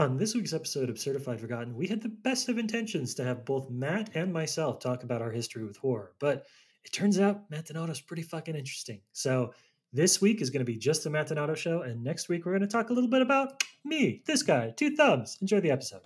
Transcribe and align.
On 0.00 0.16
this 0.16 0.34
week's 0.34 0.54
episode 0.54 0.88
of 0.88 0.98
Certified 0.98 1.42
Forgotten, 1.42 1.76
we 1.76 1.86
had 1.86 2.00
the 2.00 2.08
best 2.08 2.48
of 2.48 2.56
intentions 2.56 3.14
to 3.16 3.22
have 3.22 3.44
both 3.44 3.68
Matt 3.68 4.08
and 4.14 4.32
myself 4.32 4.80
talk 4.80 5.02
about 5.02 5.20
our 5.20 5.30
history 5.30 5.62
with 5.62 5.76
horror, 5.76 6.14
but 6.18 6.46
it 6.86 6.90
turns 6.90 7.20
out 7.20 7.50
Matt 7.50 7.66
Donato's 7.66 8.00
pretty 8.00 8.22
fucking 8.22 8.56
interesting. 8.56 9.02
So 9.12 9.52
this 9.92 10.18
week 10.18 10.40
is 10.40 10.48
going 10.48 10.64
to 10.64 10.72
be 10.72 10.78
just 10.78 11.04
the 11.04 11.10
Matt 11.10 11.26
Donato 11.26 11.54
show, 11.54 11.82
and 11.82 12.02
next 12.02 12.30
week 12.30 12.46
we're 12.46 12.52
going 12.52 12.62
to 12.62 12.66
talk 12.66 12.88
a 12.88 12.94
little 12.94 13.10
bit 13.10 13.20
about 13.20 13.62
me, 13.84 14.22
this 14.24 14.42
guy, 14.42 14.72
two 14.74 14.96
thumbs. 14.96 15.36
Enjoy 15.42 15.60
the 15.60 15.70
episode. 15.70 16.00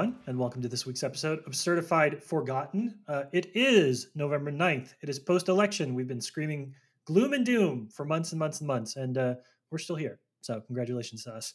Everyone, 0.00 0.18
and 0.28 0.38
welcome 0.38 0.62
to 0.62 0.68
this 0.68 0.86
week's 0.86 1.02
episode 1.02 1.42
of 1.46 1.54
Certified 1.54 2.24
Forgotten. 2.24 2.94
Uh, 3.06 3.24
it 3.34 3.50
is 3.54 4.06
November 4.14 4.50
9th. 4.50 4.94
It 5.02 5.10
is 5.10 5.18
post 5.18 5.48
election. 5.48 5.94
We've 5.94 6.08
been 6.08 6.22
screaming 6.22 6.74
gloom 7.04 7.34
and 7.34 7.44
doom 7.44 7.86
for 7.92 8.06
months 8.06 8.32
and 8.32 8.38
months 8.38 8.60
and 8.60 8.66
months, 8.66 8.96
and 8.96 9.18
uh, 9.18 9.34
we're 9.70 9.76
still 9.76 9.96
here. 9.96 10.18
So, 10.40 10.58
congratulations 10.62 11.24
to 11.24 11.34
us. 11.34 11.52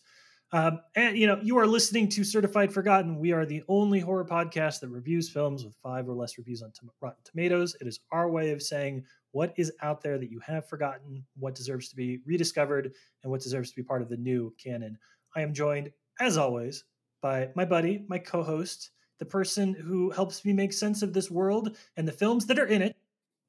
Um, 0.52 0.80
and, 0.96 1.18
you 1.18 1.26
know, 1.26 1.40
you 1.42 1.58
are 1.58 1.66
listening 1.66 2.08
to 2.10 2.24
Certified 2.24 2.72
Forgotten. 2.72 3.18
We 3.18 3.32
are 3.32 3.48
the 3.48 3.64
only 3.68 4.00
horror 4.00 4.26
podcast 4.26 4.80
that 4.82 4.90
reviews 4.90 5.28
films 5.28 5.66
with 5.66 5.74
five 5.82 6.08
or 6.08 6.14
less 6.14 6.38
reviews 6.38 6.62
on 6.62 6.72
Rotten 7.02 7.24
Tomatoes. 7.24 7.76
It 7.82 7.88
is 7.88 8.02
our 8.12 8.30
way 8.30 8.52
of 8.52 8.62
saying 8.62 9.06
what 9.32 9.56
is 9.58 9.72
out 9.82 10.04
there 10.04 10.20
that 10.20 10.30
you 10.30 10.40
have 10.46 10.70
forgotten, 10.70 11.26
what 11.36 11.56
deserves 11.56 11.90
to 11.90 11.96
be 11.96 12.20
rediscovered, 12.28 12.92
and 13.24 13.32
what 13.32 13.42
deserves 13.42 13.72
to 13.72 13.76
be 13.76 13.82
part 13.82 14.04
of 14.04 14.10
the 14.10 14.18
new 14.18 14.54
canon. 14.64 15.00
I 15.36 15.42
am 15.42 15.52
joined, 15.52 15.90
as 16.20 16.38
always, 16.38 16.84
by 17.26 17.50
my 17.56 17.66
buddy, 17.66 18.06
my 18.08 18.20
co-host, 18.20 18.92
the 19.18 19.26
person 19.26 19.74
who 19.74 20.12
helps 20.12 20.46
me 20.46 20.54
make 20.54 20.72
sense 20.72 21.02
of 21.02 21.12
this 21.12 21.32
world 21.32 21.76
and 21.98 22.08
the 22.08 22.12
films 22.12 22.46
that 22.46 22.60
are 22.60 22.68
in 22.68 22.84
it, 22.84 22.96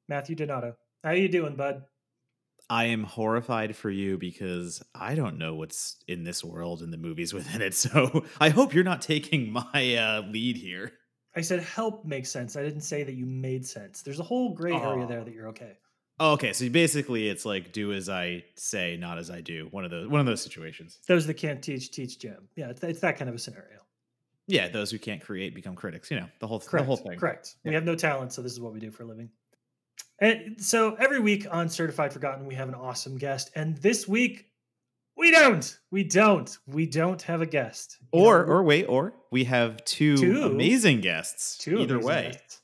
Matthew 0.09 0.35
Donato. 0.35 0.75
How 1.03 1.11
you 1.11 1.29
doing, 1.29 1.55
bud? 1.55 1.83
I 2.71 2.85
am 2.85 3.03
horrified 3.03 3.75
for 3.75 3.91
you 3.91 4.17
because 4.17 4.81
I 4.95 5.13
don't 5.13 5.37
know 5.37 5.53
what's 5.53 5.97
in 6.07 6.23
this 6.23 6.43
world 6.43 6.81
and 6.81 6.91
the 6.91 6.97
movies 6.97 7.33
within 7.35 7.61
it. 7.61 7.75
So 7.75 8.25
I 8.41 8.49
hope 8.49 8.73
you're 8.73 8.83
not 8.83 9.03
taking 9.03 9.53
my 9.53 9.95
uh, 9.95 10.23
lead 10.27 10.57
here. 10.57 10.93
I 11.35 11.41
said 11.41 11.59
help 11.59 12.03
make 12.03 12.25
sense. 12.25 12.55
I 12.55 12.63
didn't 12.63 12.81
say 12.81 13.03
that 13.03 13.13
you 13.13 13.27
made 13.27 13.63
sense. 13.63 14.01
There's 14.01 14.19
a 14.19 14.23
whole 14.23 14.55
gray 14.55 14.73
area 14.73 15.05
there 15.05 15.23
that 15.23 15.35
you're 15.35 15.49
okay. 15.49 15.77
Oh, 16.19 16.31
okay, 16.33 16.51
so 16.53 16.67
basically 16.69 17.29
it's 17.29 17.45
like 17.45 17.71
do 17.71 17.93
as 17.93 18.09
I 18.09 18.43
say, 18.55 18.97
not 18.97 19.17
as 19.19 19.29
I 19.29 19.41
do. 19.41 19.67
One 19.71 19.85
of 19.85 19.91
those 19.91 20.07
one 20.07 20.19
of 20.19 20.25
those 20.25 20.41
situations. 20.41 20.97
Those 21.07 21.27
that 21.27 21.35
can't 21.35 21.61
teach, 21.61 21.91
teach 21.91 22.17
gym. 22.19 22.47
Yeah, 22.55 22.69
it's, 22.69 22.83
it's 22.83 22.99
that 23.01 23.17
kind 23.17 23.29
of 23.29 23.35
a 23.35 23.39
scenario. 23.39 23.77
Yeah, 24.47 24.69
those 24.69 24.89
who 24.91 24.97
can't 24.97 25.21
create 25.21 25.53
become 25.53 25.75
critics. 25.75 26.09
You 26.09 26.19
know 26.21 26.27
the 26.39 26.47
whole 26.47 26.59
Correct. 26.59 26.83
the 26.83 26.85
whole 26.87 26.97
thing. 26.97 27.19
Correct. 27.19 27.55
We 27.63 27.73
have 27.73 27.83
no 27.83 27.95
talent, 27.95 28.33
so 28.33 28.41
this 28.41 28.51
is 28.51 28.59
what 28.59 28.73
we 28.73 28.79
do 28.79 28.89
for 28.91 29.03
a 29.03 29.05
living. 29.05 29.29
And 30.19 30.59
so 30.59 30.95
every 30.95 31.19
week 31.19 31.45
on 31.51 31.69
Certified 31.69 32.11
Forgotten, 32.13 32.45
we 32.47 32.55
have 32.55 32.67
an 32.69 32.75
awesome 32.75 33.17
guest, 33.17 33.51
and 33.55 33.77
this 33.77 34.07
week 34.07 34.45
we 35.15 35.29
don't. 35.31 35.77
We 35.91 36.03
don't. 36.03 36.57
We 36.65 36.87
don't 36.87 37.21
have 37.23 37.41
a 37.41 37.45
guest. 37.45 37.97
You 38.13 38.19
know, 38.21 38.25
Or 38.25 38.37
we're- 38.39 38.49
or 38.49 38.63
wait, 38.63 38.85
or 38.85 39.13
we 39.31 39.43
have 39.43 39.83
two, 39.85 40.17
Two? 40.17 40.43
amazing 40.45 41.01
guests. 41.01 41.57
Two 41.59 41.77
Either 41.79 41.99
way, 41.99 42.31
guests. 42.31 42.61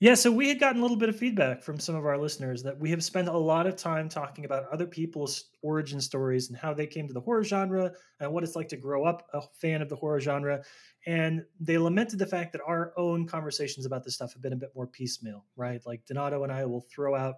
Yeah, 0.00 0.14
so 0.14 0.30
we 0.30 0.48
had 0.48 0.60
gotten 0.60 0.78
a 0.78 0.82
little 0.82 0.96
bit 0.96 1.08
of 1.08 1.16
feedback 1.18 1.60
from 1.60 1.80
some 1.80 1.96
of 1.96 2.06
our 2.06 2.16
listeners 2.16 2.62
that 2.62 2.78
we 2.78 2.88
have 2.90 3.02
spent 3.02 3.26
a 3.26 3.36
lot 3.36 3.66
of 3.66 3.74
time 3.74 4.08
talking 4.08 4.44
about 4.44 4.68
other 4.70 4.86
people's 4.86 5.46
origin 5.60 6.00
stories 6.00 6.48
and 6.48 6.56
how 6.56 6.72
they 6.72 6.86
came 6.86 7.08
to 7.08 7.12
the 7.12 7.20
horror 7.20 7.42
genre 7.42 7.90
and 8.20 8.32
what 8.32 8.44
it's 8.44 8.54
like 8.54 8.68
to 8.68 8.76
grow 8.76 9.04
up 9.04 9.26
a 9.32 9.42
fan 9.60 9.82
of 9.82 9.88
the 9.88 9.96
horror 9.96 10.20
genre. 10.20 10.62
And 11.06 11.44
they 11.58 11.78
lamented 11.78 12.20
the 12.20 12.26
fact 12.26 12.52
that 12.52 12.60
our 12.64 12.92
own 12.96 13.26
conversations 13.26 13.86
about 13.86 14.04
this 14.04 14.14
stuff 14.14 14.32
have 14.34 14.42
been 14.42 14.52
a 14.52 14.56
bit 14.56 14.70
more 14.76 14.86
piecemeal, 14.86 15.44
right? 15.56 15.84
Like 15.84 16.06
Donato 16.06 16.44
and 16.44 16.52
I 16.52 16.64
will 16.64 16.82
throw 16.82 17.16
out 17.16 17.36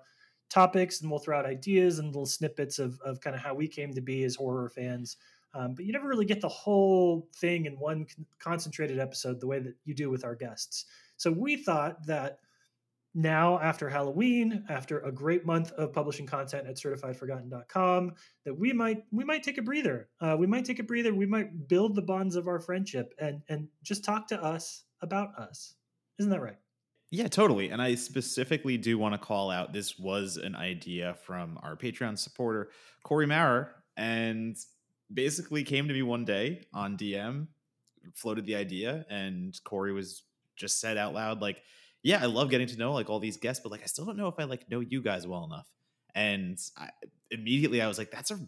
topics 0.50 1.00
and 1.00 1.10
we'll 1.10 1.20
throw 1.20 1.38
out 1.38 1.46
ideas 1.46 1.98
and 1.98 2.08
little 2.08 2.26
snippets 2.26 2.78
of, 2.78 3.00
of 3.00 3.22
kind 3.22 3.34
of 3.34 3.40
how 3.40 3.54
we 3.54 3.68
came 3.68 3.94
to 3.94 4.02
be 4.02 4.22
as 4.24 4.34
horror 4.34 4.68
fans. 4.68 5.16
Um, 5.54 5.74
but 5.74 5.86
you 5.86 5.92
never 5.92 6.08
really 6.08 6.26
get 6.26 6.42
the 6.42 6.48
whole 6.48 7.26
thing 7.36 7.64
in 7.64 7.78
one 7.78 8.04
con- 8.04 8.26
concentrated 8.38 8.98
episode 8.98 9.40
the 9.40 9.46
way 9.46 9.60
that 9.60 9.74
you 9.84 9.94
do 9.94 10.10
with 10.10 10.24
our 10.24 10.34
guests. 10.34 10.84
So 11.16 11.32
we 11.32 11.56
thought 11.56 12.06
that 12.06 12.40
now 13.14 13.58
after 13.58 13.88
Halloween, 13.88 14.64
after 14.68 15.00
a 15.00 15.12
great 15.12 15.44
month 15.44 15.72
of 15.72 15.92
publishing 15.92 16.26
content 16.26 16.66
at 16.66 16.76
certifiedforgotten.com, 16.76 18.12
that 18.44 18.58
we 18.58 18.72
might 18.72 19.04
we 19.10 19.24
might 19.24 19.42
take 19.42 19.58
a 19.58 19.62
breather. 19.62 20.08
Uh, 20.20 20.36
we 20.38 20.46
might 20.46 20.64
take 20.64 20.78
a 20.78 20.84
breather. 20.84 21.12
We 21.14 21.26
might 21.26 21.68
build 21.68 21.94
the 21.96 22.02
bonds 22.02 22.36
of 22.36 22.48
our 22.48 22.60
friendship 22.60 23.14
and 23.18 23.42
and 23.48 23.68
just 23.82 24.04
talk 24.04 24.28
to 24.28 24.42
us 24.42 24.84
about 25.02 25.34
us. 25.36 25.74
Isn't 26.18 26.30
that 26.30 26.42
right? 26.42 26.58
Yeah, 27.10 27.26
totally. 27.26 27.70
And 27.70 27.82
I 27.82 27.96
specifically 27.96 28.76
do 28.76 28.96
want 28.96 29.14
to 29.14 29.18
call 29.18 29.50
out 29.50 29.72
this 29.72 29.98
was 29.98 30.36
an 30.36 30.54
idea 30.54 31.16
from 31.24 31.58
our 31.62 31.76
Patreon 31.76 32.16
supporter, 32.16 32.70
Corey 33.02 33.26
Maurer, 33.26 33.74
and 33.96 34.56
basically 35.12 35.64
came 35.64 35.88
to 35.88 35.94
me 35.94 36.02
one 36.02 36.24
day 36.24 36.66
on 36.72 36.96
DM, 36.96 37.48
floated 38.14 38.46
the 38.46 38.54
idea, 38.54 39.04
and 39.10 39.58
Corey 39.64 39.92
was 39.92 40.22
just 40.54 40.80
said 40.80 40.96
out 40.96 41.12
loud, 41.12 41.42
like, 41.42 41.62
yeah, 42.02 42.22
I 42.22 42.26
love 42.26 42.50
getting 42.50 42.66
to 42.68 42.76
know 42.78 42.92
like 42.92 43.10
all 43.10 43.20
these 43.20 43.36
guests, 43.36 43.62
but 43.62 43.70
like 43.72 43.82
I 43.82 43.86
still 43.86 44.04
don't 44.06 44.16
know 44.16 44.28
if 44.28 44.38
I 44.38 44.44
like 44.44 44.68
know 44.70 44.80
you 44.80 45.02
guys 45.02 45.26
well 45.26 45.44
enough. 45.44 45.68
And 46.14 46.58
I, 46.76 46.90
immediately 47.30 47.80
I 47.82 47.88
was 47.88 47.98
like, 47.98 48.10
that's 48.10 48.30
a 48.30 48.38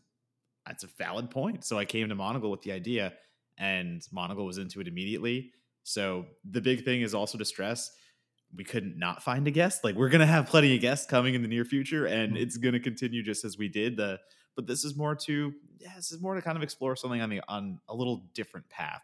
that's 0.66 0.84
a 0.84 0.88
valid 0.98 1.30
point. 1.30 1.64
So 1.64 1.78
I 1.78 1.84
came 1.84 2.08
to 2.08 2.14
Monagle 2.16 2.50
with 2.50 2.62
the 2.62 2.72
idea, 2.72 3.14
and 3.58 4.00
Monagle 4.14 4.46
was 4.46 4.58
into 4.58 4.80
it 4.80 4.88
immediately. 4.88 5.52
So 5.84 6.26
the 6.44 6.60
big 6.60 6.84
thing 6.84 7.02
is 7.02 7.14
also 7.14 7.38
to 7.38 7.44
stress 7.44 7.90
we 8.54 8.64
couldn't 8.64 8.98
not 8.98 9.22
find 9.22 9.46
a 9.48 9.50
guest. 9.50 9.82
Like 9.82 9.94
we're 9.96 10.10
gonna 10.10 10.26
have 10.26 10.46
plenty 10.48 10.74
of 10.74 10.80
guests 10.80 11.06
coming 11.06 11.34
in 11.34 11.42
the 11.42 11.48
near 11.48 11.64
future, 11.64 12.06
and 12.06 12.34
Mhm. 12.34 12.40
it's 12.40 12.56
gonna 12.56 12.80
continue 12.80 13.22
just 13.22 13.44
as 13.44 13.56
we 13.58 13.68
did. 13.68 13.96
The 13.96 14.20
but 14.54 14.66
this 14.66 14.84
is 14.84 14.94
more 14.96 15.14
to 15.16 15.54
yeah, 15.78 15.94
this 15.96 16.12
is 16.12 16.20
more 16.20 16.34
to 16.34 16.42
kind 16.42 16.56
of 16.56 16.62
explore 16.62 16.94
something 16.96 17.20
on 17.20 17.30
the 17.30 17.42
on 17.48 17.80
a 17.88 17.94
little 17.94 18.28
different 18.34 18.68
path. 18.68 19.02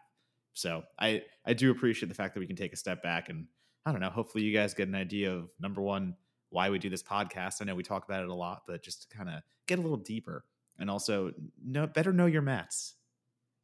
So 0.53 0.83
I 0.99 1.23
I 1.45 1.53
do 1.53 1.71
appreciate 1.71 2.09
the 2.09 2.15
fact 2.15 2.35
that 2.35 2.39
we 2.39 2.47
can 2.47 2.55
take 2.55 2.73
a 2.73 2.77
step 2.77 3.01
back 3.01 3.29
and 3.29 3.47
I 3.89 3.91
don't 3.91 4.01
know. 4.01 4.09
Hopefully, 4.09 4.43
you 4.43 4.53
guys 4.53 4.75
get 4.75 4.87
an 4.87 4.95
idea 4.95 5.33
of 5.33 5.49
number 5.59 5.81
one 5.81 6.15
why 6.51 6.69
we 6.69 6.77
do 6.77 6.89
this 6.89 7.03
podcast. 7.03 7.61
I 7.61 7.65
know 7.65 7.75
we 7.75 7.83
talk 7.83 8.05
about 8.05 8.21
it 8.21 8.29
a 8.29 8.33
lot, 8.33 8.63
but 8.67 8.83
just 8.83 9.09
to 9.09 9.17
kind 9.17 9.29
of 9.29 9.41
get 9.67 9.79
a 9.79 9.81
little 9.81 9.97
deeper 9.97 10.45
and 10.77 10.89
also 10.89 11.31
know 11.65 11.87
better 11.87 12.13
know 12.13 12.27
your 12.27 12.43
mats. 12.43 12.95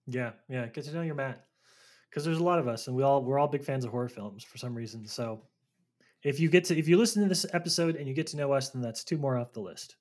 Yeah, 0.08 0.32
yeah. 0.50 0.66
Get 0.68 0.86
to 0.86 0.94
know 0.94 1.02
your 1.02 1.16
mat 1.16 1.46
because 2.10 2.26
there's 2.26 2.40
a 2.40 2.44
lot 2.44 2.58
of 2.58 2.68
us, 2.68 2.88
and 2.88 2.96
we 2.96 3.04
all 3.04 3.24
we're 3.24 3.38
all 3.38 3.48
big 3.48 3.64
fans 3.64 3.86
of 3.86 3.92
horror 3.92 4.10
films 4.10 4.44
for 4.44 4.58
some 4.58 4.74
reason. 4.74 5.06
So 5.06 5.42
if 6.24 6.40
you 6.40 6.50
get 6.50 6.66
to 6.66 6.78
if 6.78 6.88
you 6.88 6.98
listen 6.98 7.22
to 7.22 7.30
this 7.30 7.46
episode 7.54 7.96
and 7.96 8.08
you 8.08 8.16
get 8.16 8.28
to 8.28 8.38
know 8.38 8.52
us, 8.52 8.70
then 8.70 8.82
that's 8.82 9.04
two 9.04 9.18
more 9.18 9.38
off 9.38 9.54
the 9.54 9.62
list. 9.62 9.96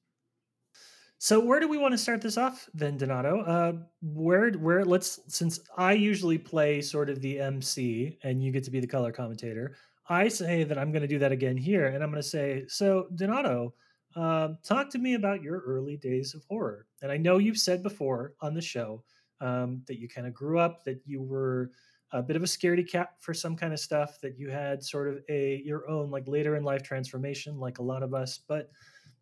So 1.19 1.41
where 1.41 1.61
do 1.61 1.69
we 1.69 1.79
want 1.79 1.93
to 1.93 1.99
start 1.99 2.21
this 2.21 2.37
off 2.37 2.69
then, 2.75 2.99
Donato? 2.99 3.41
Uh, 3.41 3.73
where 4.03 4.51
where 4.53 4.85
let's 4.85 5.21
since 5.29 5.61
I 5.77 5.93
usually 5.93 6.39
play 6.39 6.83
sort 6.83 7.09
of 7.09 7.21
the 7.23 7.41
MC 7.41 8.19
and 8.23 8.43
you 8.43 8.53
get 8.53 8.65
to 8.65 8.71
be 8.71 8.81
the 8.81 8.87
color 8.87 9.13
commentator. 9.13 9.77
I 10.09 10.29
say 10.29 10.65
that 10.65 10.79
I'm 10.79 10.93
going 10.93 11.03
to 11.03 11.09
do 11.09 11.19
that 11.21 11.33
again 11.33 11.57
here, 11.57 11.87
and 11.87 12.03
I'm 12.03 12.11
going 12.11 12.23
to 12.23 12.29
say, 12.29 12.65
so 12.69 13.07
Donato, 13.15 13.75
um, 14.17 14.59
talk 14.63 14.91
to 14.91 14.99
me 14.99 15.15
about 15.15 15.43
your 15.43 15.61
early 15.61 15.97
days 15.97 16.35
of 16.35 16.45
horror. 16.45 16.87
And 17.03 17.11
I 17.11 17.17
know 17.17 17.39
you've 17.39 17.59
said 17.59 17.83
before 17.83 18.35
on 18.41 18.55
the 18.55 18.63
show 18.63 19.03
um, 19.41 19.83
that 19.87 19.99
you 19.99 20.09
kind 20.09 20.27
of 20.27 20.35
grew 20.35 20.59
up, 20.59 20.85
that 20.85 21.01
you 21.05 21.23
were 21.23 21.71
a 22.13 22.23
bit 22.23 22.37
of 22.37 22.43
a 22.43 22.47
scaredy 22.47 22.89
cat 22.89 23.15
for 23.19 23.35
some 23.35 23.57
kind 23.57 23.73
of 23.73 23.81
stuff, 23.81 24.21
that 24.21 24.39
you 24.39 24.51
had 24.51 24.85
sort 24.85 25.09
of 25.09 25.19
a 25.29 25.63
your 25.65 25.89
own 25.89 26.11
like 26.11 26.29
later 26.29 26.55
in 26.55 26.63
life 26.63 26.83
transformation, 26.83 27.59
like 27.59 27.79
a 27.79 27.83
lot 27.83 28.03
of 28.03 28.15
us. 28.15 28.39
But 28.47 28.71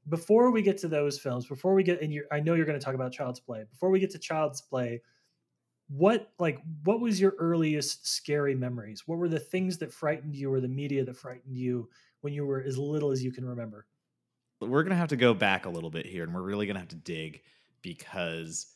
before 0.08 0.50
we 0.50 0.62
get 0.62 0.76
to 0.78 0.88
those 0.88 1.19
films, 1.19 1.46
before 1.46 1.75
we 1.75 1.85
get 1.85 2.02
your, 2.11 2.25
I 2.31 2.40
know 2.40 2.55
you're 2.55 2.67
going 2.67 2.78
to 2.78 2.85
talk 2.85 2.94
about 2.94 3.12
Child's 3.12 3.40
Play. 3.40 3.64
Before 3.70 3.90
we 3.90 4.00
get 4.00 4.11
to 4.11 4.19
Child's 4.19 4.61
Play, 4.61 5.00
what 5.97 6.33
like 6.39 6.59
what 6.85 7.00
was 7.00 7.21
your 7.21 7.35
earliest 7.39 8.06
scary 8.06 8.55
memories? 8.55 9.03
What 9.06 9.19
were 9.19 9.29
the 9.29 9.39
things 9.39 9.79
that 9.79 9.93
frightened 9.93 10.35
you, 10.35 10.53
or 10.53 10.61
the 10.61 10.69
media 10.69 11.05
that 11.05 11.17
frightened 11.17 11.56
you 11.56 11.89
when 12.23 12.33
you 12.33 12.47
were 12.47 12.62
as 12.62 12.79
little 12.79 13.11
as 13.11 13.23
you 13.23 13.33
can 13.33 13.44
remember? 13.44 13.87
we're 14.69 14.83
gonna 14.83 14.94
have 14.94 15.09
to 15.09 15.17
go 15.17 15.35
back 15.35 15.67
a 15.67 15.71
little 15.71 15.91
bit 15.91 16.06
here 16.06 16.25
and 16.25 16.35
we're 16.35 16.43
really 16.43 16.67
gonna 16.67 16.79
have 16.79 16.89
to 16.89 16.97
dig 16.97 17.43
because 17.83 18.67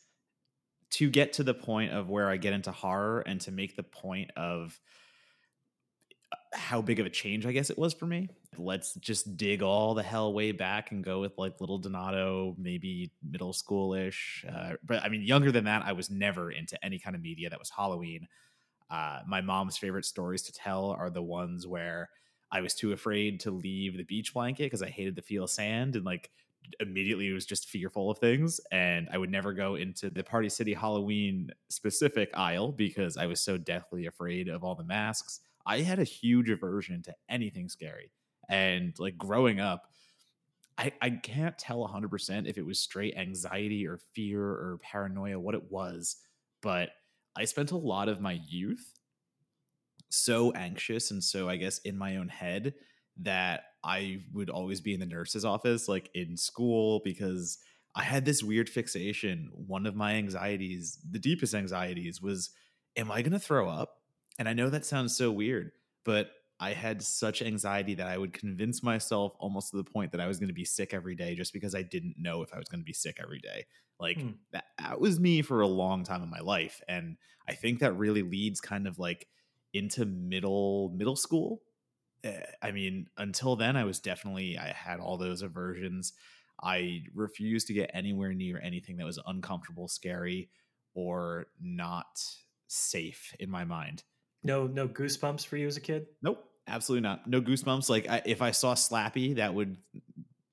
to 0.90 1.10
get 1.10 1.34
to 1.34 1.42
the 1.42 1.54
point 1.54 1.92
of 1.92 2.08
where 2.08 2.28
I 2.28 2.36
get 2.36 2.52
into 2.52 2.72
horror 2.72 3.20
and 3.20 3.40
to 3.42 3.52
make 3.52 3.76
the 3.76 3.82
point 3.82 4.30
of 4.36 4.78
how 6.56 6.80
big 6.82 6.98
of 6.98 7.06
a 7.06 7.10
change 7.10 7.46
I 7.46 7.52
guess 7.52 7.70
it 7.70 7.78
was 7.78 7.92
for 7.94 8.06
me. 8.06 8.28
Let's 8.58 8.94
just 8.94 9.36
dig 9.36 9.62
all 9.62 9.94
the 9.94 10.02
hell 10.02 10.32
way 10.32 10.52
back 10.52 10.90
and 10.90 11.04
go 11.04 11.20
with 11.20 11.36
like 11.36 11.60
little 11.60 11.78
Donato, 11.78 12.54
maybe 12.58 13.12
middle 13.22 13.52
schoolish. 13.52 14.44
Uh, 14.48 14.76
but 14.84 15.02
I 15.02 15.08
mean, 15.08 15.22
younger 15.22 15.52
than 15.52 15.64
that, 15.64 15.84
I 15.84 15.92
was 15.92 16.10
never 16.10 16.50
into 16.50 16.82
any 16.84 16.98
kind 16.98 17.14
of 17.14 17.22
media 17.22 17.50
that 17.50 17.58
was 17.58 17.70
Halloween. 17.70 18.26
Uh, 18.90 19.20
my 19.26 19.40
mom's 19.40 19.76
favorite 19.76 20.04
stories 20.04 20.42
to 20.42 20.52
tell 20.52 20.90
are 20.98 21.10
the 21.10 21.22
ones 21.22 21.66
where 21.66 22.08
I 22.50 22.60
was 22.60 22.74
too 22.74 22.92
afraid 22.92 23.40
to 23.40 23.50
leave 23.50 23.96
the 23.96 24.04
beach 24.04 24.32
blanket 24.32 24.64
because 24.64 24.82
I 24.82 24.88
hated 24.88 25.16
the 25.16 25.22
feel 25.22 25.44
of 25.44 25.50
sand 25.50 25.96
and 25.96 26.04
like 26.04 26.30
immediately 26.80 27.30
was 27.32 27.46
just 27.46 27.68
fearful 27.68 28.10
of 28.10 28.18
things. 28.18 28.60
And 28.70 29.08
I 29.12 29.18
would 29.18 29.30
never 29.30 29.52
go 29.52 29.74
into 29.74 30.10
the 30.10 30.24
Party 30.24 30.48
City 30.48 30.74
Halloween 30.74 31.50
specific 31.68 32.30
aisle 32.34 32.72
because 32.72 33.16
I 33.16 33.26
was 33.26 33.40
so 33.40 33.58
deathly 33.58 34.06
afraid 34.06 34.48
of 34.48 34.64
all 34.64 34.74
the 34.74 34.84
masks. 34.84 35.40
I 35.66 35.80
had 35.80 35.98
a 35.98 36.04
huge 36.04 36.48
aversion 36.48 37.02
to 37.02 37.14
anything 37.28 37.68
scary. 37.68 38.12
And 38.48 38.94
like 38.98 39.18
growing 39.18 39.60
up, 39.60 39.90
I, 40.78 40.92
I 41.00 41.10
can't 41.10 41.58
tell 41.58 41.88
100% 41.88 42.48
if 42.48 42.58
it 42.58 42.66
was 42.66 42.78
straight 42.78 43.16
anxiety 43.16 43.86
or 43.86 43.98
fear 44.14 44.42
or 44.42 44.78
paranoia, 44.82 45.40
what 45.40 45.54
it 45.54 45.70
was, 45.70 46.16
but 46.62 46.90
I 47.36 47.44
spent 47.44 47.70
a 47.70 47.76
lot 47.76 48.08
of 48.08 48.20
my 48.20 48.40
youth 48.48 48.98
so 50.08 50.52
anxious 50.52 51.10
and 51.10 51.22
so, 51.22 51.48
I 51.48 51.56
guess, 51.56 51.78
in 51.78 51.96
my 51.96 52.16
own 52.16 52.28
head 52.28 52.74
that 53.18 53.64
I 53.82 54.20
would 54.32 54.50
always 54.50 54.80
be 54.80 54.94
in 54.94 55.00
the 55.00 55.06
nurse's 55.06 55.44
office, 55.44 55.88
like 55.88 56.10
in 56.14 56.36
school, 56.36 57.00
because 57.04 57.58
I 57.94 58.02
had 58.02 58.24
this 58.24 58.42
weird 58.42 58.68
fixation. 58.68 59.50
One 59.52 59.86
of 59.86 59.96
my 59.96 60.14
anxieties, 60.14 60.98
the 61.10 61.18
deepest 61.18 61.54
anxieties, 61.54 62.20
was 62.20 62.50
Am 62.98 63.10
I 63.10 63.20
going 63.20 63.32
to 63.32 63.38
throw 63.38 63.68
up? 63.68 63.98
And 64.38 64.48
I 64.48 64.52
know 64.52 64.68
that 64.70 64.84
sounds 64.84 65.16
so 65.16 65.30
weird, 65.30 65.72
but 66.04 66.30
I 66.58 66.72
had 66.72 67.02
such 67.02 67.42
anxiety 67.42 67.94
that 67.94 68.06
I 68.06 68.16
would 68.16 68.32
convince 68.32 68.82
myself 68.82 69.34
almost 69.38 69.70
to 69.70 69.76
the 69.76 69.84
point 69.84 70.12
that 70.12 70.20
I 70.20 70.26
was 70.26 70.38
going 70.38 70.48
to 70.48 70.54
be 70.54 70.64
sick 70.64 70.94
every 70.94 71.14
day 71.14 71.34
just 71.34 71.52
because 71.52 71.74
I 71.74 71.82
didn't 71.82 72.16
know 72.18 72.42
if 72.42 72.54
I 72.54 72.58
was 72.58 72.68
going 72.68 72.80
to 72.80 72.84
be 72.84 72.94
sick 72.94 73.18
every 73.22 73.40
day. 73.40 73.66
Like 74.00 74.20
hmm. 74.20 74.30
that, 74.52 74.64
that 74.78 75.00
was 75.00 75.20
me 75.20 75.42
for 75.42 75.60
a 75.60 75.66
long 75.66 76.04
time 76.04 76.22
in 76.22 76.30
my 76.30 76.40
life. 76.40 76.80
And 76.88 77.16
I 77.48 77.54
think 77.54 77.80
that 77.80 77.96
really 77.96 78.22
leads 78.22 78.60
kind 78.60 78.86
of 78.86 78.98
like 78.98 79.26
into 79.74 80.06
middle 80.06 80.94
middle 80.96 81.16
school. 81.16 81.60
Eh, 82.24 82.40
I 82.62 82.70
mean, 82.72 83.08
until 83.18 83.56
then 83.56 83.76
I 83.76 83.84
was 83.84 84.00
definitely 84.00 84.58
I 84.58 84.68
had 84.68 85.00
all 85.00 85.18
those 85.18 85.42
aversions. 85.42 86.14
I 86.62 87.02
refused 87.14 87.66
to 87.66 87.74
get 87.74 87.90
anywhere 87.92 88.32
near 88.32 88.58
anything 88.62 88.96
that 88.96 89.04
was 89.04 89.20
uncomfortable, 89.26 89.88
scary, 89.88 90.48
or 90.94 91.48
not 91.60 92.18
safe 92.66 93.34
in 93.38 93.50
my 93.50 93.64
mind. 93.64 94.04
No, 94.46 94.68
no 94.68 94.86
goosebumps 94.86 95.44
for 95.44 95.56
you 95.56 95.66
as 95.66 95.76
a 95.76 95.80
kid. 95.80 96.06
Nope, 96.22 96.44
absolutely 96.68 97.02
not. 97.02 97.26
No 97.26 97.40
goosebumps. 97.40 97.90
Like 97.90 98.08
I, 98.08 98.22
if 98.24 98.40
I 98.40 98.52
saw 98.52 98.74
Slappy, 98.74 99.36
that 99.36 99.52
would 99.52 99.76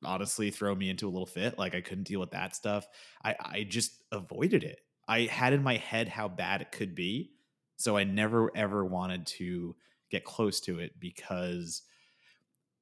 honestly 0.03 0.49
throw 0.49 0.73
me 0.73 0.89
into 0.89 1.07
a 1.07 1.11
little 1.11 1.27
fit. 1.27 1.59
Like 1.59 1.75
I 1.75 1.81
couldn't 1.81 2.05
deal 2.05 2.19
with 2.19 2.31
that 2.31 2.55
stuff. 2.55 2.87
I, 3.23 3.35
I 3.39 3.65
just 3.69 4.03
avoided 4.11 4.63
it. 4.63 4.79
I 5.07 5.21
had 5.21 5.53
in 5.53 5.61
my 5.61 5.77
head 5.77 6.07
how 6.07 6.27
bad 6.27 6.61
it 6.61 6.71
could 6.71 6.95
be, 6.95 7.31
so 7.75 7.95
I 7.95 8.03
never 8.03 8.51
ever 8.55 8.83
wanted 8.83 9.27
to 9.27 9.75
get 10.09 10.23
close 10.23 10.59
to 10.61 10.79
it 10.79 10.99
because 10.99 11.83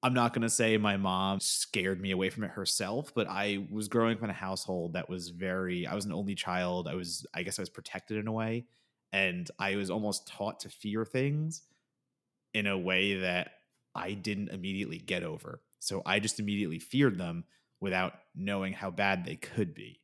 I'm 0.03 0.13
not 0.13 0.33
going 0.33 0.43
to 0.43 0.49
say 0.49 0.77
my 0.77 0.97
mom 0.97 1.39
scared 1.41 1.99
me 1.99 2.11
away 2.11 2.29
from 2.29 2.43
it 2.43 2.51
herself, 2.51 3.11
but 3.13 3.27
I 3.27 3.67
was 3.69 3.87
growing 3.87 4.17
up 4.17 4.23
in 4.23 4.29
a 4.29 4.33
household 4.33 4.93
that 4.93 5.09
was 5.09 5.29
very, 5.29 5.85
I 5.85 5.93
was 5.93 6.05
an 6.05 6.13
only 6.13 6.35
child. 6.35 6.87
I 6.87 6.95
was, 6.95 7.25
I 7.33 7.43
guess 7.43 7.59
I 7.59 7.61
was 7.61 7.69
protected 7.69 8.17
in 8.17 8.27
a 8.27 8.31
way 8.31 8.65
and 9.13 9.49
I 9.59 9.75
was 9.75 9.89
almost 9.89 10.27
taught 10.27 10.61
to 10.61 10.69
fear 10.69 11.05
things 11.05 11.63
in 12.53 12.67
a 12.67 12.77
way 12.77 13.15
that 13.19 13.51
I 13.95 14.13
didn't 14.13 14.49
immediately 14.49 14.97
get 14.97 15.23
over. 15.23 15.61
So 15.79 16.01
I 16.05 16.19
just 16.19 16.39
immediately 16.39 16.79
feared 16.79 17.17
them 17.17 17.43
without 17.79 18.13
knowing 18.35 18.73
how 18.73 18.91
bad 18.91 19.25
they 19.25 19.35
could 19.35 19.73
be. 19.73 19.99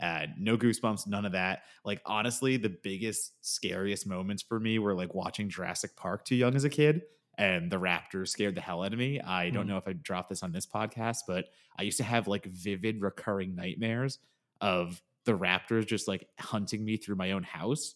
Uh, 0.00 0.26
no 0.36 0.56
goosebumps, 0.56 1.06
none 1.06 1.24
of 1.24 1.32
that. 1.32 1.62
Like 1.84 2.02
honestly, 2.04 2.56
the 2.56 2.76
biggest, 2.82 3.32
scariest 3.40 4.06
moments 4.06 4.42
for 4.42 4.58
me 4.58 4.78
were 4.78 4.94
like 4.94 5.14
watching 5.14 5.48
Jurassic 5.48 5.96
Park 5.96 6.24
too 6.24 6.34
young 6.34 6.56
as 6.56 6.64
a 6.64 6.70
kid, 6.70 7.02
and 7.38 7.70
the 7.70 7.78
raptors 7.78 8.28
scared 8.28 8.56
the 8.56 8.60
hell 8.60 8.82
out 8.82 8.92
of 8.92 8.98
me. 8.98 9.20
I 9.20 9.46
mm. 9.46 9.54
don't 9.54 9.68
know 9.68 9.76
if 9.76 9.86
I 9.86 9.92
dropped 9.92 10.28
this 10.28 10.42
on 10.42 10.52
this 10.52 10.66
podcast, 10.66 11.18
but 11.26 11.46
I 11.78 11.82
used 11.82 11.98
to 11.98 12.04
have 12.04 12.26
like 12.26 12.46
vivid, 12.46 13.00
recurring 13.00 13.54
nightmares 13.54 14.18
of 14.60 15.00
the 15.24 15.38
raptors 15.38 15.86
just 15.86 16.08
like 16.08 16.26
hunting 16.38 16.84
me 16.84 16.96
through 16.96 17.16
my 17.16 17.30
own 17.30 17.44
house 17.44 17.94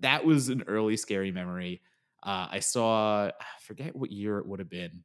that 0.00 0.24
was 0.24 0.48
an 0.48 0.64
early 0.66 0.96
scary 0.96 1.30
memory. 1.32 1.80
Uh, 2.22 2.48
I 2.50 2.60
saw, 2.60 3.26
I 3.26 3.32
forget 3.60 3.94
what 3.94 4.10
year 4.10 4.38
it 4.38 4.46
would 4.46 4.58
have 4.58 4.70
been, 4.70 5.04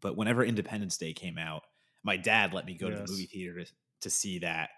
but 0.00 0.16
whenever 0.16 0.44
Independence 0.44 0.96
Day 0.98 1.12
came 1.12 1.38
out, 1.38 1.62
my 2.02 2.16
dad 2.16 2.52
let 2.52 2.66
me 2.66 2.74
go 2.74 2.88
yes. 2.88 2.98
to 2.98 3.04
the 3.04 3.10
movie 3.10 3.26
theater 3.26 3.64
to, 3.64 3.72
to 4.02 4.10
see 4.10 4.40
that. 4.40 4.70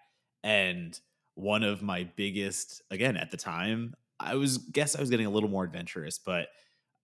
And 0.45 0.99
one 1.35 1.65
of 1.65 1.83
my 1.83 2.09
biggest, 2.17 2.83
again, 2.91 3.17
at 3.17 3.31
the 3.31 3.37
time, 3.37 3.95
I 4.21 4.37
was, 4.37 4.59
guess 4.59 4.95
I 4.95 5.01
was 5.01 5.11
getting 5.11 5.27
a 5.27 5.31
little 5.31 5.49
more 5.49 5.65
adventurous, 5.65 6.19
but 6.19 6.49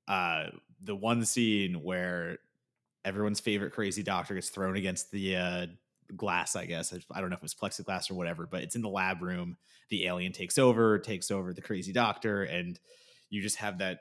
uh, 0.08 0.46
the 0.80 0.94
one 0.94 1.24
scene 1.24 1.82
where 1.82 2.38
everyone's 3.04 3.40
favorite 3.40 3.72
crazy 3.72 4.02
doctor 4.02 4.34
gets 4.34 4.48
thrown 4.48 4.76
against 4.76 5.10
the 5.10 5.36
uh, 5.36 5.66
glass, 6.16 6.56
I 6.56 6.66
guess. 6.66 6.92
I 7.10 7.20
don't 7.20 7.30
know 7.30 7.34
if 7.34 7.40
it 7.40 7.42
was 7.42 7.54
plexiglass 7.54 8.10
or 8.10 8.14
whatever, 8.14 8.46
but 8.46 8.62
it's 8.62 8.76
in 8.76 8.82
the 8.82 8.88
lab 8.88 9.22
room. 9.22 9.56
The 9.90 10.06
alien 10.06 10.32
takes 10.32 10.58
over, 10.58 10.98
takes 10.98 11.30
over 11.30 11.52
the 11.52 11.62
crazy 11.62 11.92
doctor, 11.92 12.42
and 12.42 12.78
you 13.30 13.42
just 13.42 13.56
have 13.56 13.78
that 13.78 14.00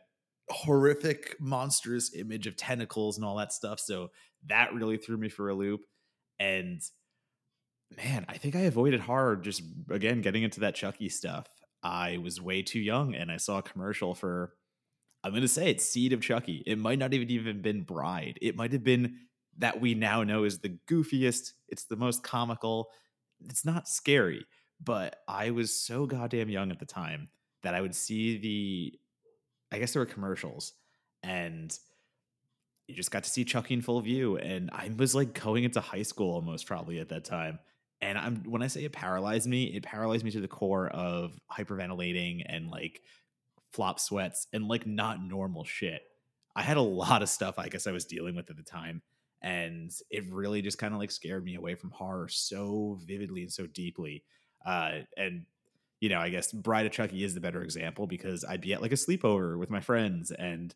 horrific, 0.50 1.36
monstrous 1.40 2.14
image 2.16 2.48
of 2.48 2.56
tentacles 2.56 3.18
and 3.18 3.26
all 3.26 3.38
that 3.38 3.54
stuff. 3.54 3.80
So 3.80 4.10
that 4.48 4.74
really 4.74 4.98
threw 4.98 5.18
me 5.18 5.30
for 5.30 5.50
a 5.50 5.54
loop. 5.54 5.82
And 6.40 6.82
man, 7.98 8.26
I 8.28 8.38
think 8.38 8.56
I 8.56 8.62
avoided 8.62 9.02
hard 9.02 9.44
just 9.44 9.64
again 9.90 10.22
getting 10.22 10.44
into 10.44 10.62
that 10.62 10.76
Chucky 10.76 11.10
stuff. 11.10 11.48
I 11.84 12.18
was 12.18 12.42
way 12.42 12.62
too 12.62 12.80
young 12.80 13.16
and 13.16 13.32
I 13.32 13.38
saw 13.38 13.60
a 13.60 13.64
commercial 13.64 14.14
for 14.14 14.54
I'm 15.24 15.34
gonna 15.34 15.48
say 15.48 15.70
it's 15.70 15.86
Seed 15.86 16.14
of 16.14 16.22
Chucky. 16.22 16.64
It 16.66 16.78
might 16.78 17.00
not 17.00 17.14
even 17.14 17.30
even 17.30 17.62
been 17.62 17.84
Bride. 17.84 18.40
It 18.42 18.56
might 18.56 18.72
have 18.72 18.84
been 18.84 19.18
that 19.62 19.80
we 19.80 19.94
now 19.94 20.24
know 20.24 20.44
is 20.44 20.60
the 20.60 20.78
goofiest, 20.90 21.54
it's 21.70 21.86
the 21.86 21.96
most 21.96 22.24
comical. 22.24 22.90
It's 23.48 23.64
not 23.64 23.88
scary, 23.88 24.46
but 24.84 25.18
I 25.28 25.52
was 25.52 25.74
so 25.74 26.06
goddamn 26.06 26.50
young 26.50 26.72
at 26.72 26.80
the 26.80 26.86
time 26.86 27.30
that 27.64 27.76
I 27.76 27.82
would 27.82 27.96
see 27.96 28.38
the 28.38 29.00
I 29.74 29.80
guess 29.80 29.94
there 29.94 30.02
were 30.02 30.08
commercials 30.08 30.74
and 31.24 31.76
you 32.88 32.96
just 32.96 33.12
got 33.12 33.24
to 33.24 33.30
see 33.30 33.46
Chucky 33.46 33.76
in 33.76 33.82
full 33.82 34.02
view 34.02 34.38
and 34.38 34.70
I 34.74 34.92
was 34.98 35.16
like 35.16 35.40
going 35.40 35.64
into 35.64 35.80
high 35.80 36.02
school 36.02 36.34
almost 36.34 36.66
probably 36.66 37.00
at 37.00 37.10
that 37.10 37.24
time. 37.24 37.60
And 38.02 38.18
I'm 38.18 38.44
when 38.44 38.64
I 38.64 38.68
say 38.68 38.84
it 38.84 38.92
paralyzed 38.92 39.48
me, 39.48 39.66
it 39.66 39.84
paralyzed 39.84 40.26
me 40.26 40.32
to 40.32 40.42
the 40.42 40.48
core 40.48 40.90
of 40.90 41.40
hyperventilating 41.56 42.44
and 42.48 42.70
like 42.70 43.02
flop 43.72 44.00
sweats 44.00 44.48
and 44.52 44.68
like 44.68 44.88
not 44.88 45.24
normal 45.24 45.64
shit. 45.64 46.02
I 46.56 46.64
had 46.64 46.78
a 46.78 46.82
lot 46.82 47.22
of 47.22 47.30
stuff 47.30 47.60
I 47.60 47.70
guess 47.70 47.86
I 47.86 47.92
was 47.92 48.06
dealing 48.06 48.36
with 48.36 48.50
at 48.50 48.58
the 48.58 48.64
time 48.64 49.04
and 49.42 49.92
it 50.10 50.32
really 50.32 50.62
just 50.62 50.78
kind 50.78 50.94
of 50.94 51.00
like 51.00 51.12
scared 51.12 51.44
me 51.44 51.56
away 51.56 51.76
from 51.76 51.92
horror 51.92 52.28
so 52.28 53.00
vividly 53.06 53.42
and 53.42 53.52
so 53.52 53.66
deeply 53.68 54.24
uh, 54.66 55.00
and 55.18 55.46
you 56.00 56.10
know 56.10 56.20
i 56.20 56.30
guess 56.30 56.52
bride 56.52 56.86
of 56.86 56.92
chucky 56.92 57.24
is 57.24 57.34
the 57.34 57.42
better 57.42 57.62
example 57.62 58.08
because 58.08 58.44
i'd 58.46 58.62
be 58.62 58.74
at 58.74 58.82
like 58.82 58.92
a 58.92 58.96
sleepover 58.96 59.58
with 59.58 59.70
my 59.70 59.80
friends 59.80 60.32
and 60.32 60.74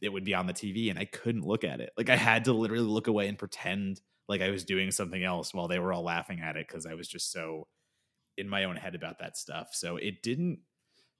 it 0.00 0.10
would 0.10 0.24
be 0.24 0.34
on 0.34 0.46
the 0.46 0.52
tv 0.52 0.90
and 0.90 0.98
i 0.98 1.04
couldn't 1.04 1.46
look 1.46 1.64
at 1.64 1.80
it. 1.80 1.90
Like 1.96 2.10
i 2.10 2.16
had 2.16 2.44
to 2.44 2.52
literally 2.52 2.84
look 2.84 3.06
away 3.06 3.28
and 3.28 3.38
pretend 3.38 4.00
like 4.28 4.42
i 4.42 4.50
was 4.50 4.64
doing 4.64 4.90
something 4.90 5.22
else 5.22 5.52
while 5.52 5.68
they 5.68 5.78
were 5.78 5.92
all 5.92 6.04
laughing 6.04 6.40
at 6.40 6.56
it 6.56 6.68
because 6.68 6.86
i 6.86 6.94
was 6.94 7.08
just 7.08 7.32
so 7.32 7.66
in 8.38 8.48
my 8.48 8.64
own 8.64 8.76
head 8.76 8.94
about 8.94 9.18
that 9.18 9.36
stuff. 9.36 9.70
So 9.72 9.96
it 9.96 10.22
didn't 10.22 10.60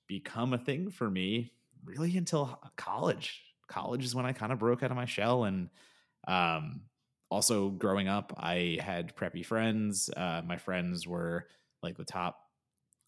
become 0.07 0.55
a 0.55 0.59
thing 0.59 0.89
for 0.89 1.11
me 1.11 1.53
really 1.85 2.17
until 2.17 2.59
college. 2.77 3.43
College 3.67 4.05
is 4.05 4.15
when 4.15 4.25
i 4.25 4.33
kind 4.33 4.53
of 4.53 4.59
broke 4.59 4.83
out 4.83 4.91
of 4.91 4.97
my 4.97 5.05
shell 5.05 5.45
and 5.45 5.69
um, 6.29 6.83
also, 7.31 7.71
growing 7.71 8.09
up, 8.09 8.33
I 8.39 8.79
had 8.81 9.17
preppy 9.17 9.45
friends. 9.45 10.09
Uh, 10.17 10.43
my 10.47 10.57
friends 10.57 11.07
were 11.07 11.47
like 11.83 11.97
the 11.97 12.05
top, 12.05 12.39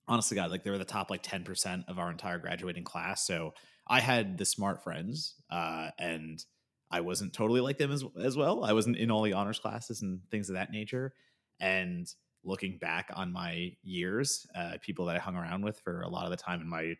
honestly, 0.09 0.35
God, 0.35 0.51
like 0.51 0.63
they 0.63 0.71
were 0.71 0.79
the 0.79 0.85
top 0.85 1.11
like 1.11 1.23
10% 1.23 1.85
of 1.89 1.99
our 1.99 2.11
entire 2.11 2.39
graduating 2.39 2.85
class. 2.85 3.25
So 3.27 3.55
I 3.87 4.01
had 4.01 4.37
the 4.37 4.45
smart 4.45 4.83
friends, 4.83 5.35
uh, 5.51 5.91
and 5.99 6.45
I 6.91 7.01
wasn't 7.01 7.33
totally 7.33 7.61
like 7.61 7.79
them 7.79 7.93
as, 7.93 8.05
as 8.23 8.37
well. 8.37 8.65
I 8.65 8.73
wasn't 8.73 8.97
in 8.97 9.11
all 9.11 9.23
the 9.23 9.33
honors 9.33 9.59
classes 9.59 10.03
and 10.03 10.21
things 10.31 10.51
of 10.51 10.55
that 10.55 10.73
nature. 10.73 11.15
And 11.59 12.07
looking 12.45 12.79
back 12.79 13.11
on 13.15 13.33
my 13.33 13.73
years, 13.83 14.47
uh, 14.55 14.75
people 14.83 15.07
that 15.07 15.17
I 15.17 15.21
hung 15.21 15.37
around 15.37 15.63
with 15.63 15.81
for 15.81 16.03
a 16.03 16.09
lot 16.09 16.25
of 16.25 16.31
the 16.31 16.37
time 16.37 16.61
in 16.61 16.69
my, 16.69 16.95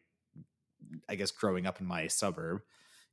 I 1.09 1.17
guess, 1.17 1.31
growing 1.31 1.67
up 1.67 1.81
in 1.81 1.87
my 1.87 2.07
suburb, 2.07 2.61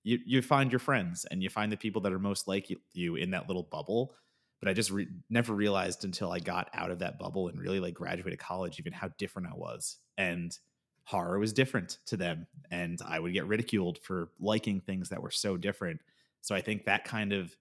you 0.07 0.19
you 0.25 0.41
find 0.41 0.71
your 0.71 0.79
friends 0.79 1.25
and 1.29 1.43
you 1.43 1.49
find 1.49 1.69
the 1.69 1.77
people 1.77 2.01
that 2.01 2.13
are 2.13 2.19
most 2.19 2.47
like 2.47 2.71
you 2.93 3.15
in 3.17 3.31
that 3.31 3.47
little 3.47 3.63
bubble. 3.63 4.13
But 4.59 4.69
i 4.69 4.73
just 4.73 4.89
re- 4.89 5.09
never 5.29 5.53
realized 5.53 6.05
until 6.05 6.31
i 6.31 6.39
got 6.39 6.69
out 6.73 6.91
of 6.91 6.99
that 6.99 7.19
bubble 7.19 7.49
and 7.49 7.59
really 7.59 7.81
like 7.81 7.93
graduated 7.93 8.39
college 8.39 8.79
even 8.79 8.93
how 8.93 9.09
different 9.17 9.49
i 9.49 9.55
was. 9.55 9.97
And 10.17 10.57
horror 11.03 11.39
was 11.39 11.53
different 11.53 11.97
to 12.05 12.17
them 12.17 12.47
and 12.71 12.99
i 13.05 13.19
would 13.19 13.33
get 13.33 13.47
ridiculed 13.47 13.99
for 13.99 14.29
liking 14.39 14.79
things 14.79 15.09
that 15.09 15.21
were 15.21 15.31
so 15.31 15.57
different. 15.57 15.99
So 16.41 16.55
i 16.55 16.61
think 16.61 16.85
that 16.85 17.03
kind 17.03 17.33
of 17.33 17.55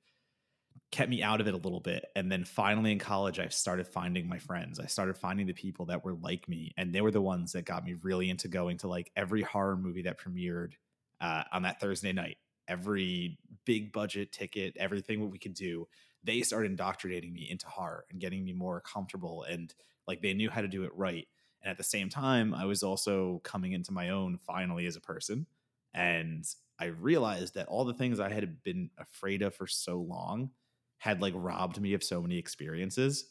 kept 0.93 1.11
me 1.11 1.21
out 1.21 1.41
of 1.41 1.49
it 1.49 1.55
a 1.55 1.59
little 1.59 1.81
bit. 1.81 2.05
And 2.15 2.31
then 2.31 2.45
finally 2.45 2.93
in 2.93 3.01
college 3.01 3.41
i 3.41 3.49
started 3.49 3.89
finding 3.89 4.29
my 4.29 4.39
friends. 4.39 4.79
I 4.79 4.87
started 4.87 5.19
finding 5.19 5.49
the 5.49 5.53
people 5.53 5.87
that 5.87 6.05
were 6.05 6.15
like 6.15 6.49
me 6.49 6.73
and 6.77 6.95
they 6.95 7.01
were 7.01 7.11
the 7.11 7.21
ones 7.21 7.53
that 7.53 7.65
got 7.65 7.85
me 7.85 7.97
really 8.03 8.31
into 8.31 8.47
going 8.47 8.79
to 8.79 8.89
like 8.89 9.11
every 9.17 9.43
horror 9.43 9.77
movie 9.77 10.03
that 10.03 10.21
premiered 10.21 10.75
uh, 11.21 11.45
on 11.53 11.63
that 11.63 11.81
Thursday 11.81 12.13
night. 12.13 12.37
Every 12.69 13.39
big 13.65 13.93
budget 13.93 14.33
ticket, 14.33 14.77
everything 14.77 15.21
what 15.21 15.31
we 15.31 15.39
could 15.39 15.55
do, 15.55 15.87
they 16.25 16.43
started 16.43 16.71
indoctrinating 16.71 17.33
me 17.33 17.49
into 17.51 17.67
horror 17.69 18.05
and 18.11 18.21
getting 18.21 18.45
me 18.45 18.53
more 18.53 18.81
comfortable 18.81 19.45
and 19.45 19.73
like 20.09 20.23
they 20.23 20.35
knew 20.35 20.51
how 20.51 20.61
to 20.61 20.69
do 20.69 20.85
it 20.85 20.93
right. 20.95 21.27
And 21.63 21.71
at 21.71 21.79
the 21.79 21.85
same 21.85 22.09
time, 22.09 22.55
I 22.55 22.65
was 22.65 22.83
also 22.83 23.41
coming 23.45 23.73
into 23.73 23.93
my 23.93 24.11
own 24.11 24.39
finally 24.39 24.87
as 24.87 24.97
a 24.97 25.01
person. 25.01 25.47
And 25.95 26.45
I 26.79 26.87
realized 26.87 27.55
that 27.55 27.69
all 27.69 27.85
the 27.85 27.95
things 27.95 28.21
I 28.21 28.29
had 28.31 28.63
been 28.63 28.91
afraid 28.99 29.43
of 29.43 29.55
for 29.55 29.67
so 29.67 29.99
long 29.99 30.51
had 30.99 31.23
like 31.23 31.35
robbed 31.37 31.81
me 31.81 31.95
of 31.95 32.05
so 32.05 32.21
many 32.21 32.39
experiences. 32.39 33.27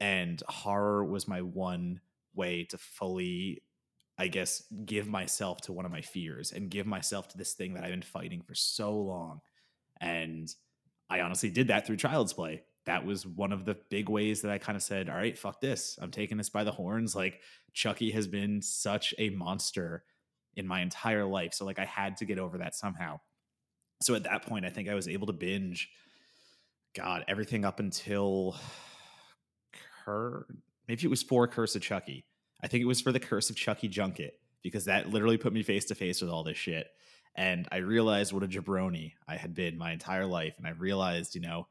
And 0.00 0.42
horror 0.48 1.04
was 1.04 1.28
my 1.28 1.42
one 1.42 2.00
way 2.34 2.64
to 2.64 2.78
fully, 2.78 3.62
I 4.18 4.28
guess, 4.28 4.62
give 4.84 5.08
myself 5.08 5.62
to 5.62 5.72
one 5.72 5.86
of 5.86 5.92
my 5.92 6.02
fears 6.02 6.52
and 6.52 6.70
give 6.70 6.86
myself 6.86 7.28
to 7.28 7.38
this 7.38 7.54
thing 7.54 7.74
that 7.74 7.84
I've 7.84 7.90
been 7.90 8.02
fighting 8.02 8.42
for 8.42 8.54
so 8.54 8.94
long. 8.94 9.40
And 10.00 10.54
I 11.08 11.20
honestly 11.20 11.50
did 11.50 11.68
that 11.68 11.86
through 11.86 11.96
Child's 11.96 12.32
Play. 12.32 12.62
That 12.84 13.06
was 13.06 13.26
one 13.26 13.52
of 13.52 13.64
the 13.64 13.76
big 13.90 14.08
ways 14.08 14.42
that 14.42 14.50
I 14.50 14.58
kind 14.58 14.76
of 14.76 14.82
said, 14.82 15.08
all 15.08 15.16
right, 15.16 15.38
fuck 15.38 15.60
this. 15.60 15.98
I'm 16.02 16.10
taking 16.10 16.36
this 16.36 16.50
by 16.50 16.64
the 16.64 16.72
horns. 16.72 17.14
Like, 17.14 17.40
Chucky 17.72 18.10
has 18.10 18.26
been 18.26 18.60
such 18.60 19.14
a 19.18 19.30
monster 19.30 20.04
in 20.56 20.66
my 20.66 20.80
entire 20.80 21.24
life. 21.24 21.54
So, 21.54 21.64
like, 21.64 21.78
I 21.78 21.84
had 21.84 22.16
to 22.18 22.24
get 22.24 22.38
over 22.38 22.58
that 22.58 22.74
somehow. 22.74 23.20
So 24.02 24.14
at 24.14 24.24
that 24.24 24.44
point, 24.44 24.66
I 24.66 24.70
think 24.70 24.88
I 24.88 24.94
was 24.94 25.06
able 25.06 25.28
to 25.28 25.32
binge, 25.32 25.88
God, 26.94 27.24
everything 27.28 27.64
up 27.64 27.78
until 27.78 28.56
her. 30.04 30.46
Maybe 30.88 31.04
it 31.04 31.10
was 31.10 31.22
for 31.22 31.46
Curse 31.46 31.76
of 31.76 31.82
Chucky. 31.82 32.24
I 32.62 32.68
think 32.68 32.82
it 32.82 32.86
was 32.86 33.00
for 33.00 33.12
the 33.12 33.20
Curse 33.20 33.50
of 33.50 33.56
Chucky 33.56 33.88
Junket 33.88 34.32
because 34.62 34.84
that 34.84 35.10
literally 35.10 35.38
put 35.38 35.52
me 35.52 35.62
face 35.62 35.84
to 35.86 35.94
face 35.94 36.20
with 36.20 36.30
all 36.30 36.44
this 36.44 36.56
shit. 36.56 36.86
And 37.34 37.66
I 37.72 37.78
realized 37.78 38.32
what 38.32 38.44
a 38.44 38.48
jabroni 38.48 39.12
I 39.26 39.36
had 39.36 39.54
been 39.54 39.78
my 39.78 39.92
entire 39.92 40.26
life. 40.26 40.54
And 40.58 40.66
I 40.66 40.70
realized, 40.70 41.34
you 41.34 41.40
know, 41.40 41.66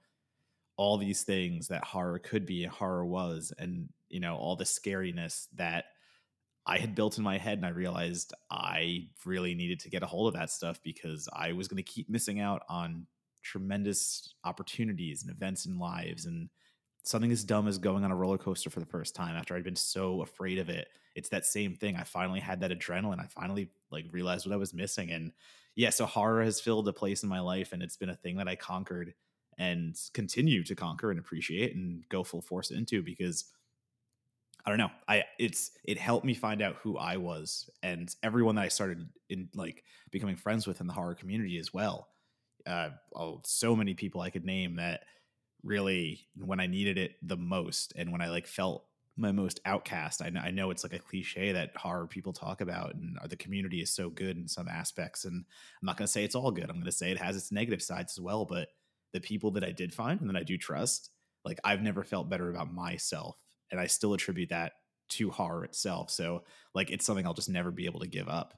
all 0.75 0.98
these 0.98 1.24
things 1.24 1.67
that 1.67 1.83
horror 1.83 2.19
could 2.19 2.45
be 2.45 2.63
and 2.63 2.71
horror 2.71 3.05
was, 3.05 3.53
and, 3.57 3.89
you 4.10 4.19
know, 4.19 4.36
all 4.36 4.55
the 4.55 4.63
scariness 4.63 5.48
that 5.55 5.86
I 6.65 6.79
had 6.79 6.95
built 6.95 7.17
in 7.17 7.24
my 7.24 7.38
head. 7.38 7.60
And 7.60 7.65
I 7.65 7.69
realized 7.69 8.33
I 8.50 9.07
really 9.25 9.53
needed 9.53 9.79
to 9.81 9.89
get 9.89 10.03
a 10.03 10.07
hold 10.07 10.27
of 10.33 10.39
that 10.39 10.50
stuff 10.50 10.81
because 10.83 11.29
I 11.31 11.53
was 11.53 11.67
going 11.67 11.77
to 11.77 11.83
keep 11.83 12.10
missing 12.10 12.39
out 12.39 12.63
on 12.67 13.05
tremendous 13.43 14.33
opportunities 14.43 15.24
and 15.24 15.31
events 15.31 15.65
and 15.65 15.79
lives 15.79 16.25
and 16.25 16.50
something 17.03 17.31
as 17.31 17.43
dumb 17.43 17.67
as 17.67 17.77
going 17.77 18.03
on 18.03 18.12
a 18.12 18.15
roller 18.15 18.38
coaster 18.38 18.70
for 18.70 18.79
the 18.79 18.86
first 18.86 19.15
time 19.15 19.36
after 19.36 19.55
I'd 19.55 19.63
been 19.63 19.75
so 19.75 20.22
afraid 20.22 20.60
of 20.60 20.70
it. 20.70 20.88
It's 21.15 21.29
that 21.29 21.46
same 21.46 21.75
thing. 21.75 21.96
I 21.96 22.03
finally 22.03 22.39
had 22.39 22.62
that 22.62 22.72
adrenaline. 22.72 23.20
I 23.20 23.25
finally 23.27 23.70
like 23.91 24.05
realized 24.12 24.46
what 24.46 24.53
I 24.53 24.58
was 24.58 24.74
missing. 24.74 25.12
And 25.12 25.31
yeah, 25.75 25.89
so 25.89 26.05
horror 26.05 26.43
has 26.43 26.62
filled 26.62 26.88
a 26.88 26.93
place 26.93 27.24
in 27.24 27.29
my 27.29 27.39
life 27.39 27.74
and 27.74 27.81
it's 27.81 27.98
been 27.98 28.10
a 28.10 28.15
thing 28.15 28.38
that 28.38 28.48
I 28.48 28.55
conquered 28.55 29.13
and 29.58 29.96
continue 30.13 30.63
to 30.63 30.75
conquer 30.75 31.12
and 31.12 31.20
appreciate 31.20 31.75
and 31.75 32.08
go 32.10 32.24
full 32.24 32.41
force 32.41 32.72
into 32.72 33.01
because 33.01 33.46
I 34.65 34.70
don't 34.70 34.79
know. 34.79 34.91
I 35.08 35.24
it's 35.39 35.72
it 35.84 35.98
helped 35.98 36.25
me 36.25 36.34
find 36.34 36.62
out 36.62 36.75
who 36.77 36.98
I 36.98 37.17
was 37.17 37.70
and 37.81 38.13
everyone 38.22 38.55
that 38.55 38.65
I 38.65 38.67
started 38.67 39.10
in 39.29 39.50
like 39.55 39.84
becoming 40.12 40.36
friends 40.36 40.67
with 40.67 40.81
in 40.81 40.88
the 40.88 40.93
horror 40.93 41.15
community 41.15 41.58
as 41.58 41.74
well. 41.74 42.10
Uh, 42.65 42.89
oh, 43.15 43.41
so 43.43 43.75
many 43.75 43.96
people 43.96 44.22
I 44.22 44.29
could 44.29 44.46
name 44.46 44.75
that 44.75 45.03
really 45.63 46.27
when 46.36 46.60
I 46.60 46.68
needed 46.68 46.98
it 46.98 47.13
the 47.22 47.38
most 47.38 47.94
and 47.96 48.12
when 48.12 48.22
I 48.22 48.30
like 48.30 48.48
felt 48.48 48.86
my 49.18 49.32
most 49.32 49.60
outcast. 49.65 50.22
I, 50.22 50.32
I 50.41 50.51
know 50.51 50.72
it's 50.72 50.84
like 50.84 50.94
a 50.94 51.00
cliche 51.00 51.51
that 51.51 51.75
horror 51.75 52.08
people 52.08 52.34
talk 52.34 52.62
about, 52.62 52.96
and 52.96 53.18
uh, 53.22 53.27
the 53.27 53.36
community 53.36 53.82
is 53.82 53.94
so 53.94 54.10
good 54.10 54.38
in 54.38 54.48
some 54.48 54.68
aspects. 54.68 55.25
And 55.25 55.46
I'm 55.82 55.86
not 55.86 55.98
going 55.98 56.06
to 56.06 56.12
say 56.12 56.24
it's 56.24 56.36
all 56.36 56.51
good. 56.51 56.70
I'm 56.70 56.77
going 56.77 56.86
to 56.86 56.91
say 56.91 57.12
it 57.12 57.20
has 57.20 57.36
its 57.36 57.51
negative 57.51 57.82
sides 57.82 58.13
as 58.18 58.22
well. 58.22 58.46
But 58.46 58.70
the 59.13 59.22
people 59.22 59.51
that 59.51 59.63
I 59.63 59.72
did 59.72 59.94
find 59.94 60.20
and 60.22 60.30
that 60.30 60.38
I 60.38 60.44
do 60.44 60.58
trust, 60.58 61.10
like 61.44 61.60
I've 61.63 61.82
never 61.82 62.03
felt 62.03 62.30
better 62.30 62.50
about 62.50 62.74
myself, 62.74 63.38
and 63.70 63.80
I 63.80 63.88
still 63.88 64.13
attribute 64.13 64.50
that 64.50 64.74
to 65.10 65.30
horror 65.30 65.65
itself. 65.65 66.10
So 66.10 66.44
like 66.74 66.89
it's 66.89 67.06
something 67.06 67.25
I'll 67.25 67.34
just 67.34 67.50
never 67.50 67.72
be 67.72 67.86
able 67.86 68.00
to 68.00 68.08
give 68.08 68.30
up. 68.30 68.53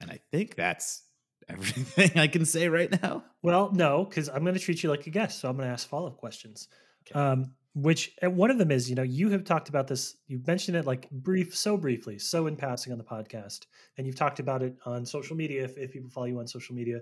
And 0.00 0.10
I 0.10 0.20
think 0.30 0.54
that's 0.54 1.02
everything 1.48 2.18
I 2.18 2.26
can 2.26 2.44
say 2.44 2.68
right 2.68 2.90
now. 3.02 3.24
Well, 3.42 3.70
no, 3.72 4.04
because 4.04 4.28
I'm 4.28 4.42
going 4.42 4.54
to 4.54 4.60
treat 4.60 4.82
you 4.82 4.90
like 4.90 5.06
a 5.06 5.10
guest, 5.10 5.40
so 5.40 5.48
I'm 5.48 5.56
going 5.56 5.68
to 5.68 5.72
ask 5.72 5.88
follow 5.88 6.08
up 6.08 6.16
questions. 6.16 6.68
Okay. 7.08 7.18
Um, 7.18 7.52
which 7.74 8.14
and 8.22 8.36
one 8.36 8.50
of 8.50 8.56
them 8.56 8.70
is, 8.70 8.88
you 8.88 8.96
know, 8.96 9.02
you 9.02 9.28
have 9.30 9.44
talked 9.44 9.68
about 9.68 9.86
this. 9.86 10.16
You've 10.28 10.46
mentioned 10.46 10.78
it 10.78 10.86
like 10.86 11.10
brief, 11.10 11.54
so 11.54 11.76
briefly, 11.76 12.18
so 12.18 12.46
in 12.46 12.56
passing 12.56 12.90
on 12.90 12.98
the 12.98 13.04
podcast, 13.04 13.66
and 13.98 14.06
you've 14.06 14.16
talked 14.16 14.40
about 14.40 14.62
it 14.62 14.76
on 14.86 15.04
social 15.04 15.36
media. 15.36 15.64
If, 15.64 15.76
if 15.76 15.92
people 15.92 16.08
follow 16.08 16.26
you 16.26 16.38
on 16.38 16.46
social 16.46 16.74
media, 16.74 17.00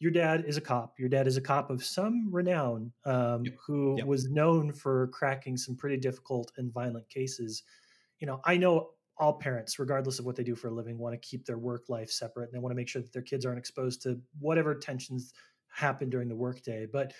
your 0.00 0.10
dad 0.10 0.44
is 0.46 0.56
a 0.56 0.60
cop. 0.60 0.94
Your 0.98 1.08
dad 1.08 1.28
is 1.28 1.36
a 1.36 1.40
cop 1.40 1.70
of 1.70 1.84
some 1.84 2.28
renown, 2.32 2.92
um, 3.04 3.44
yep. 3.44 3.54
who 3.64 3.98
yep. 3.98 4.06
was 4.06 4.28
known 4.28 4.72
for 4.72 5.06
cracking 5.08 5.56
some 5.56 5.76
pretty 5.76 5.96
difficult 5.96 6.50
and 6.56 6.72
violent 6.72 7.08
cases. 7.08 7.62
You 8.18 8.26
know, 8.26 8.40
I 8.44 8.56
know 8.56 8.90
all 9.18 9.34
parents, 9.34 9.78
regardless 9.78 10.18
of 10.18 10.26
what 10.26 10.36
they 10.36 10.42
do 10.44 10.54
for 10.54 10.68
a 10.68 10.74
living, 10.74 10.98
want 10.98 11.14
to 11.14 11.28
keep 11.28 11.44
their 11.44 11.58
work 11.58 11.88
life 11.88 12.10
separate 12.10 12.44
and 12.44 12.54
they 12.54 12.58
want 12.58 12.72
to 12.72 12.76
make 12.76 12.88
sure 12.88 13.02
that 13.02 13.12
their 13.12 13.22
kids 13.22 13.46
aren't 13.46 13.58
exposed 13.58 14.02
to 14.02 14.20
whatever 14.38 14.74
tensions 14.74 15.32
happen 15.68 16.10
during 16.10 16.28
the 16.28 16.36
workday. 16.36 16.86
But 16.86 17.12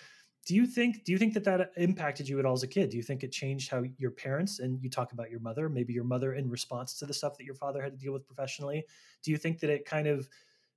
do 0.46 0.54
you 0.54 0.66
think 0.66 1.04
do 1.04 1.10
you 1.10 1.18
think 1.18 1.34
that 1.34 1.44
that 1.44 1.72
impacted 1.76 2.28
you 2.28 2.38
at 2.38 2.46
all 2.46 2.52
as 2.52 2.62
a 2.62 2.68
kid? 2.68 2.90
Do 2.90 2.96
you 2.96 3.02
think 3.02 3.24
it 3.24 3.32
changed 3.32 3.68
how 3.70 3.82
your 3.98 4.12
parents 4.12 4.60
and 4.60 4.80
you 4.80 4.88
talk 4.88 5.12
about 5.12 5.30
your 5.30 5.40
mother, 5.40 5.68
maybe 5.68 5.92
your 5.92 6.04
mother 6.04 6.34
in 6.34 6.48
response 6.48 6.98
to 6.98 7.06
the 7.06 7.14
stuff 7.14 7.36
that 7.36 7.44
your 7.44 7.54
father 7.54 7.82
had 7.82 7.92
to 7.92 7.98
deal 7.98 8.12
with 8.12 8.26
professionally? 8.26 8.86
Do 9.22 9.32
you 9.32 9.38
think 9.38 9.58
that 9.60 9.70
it 9.70 9.84
kind 9.84 10.06
of 10.06 10.28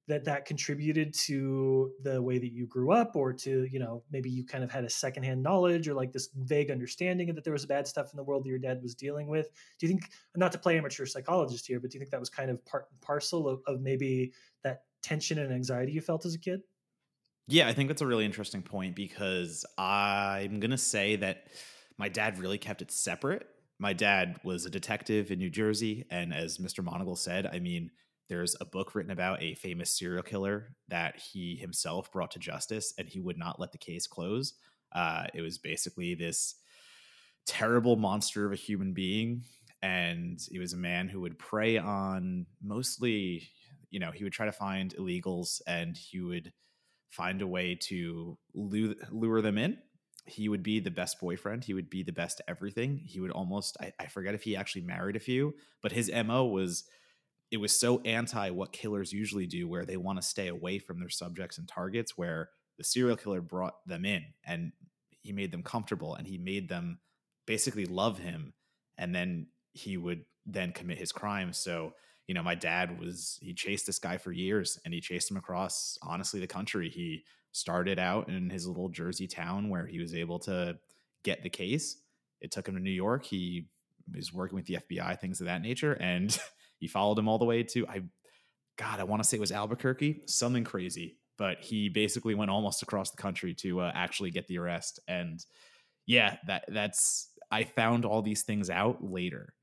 that 0.10 0.26
that 0.26 0.44
contributed 0.44 1.14
to 1.14 1.92
the 2.02 2.20
way 2.20 2.40
that 2.40 2.52
you 2.52 2.66
grew 2.66 2.92
up 2.92 3.16
or 3.16 3.32
to 3.32 3.68
you 3.72 3.80
know 3.80 4.04
maybe 4.12 4.30
you 4.30 4.44
kind 4.44 4.64
of 4.64 4.72
had 4.72 4.84
a 4.84 4.90
secondhand 4.90 5.42
knowledge 5.42 5.88
or 5.88 5.94
like 5.94 6.12
this 6.12 6.30
vague 6.36 6.72
understanding 6.72 7.34
that 7.34 7.44
there 7.44 7.54
was 7.54 7.66
bad 7.66 7.88
stuff 7.88 8.12
in 8.12 8.18
the 8.18 8.24
world 8.24 8.44
that 8.44 8.50
your 8.50 8.60
dad 8.60 8.82
was 8.82 8.96
dealing 8.96 9.28
with? 9.28 9.50
Do 9.80 9.86
you 9.86 9.94
think 9.94 10.10
not 10.36 10.52
to 10.52 10.58
play 10.58 10.78
amateur 10.78 11.06
psychologist 11.06 11.66
here 11.68 11.80
but 11.80 11.92
do 11.92 11.98
you 11.98 12.00
think 12.00 12.12
that 12.12 12.20
was 12.20 12.30
kind 12.30 12.50
of 12.50 12.64
part 12.66 12.88
and 12.92 13.00
parcel 13.00 13.48
of, 13.48 13.62
of 13.68 13.82
maybe 13.82 14.34
that 14.64 14.82
tension 15.04 15.38
and 15.38 15.54
anxiety 15.54 15.92
you 15.92 16.02
felt 16.02 16.26
as 16.26 16.34
a 16.34 16.40
kid? 16.40 16.62
Yeah 17.48 17.68
i 17.68 17.74
think 17.74 17.88
that's 17.88 18.02
a 18.02 18.08
really 18.08 18.26
interesting 18.26 18.64
point 18.64 18.96
because 18.96 19.64
i'm 19.78 20.60
going 20.60 20.72
to 20.72 20.78
say 20.78 21.18
that 21.18 21.48
my 21.98 22.10
dad 22.10 22.40
really 22.40 22.58
kept 22.58 22.82
it 22.82 22.92
separate. 22.92 23.46
My 23.78 23.92
dad 23.92 24.40
was 24.44 24.66
a 24.66 24.70
detective 24.70 25.32
in 25.32 25.40
new 25.40 25.50
jersey 25.50 26.06
and 26.10 26.34
as 26.34 26.58
mr 26.58 26.84
monagle 26.84 27.18
said 27.18 27.46
i 27.46 27.60
mean 27.60 27.92
there's 28.30 28.56
a 28.62 28.66
book 28.66 28.94
written 28.94 29.12
about 29.12 29.42
a 29.42 29.56
famous 29.56 29.98
serial 29.98 30.24
killer 30.24 30.76
that 30.88 31.18
he 31.18 31.56
himself 31.56 32.12
brought 32.12 32.32
to 32.32 32.40
justice, 32.40 32.94
and 32.98 33.10
he 33.10 33.20
would 33.20 33.38
not 33.38 33.60
let 33.60 33.72
the 33.72 33.78
case 33.78 34.08
close. 34.08 34.54
Uh, 34.94 35.26
it 35.34 35.42
was 35.42 35.58
basically 35.58 36.14
this 36.14 36.56
terrible 37.46 37.96
monster 37.96 38.46
of 38.46 38.54
a 38.54 38.56
human 38.56 38.94
being, 38.94 39.44
and 39.82 40.40
he 40.50 40.60
was 40.60 40.74
a 40.74 40.78
man 40.78 41.10
who 41.10 41.22
would 41.22 41.40
prey 41.40 41.78
on 41.78 42.46
mostly, 42.62 43.50
you 43.90 44.00
know, 44.00 44.12
he 44.12 44.24
would 44.24 44.34
try 44.34 44.46
to 44.46 44.52
find 44.52 44.96
illegals, 44.96 45.62
and 45.66 45.98
he 45.98 46.22
would 46.22 46.54
find 47.10 47.42
a 47.42 47.48
way 47.48 47.74
to 47.74 48.38
lure, 48.54 49.42
them 49.42 49.58
in 49.58 49.78
he 50.26 50.48
would 50.48 50.62
be 50.62 50.80
the 50.80 50.92
best 50.92 51.20
boyfriend. 51.20 51.64
He 51.64 51.74
would 51.74 51.90
be 51.90 52.04
the 52.04 52.12
best 52.12 52.40
everything. 52.48 53.02
He 53.04 53.20
would 53.20 53.32
almost, 53.32 53.78
I, 53.82 53.92
I, 54.00 54.06
forget 54.06 54.36
if 54.36 54.44
he 54.44 54.56
actually 54.56 54.84
married 54.84 55.16
a 55.16 55.20
few, 55.20 55.56
but 55.82 55.92
his 55.92 56.12
MO 56.12 56.46
was 56.46 56.84
it 57.52 57.58
was 57.58 57.78
so 57.78 58.00
anti 58.02 58.50
what 58.52 58.72
killers 58.72 59.12
usually 59.12 59.48
do, 59.48 59.68
where 59.68 59.86
they 59.86 59.98
want 59.98 60.22
to 60.22 60.28
stay 60.28 60.48
away 60.48 60.80
from 60.80 61.00
their 61.00 61.10
subjects 61.10 61.58
and 61.58 61.68
targets, 61.68 62.18
where 62.18 62.50
the 62.78 62.84
serial 62.84 63.18
killer 63.18 63.42
brought 63.42 63.76
them 63.86 64.06
in 64.06 64.24
and 64.46 64.72
he 65.22 65.34
made 65.34 65.52
them 65.52 65.64
comfortable 65.64 66.16
and 66.16 66.28
he 66.28 66.38
made 66.38 66.70
them 66.70 67.00
basically 67.46 67.86
love 67.86 68.20
him. 68.20 68.54
And 68.98 69.14
then 69.14 69.48
he 69.74 69.98
would 69.98 70.26
then 70.46 70.72
commit 70.72 70.98
his 70.98 71.12
crime 71.12 71.54
So, 71.54 71.94
you 72.28 72.34
know, 72.34 72.44
my 72.44 72.56
dad 72.56 73.00
was, 73.00 73.38
he 73.42 73.54
chased 73.54 73.86
this 73.86 74.00
guy 74.00 74.18
for 74.18 74.32
years 74.32 74.80
and 74.86 74.94
he 74.94 75.02
chased 75.02 75.30
him 75.30 75.38
across, 75.38 75.98
honestly, 76.02 76.40
the 76.40 76.48
country. 76.48 76.90
He 76.90 77.24
started 77.52 78.00
out 78.00 78.30
in 78.30 78.50
his 78.50 78.68
little 78.68 78.90
Jersey 78.90 79.28
town 79.28 79.70
where 79.70 79.88
he 79.88 80.00
was 80.00 80.14
able 80.14 80.40
to 80.40 80.78
get 81.24 81.44
the 81.44 81.50
case. 81.50 81.98
It 82.40 82.52
took 82.52 82.68
him 82.68 82.76
to 82.76 82.82
New 82.82 82.92
York. 82.92 83.26
He 83.26 83.68
was 84.14 84.34
working 84.34 84.56
with 84.56 84.66
the 84.66 84.78
FBI, 84.90 85.20
things 85.20 85.42
of 85.42 85.48
that 85.48 85.62
nature. 85.62 85.94
And 85.94 86.38
He 86.80 86.88
followed 86.88 87.20
him 87.20 87.28
all 87.28 87.38
the 87.38 87.46
way 87.46 87.64
to 87.64 87.88
I 87.88 88.02
God, 88.78 89.02
I 89.02 89.04
want 89.04 89.22
to 89.22 89.28
say 89.28 89.36
it 89.36 89.42
was 89.42 89.52
Albuquerque, 89.52 90.22
something 90.26 90.64
crazy. 90.64 91.18
But 91.38 91.60
he 91.60 91.90
basically 91.90 92.34
went 92.34 92.52
almost 92.52 92.82
across 92.82 93.12
the 93.12 93.22
country 93.22 93.54
to 93.56 93.82
uh, 93.82 93.92
actually 93.94 94.32
get 94.32 94.48
the 94.48 94.58
arrest. 94.58 95.00
And 95.08 95.44
yeah, 96.06 96.38
that 96.48 96.66
that's 96.68 97.30
I 97.52 97.64
found 97.64 98.06
all 98.06 98.22
these 98.22 98.44
things 98.44 98.70
out 98.70 99.04
later. 99.04 99.54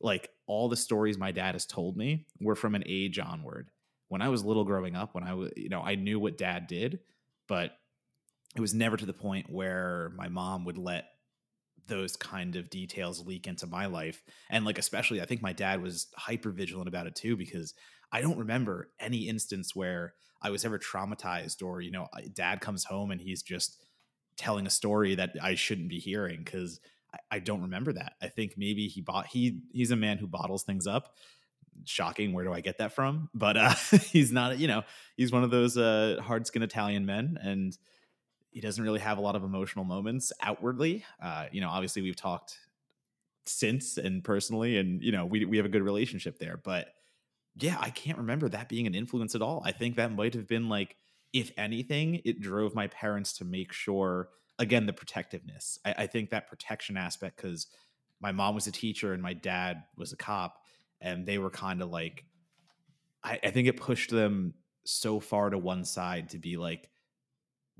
Like 0.00 0.30
all 0.46 0.68
the 0.68 0.76
stories 0.76 1.16
my 1.16 1.32
dad 1.32 1.54
has 1.54 1.66
told 1.66 1.96
me 1.96 2.26
were 2.40 2.54
from 2.54 2.74
an 2.74 2.84
age 2.86 3.18
onward. 3.18 3.70
When 4.08 4.22
I 4.22 4.28
was 4.28 4.44
little 4.44 4.64
growing 4.64 4.94
up, 4.94 5.14
when 5.14 5.24
I 5.24 5.34
was, 5.34 5.50
you 5.56 5.68
know, 5.68 5.80
I 5.80 5.96
knew 5.96 6.20
what 6.20 6.38
dad 6.38 6.66
did, 6.66 7.00
but 7.48 7.72
it 8.54 8.60
was 8.60 8.74
never 8.74 8.96
to 8.96 9.06
the 9.06 9.12
point 9.12 9.50
where 9.50 10.12
my 10.16 10.28
mom 10.28 10.64
would 10.64 10.78
let 10.78 11.06
those 11.88 12.16
kind 12.16 12.56
of 12.56 12.70
details 12.70 13.26
leak 13.26 13.46
into 13.46 13.66
my 13.66 13.86
life 13.86 14.22
and 14.50 14.64
like 14.64 14.78
especially 14.78 15.20
i 15.20 15.24
think 15.24 15.42
my 15.42 15.52
dad 15.52 15.80
was 15.82 16.08
hyper 16.16 16.50
vigilant 16.50 16.88
about 16.88 17.06
it 17.06 17.14
too 17.14 17.36
because 17.36 17.74
I 18.12 18.20
don't 18.20 18.38
remember 18.38 18.90
any 19.00 19.28
instance 19.28 19.74
where 19.74 20.14
I 20.40 20.50
was 20.50 20.64
ever 20.64 20.78
traumatized 20.78 21.62
or, 21.62 21.80
you 21.80 21.90
know, 21.90 22.08
dad 22.32 22.60
comes 22.60 22.84
home 22.84 23.10
and 23.10 23.20
he's 23.20 23.42
just 23.42 23.82
telling 24.36 24.66
a 24.66 24.70
story 24.70 25.14
that 25.14 25.32
I 25.42 25.54
shouldn't 25.54 25.88
be 25.88 25.98
hearing 25.98 26.42
because 26.44 26.80
I, 27.12 27.36
I, 27.36 27.38
don't 27.38 27.62
remember 27.62 27.92
that. 27.94 28.12
I 28.22 28.28
think 28.28 28.54
maybe 28.56 28.86
he 28.86 29.00
bought 29.00 29.26
he 29.26 29.60
he's 29.72 29.90
a 29.90 29.96
man 29.96 30.18
who 30.18 30.26
bottles 30.26 30.62
things 30.62 30.86
up. 30.86 31.14
Shocking, 31.84 32.32
where 32.32 32.44
do 32.44 32.52
I 32.52 32.60
get 32.60 32.78
that 32.78 32.92
from? 32.92 33.30
But 33.34 33.56
uh 33.56 33.74
he's 34.02 34.30
not, 34.30 34.58
you 34.58 34.68
know, 34.68 34.82
he's 35.16 35.32
one 35.32 35.42
of 35.42 35.50
those 35.50 35.76
uh 35.76 36.20
hard 36.22 36.46
skinned 36.46 36.64
Italian 36.64 37.06
men 37.06 37.38
and 37.42 37.76
he 38.56 38.62
doesn't 38.62 38.82
really 38.82 39.00
have 39.00 39.18
a 39.18 39.20
lot 39.20 39.36
of 39.36 39.44
emotional 39.44 39.84
moments 39.84 40.32
outwardly. 40.40 41.04
Uh, 41.22 41.44
you 41.52 41.60
know, 41.60 41.68
obviously 41.68 42.00
we've 42.00 42.16
talked 42.16 42.58
since 43.44 43.98
and 43.98 44.24
personally, 44.24 44.78
and 44.78 45.02
you 45.02 45.12
know, 45.12 45.26
we 45.26 45.44
we 45.44 45.58
have 45.58 45.66
a 45.66 45.68
good 45.68 45.82
relationship 45.82 46.38
there. 46.38 46.56
But 46.56 46.88
yeah, 47.56 47.76
I 47.78 47.90
can't 47.90 48.16
remember 48.16 48.48
that 48.48 48.70
being 48.70 48.86
an 48.86 48.94
influence 48.94 49.34
at 49.34 49.42
all. 49.42 49.60
I 49.62 49.72
think 49.72 49.96
that 49.96 50.10
might 50.10 50.32
have 50.32 50.46
been 50.46 50.70
like, 50.70 50.96
if 51.34 51.52
anything, 51.58 52.22
it 52.24 52.40
drove 52.40 52.74
my 52.74 52.86
parents 52.86 53.34
to 53.34 53.44
make 53.44 53.74
sure 53.74 54.30
again 54.58 54.86
the 54.86 54.94
protectiveness. 54.94 55.78
I, 55.84 55.94
I 55.98 56.06
think 56.06 56.30
that 56.30 56.48
protection 56.48 56.96
aspect 56.96 57.36
because 57.36 57.66
my 58.20 58.32
mom 58.32 58.54
was 58.54 58.66
a 58.66 58.72
teacher 58.72 59.12
and 59.12 59.22
my 59.22 59.34
dad 59.34 59.82
was 59.98 60.14
a 60.14 60.16
cop, 60.16 60.62
and 61.02 61.26
they 61.26 61.36
were 61.36 61.50
kind 61.50 61.82
of 61.82 61.90
like, 61.90 62.24
I, 63.22 63.38
I 63.44 63.50
think 63.50 63.68
it 63.68 63.76
pushed 63.76 64.08
them 64.08 64.54
so 64.86 65.20
far 65.20 65.50
to 65.50 65.58
one 65.58 65.84
side 65.84 66.30
to 66.30 66.38
be 66.38 66.56
like, 66.56 66.88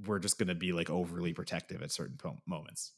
we're 0.05 0.19
just 0.19 0.39
going 0.39 0.49
to 0.49 0.55
be 0.55 0.73
like 0.73 0.91
overly 0.91 1.33
protective 1.33 1.83
at 1.83 1.91
certain 1.91 2.17
po- 2.17 2.39
moments 2.47 2.93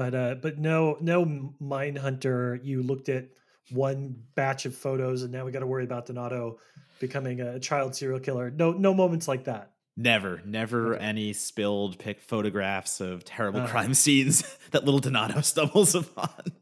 but 0.00 0.14
uh, 0.14 0.34
but 0.36 0.58
no 0.58 0.96
no 1.00 1.26
Mindhunter. 1.60 2.64
You 2.64 2.82
looked 2.82 3.10
at 3.10 3.28
one 3.70 4.16
batch 4.34 4.64
of 4.64 4.74
photos, 4.74 5.22
and 5.22 5.30
now 5.30 5.44
we 5.44 5.52
got 5.52 5.60
to 5.60 5.66
worry 5.66 5.84
about 5.84 6.06
Donato 6.06 6.58
becoming 6.98 7.40
a 7.40 7.60
child 7.60 7.94
serial 7.94 8.20
killer. 8.20 8.50
No 8.50 8.72
no 8.72 8.94
moments 8.94 9.28
like 9.28 9.44
that. 9.44 9.72
Never, 9.98 10.40
never 10.46 10.94
okay. 10.94 11.04
any 11.04 11.32
spilled 11.34 11.98
pick 11.98 12.22
photographs 12.22 13.00
of 13.00 13.24
terrible 13.24 13.60
uh, 13.60 13.66
crime 13.66 13.92
scenes 13.92 14.42
that 14.70 14.86
little 14.86 15.00
Donato 15.00 15.40
stumbles 15.42 15.94
upon. 15.94 16.52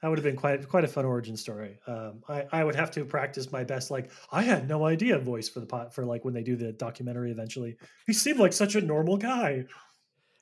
That 0.00 0.08
would 0.08 0.18
have 0.18 0.24
been 0.24 0.36
quite 0.36 0.68
quite 0.68 0.84
a 0.84 0.88
fun 0.88 1.04
origin 1.04 1.36
story. 1.36 1.78
Um, 1.86 2.22
I 2.28 2.44
I 2.52 2.64
would 2.64 2.76
have 2.76 2.90
to 2.92 3.04
practice 3.04 3.50
my 3.50 3.64
best. 3.64 3.90
Like 3.90 4.10
I 4.30 4.42
had 4.42 4.68
no 4.68 4.84
idea 4.86 5.18
voice 5.18 5.48
for 5.48 5.60
the 5.60 5.66
pot 5.66 5.94
for 5.94 6.04
like 6.04 6.24
when 6.24 6.34
they 6.34 6.42
do 6.42 6.56
the 6.56 6.72
documentary. 6.72 7.30
Eventually, 7.30 7.76
he 8.06 8.12
seemed 8.12 8.38
like 8.38 8.52
such 8.52 8.74
a 8.74 8.80
normal 8.80 9.16
guy. 9.16 9.64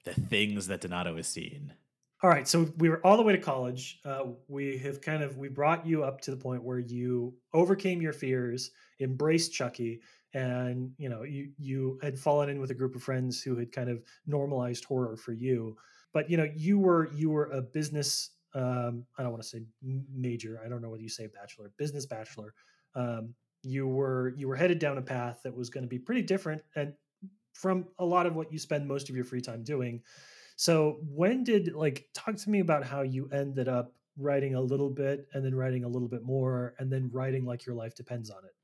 The 0.05 0.15
things 0.15 0.67
that 0.69 0.83
Donato 0.83 1.17
has 1.17 1.27
seen. 1.27 1.73
All 2.23 2.31
right, 2.31 2.49
so 2.49 2.71
we 2.79 2.89
were 2.89 3.05
all 3.05 3.19
the 3.19 3.23
way 3.23 3.33
to 3.35 3.41
college. 3.41 4.01
Uh, 4.05 4.25
we 4.49 4.79
have 4.79 5.03
kind 5.03 5.23
of 5.23 5.37
we 5.37 5.49
brought 5.49 5.87
you 5.87 6.03
up 6.03 6.21
to 6.23 6.31
the 6.31 6.37
point 6.37 6.63
where 6.63 6.79
you 6.79 7.35
overcame 7.53 8.01
your 8.01 8.15
fears, 8.15 8.71
embraced 9.01 9.53
Chucky, 9.53 10.01
and 10.33 10.93
you 10.97 11.11
know 11.11 11.25
you 11.25 11.51
you 11.59 11.99
had 12.03 12.19
fallen 12.19 12.49
in 12.49 12.59
with 12.59 12.71
a 12.71 12.75
group 12.75 12.95
of 12.95 13.03
friends 13.03 13.43
who 13.43 13.57
had 13.57 13.71
kind 13.71 13.91
of 13.91 14.03
normalized 14.27 14.85
horror 14.85 15.17
for 15.17 15.33
you. 15.33 15.77
But 16.15 16.31
you 16.31 16.39
know 16.39 16.49
you 16.57 16.79
were 16.79 17.11
you 17.15 17.31
were 17.31 17.51
a 17.51 17.61
business. 17.61 18.31
Um, 18.57 19.05
I 19.19 19.23
don't 19.23 19.31
want 19.31 19.43
to 19.43 19.49
say 19.49 19.63
major. 20.13 20.61
I 20.65 20.69
don't 20.69 20.81
know 20.81 20.89
whether 20.89 21.03
you 21.03 21.09
say 21.09 21.29
bachelor, 21.29 21.71
business 21.77 22.07
bachelor. 22.07 22.55
Um, 22.95 23.35
you 23.63 23.87
were 23.87 24.33
you 24.37 24.49
were 24.49 24.57
headed 24.57 24.79
down 24.79 24.99
a 24.99 25.03
path 25.03 25.41
that 25.45 25.55
was 25.55 25.71
going 25.71 25.83
to 25.83 25.89
be 25.89 25.99
pretty 25.99 26.23
different 26.23 26.63
and 26.75 26.95
from 27.53 27.87
a 27.99 28.05
lot 28.05 28.27
of 28.27 28.35
what 28.35 28.53
you 28.53 28.59
spend 28.59 28.87
most 28.87 29.09
of 29.09 29.17
your 29.17 29.25
free 29.25 29.41
time 29.41 29.63
doing 29.63 30.03
so 30.57 30.99
when 31.03 31.45
did 31.45 31.75
like 31.75 32.09
talk 32.15 32.37
to 32.37 32.51
me 32.51 32.61
about 32.61 32.85
how 32.85 33.03
you 33.03 33.29
ended 33.33 33.69
up 33.69 33.93
writing 34.19 34.55
a 34.55 34.61
little 34.61 34.89
bit 34.89 35.29
and 35.35 35.45
then 35.45 35.55
writing 35.55 35.85
a 35.85 35.89
little 35.89 36.09
bit 36.09 36.23
more 36.23 36.75
and 36.79 36.91
then 36.91 37.11
writing 37.13 37.45
like 37.45 37.67
your 37.67 37.75
life 37.75 37.95
depends 37.95 38.31
on 38.31 38.39
it? 38.39 38.55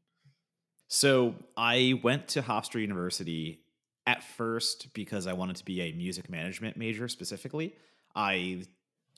So 0.88 1.34
I 1.56 2.00
went 2.02 2.28
to 2.28 2.42
Hofstra 2.42 2.80
University 2.80 3.60
at 4.06 4.24
first 4.24 4.92
because 4.94 5.26
I 5.26 5.34
wanted 5.34 5.56
to 5.56 5.64
be 5.64 5.82
a 5.82 5.92
music 5.92 6.30
management 6.30 6.76
major 6.76 7.08
specifically. 7.08 7.74
I 8.16 8.64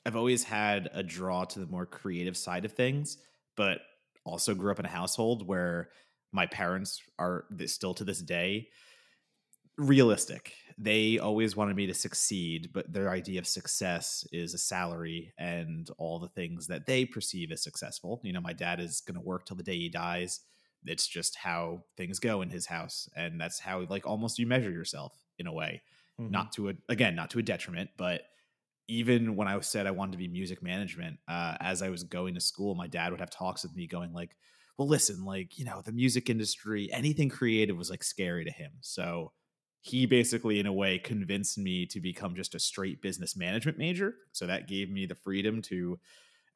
I've 0.05 0.15
always 0.15 0.43
had 0.43 0.89
a 0.93 1.03
draw 1.03 1.45
to 1.45 1.59
the 1.59 1.67
more 1.67 1.85
creative 1.85 2.37
side 2.37 2.65
of 2.65 2.73
things, 2.73 3.17
but 3.57 3.79
also 4.25 4.53
grew 4.53 4.71
up 4.71 4.79
in 4.79 4.85
a 4.85 4.89
household 4.89 5.47
where 5.47 5.89
my 6.31 6.45
parents 6.45 7.01
are 7.17 7.45
still 7.65 7.93
to 7.95 8.03
this 8.03 8.21
day 8.21 8.67
realistic. 9.77 10.53
They 10.77 11.19
always 11.19 11.55
wanted 11.55 11.75
me 11.75 11.87
to 11.87 11.93
succeed, 11.93 12.69
but 12.73 12.91
their 12.91 13.09
idea 13.09 13.39
of 13.39 13.47
success 13.47 14.27
is 14.31 14.53
a 14.53 14.57
salary 14.57 15.33
and 15.37 15.89
all 15.97 16.19
the 16.19 16.29
things 16.29 16.67
that 16.67 16.85
they 16.85 17.05
perceive 17.05 17.51
as 17.51 17.63
successful. 17.63 18.21
You 18.23 18.33
know, 18.33 18.41
my 18.41 18.53
dad 18.53 18.79
is 18.79 19.01
going 19.01 19.15
to 19.15 19.25
work 19.25 19.45
till 19.45 19.57
the 19.57 19.63
day 19.63 19.77
he 19.77 19.89
dies. 19.89 20.41
It's 20.85 21.07
just 21.07 21.35
how 21.35 21.83
things 21.97 22.19
go 22.19 22.41
in 22.41 22.49
his 22.49 22.67
house, 22.67 23.09
and 23.15 23.39
that's 23.39 23.59
how 23.59 23.85
like 23.89 24.05
almost 24.05 24.37
you 24.37 24.45
measure 24.45 24.71
yourself 24.71 25.13
in 25.39 25.47
a 25.47 25.53
way. 25.53 25.81
Mm-hmm. 26.19 26.31
Not 26.31 26.51
to 26.53 26.69
a 26.69 26.73
again, 26.89 27.15
not 27.15 27.31
to 27.31 27.39
a 27.39 27.43
detriment, 27.43 27.89
but 27.97 28.21
even 28.87 29.35
when 29.35 29.47
I 29.47 29.59
said 29.61 29.87
I 29.87 29.91
wanted 29.91 30.13
to 30.13 30.17
be 30.17 30.27
music 30.27 30.61
management, 30.61 31.17
uh, 31.27 31.55
as 31.59 31.81
I 31.81 31.89
was 31.89 32.03
going 32.03 32.35
to 32.35 32.41
school, 32.41 32.75
my 32.75 32.87
dad 32.87 33.11
would 33.11 33.19
have 33.19 33.31
talks 33.31 33.63
with 33.63 33.75
me, 33.75 33.87
going 33.87 34.13
like, 34.13 34.35
"Well, 34.77 34.87
listen, 34.87 35.25
like 35.25 35.57
you 35.57 35.65
know, 35.65 35.81
the 35.83 35.91
music 35.91 36.29
industry, 36.29 36.89
anything 36.91 37.29
creative 37.29 37.77
was 37.77 37.89
like 37.89 38.03
scary 38.03 38.45
to 38.45 38.51
him." 38.51 38.71
So 38.81 39.31
he 39.85 40.07
basically 40.07 40.59
in 40.59 40.65
a 40.65 40.73
way 40.73 40.97
convinced 40.97 41.59
me 41.59 41.85
to 41.85 41.99
become 41.99 42.33
just 42.33 42.55
a 42.55 42.59
straight 42.59 43.03
business 43.03 43.37
management 43.37 43.77
major 43.77 44.15
so 44.31 44.47
that 44.47 44.67
gave 44.67 44.89
me 44.89 45.05
the 45.05 45.13
freedom 45.13 45.61
to 45.61 45.99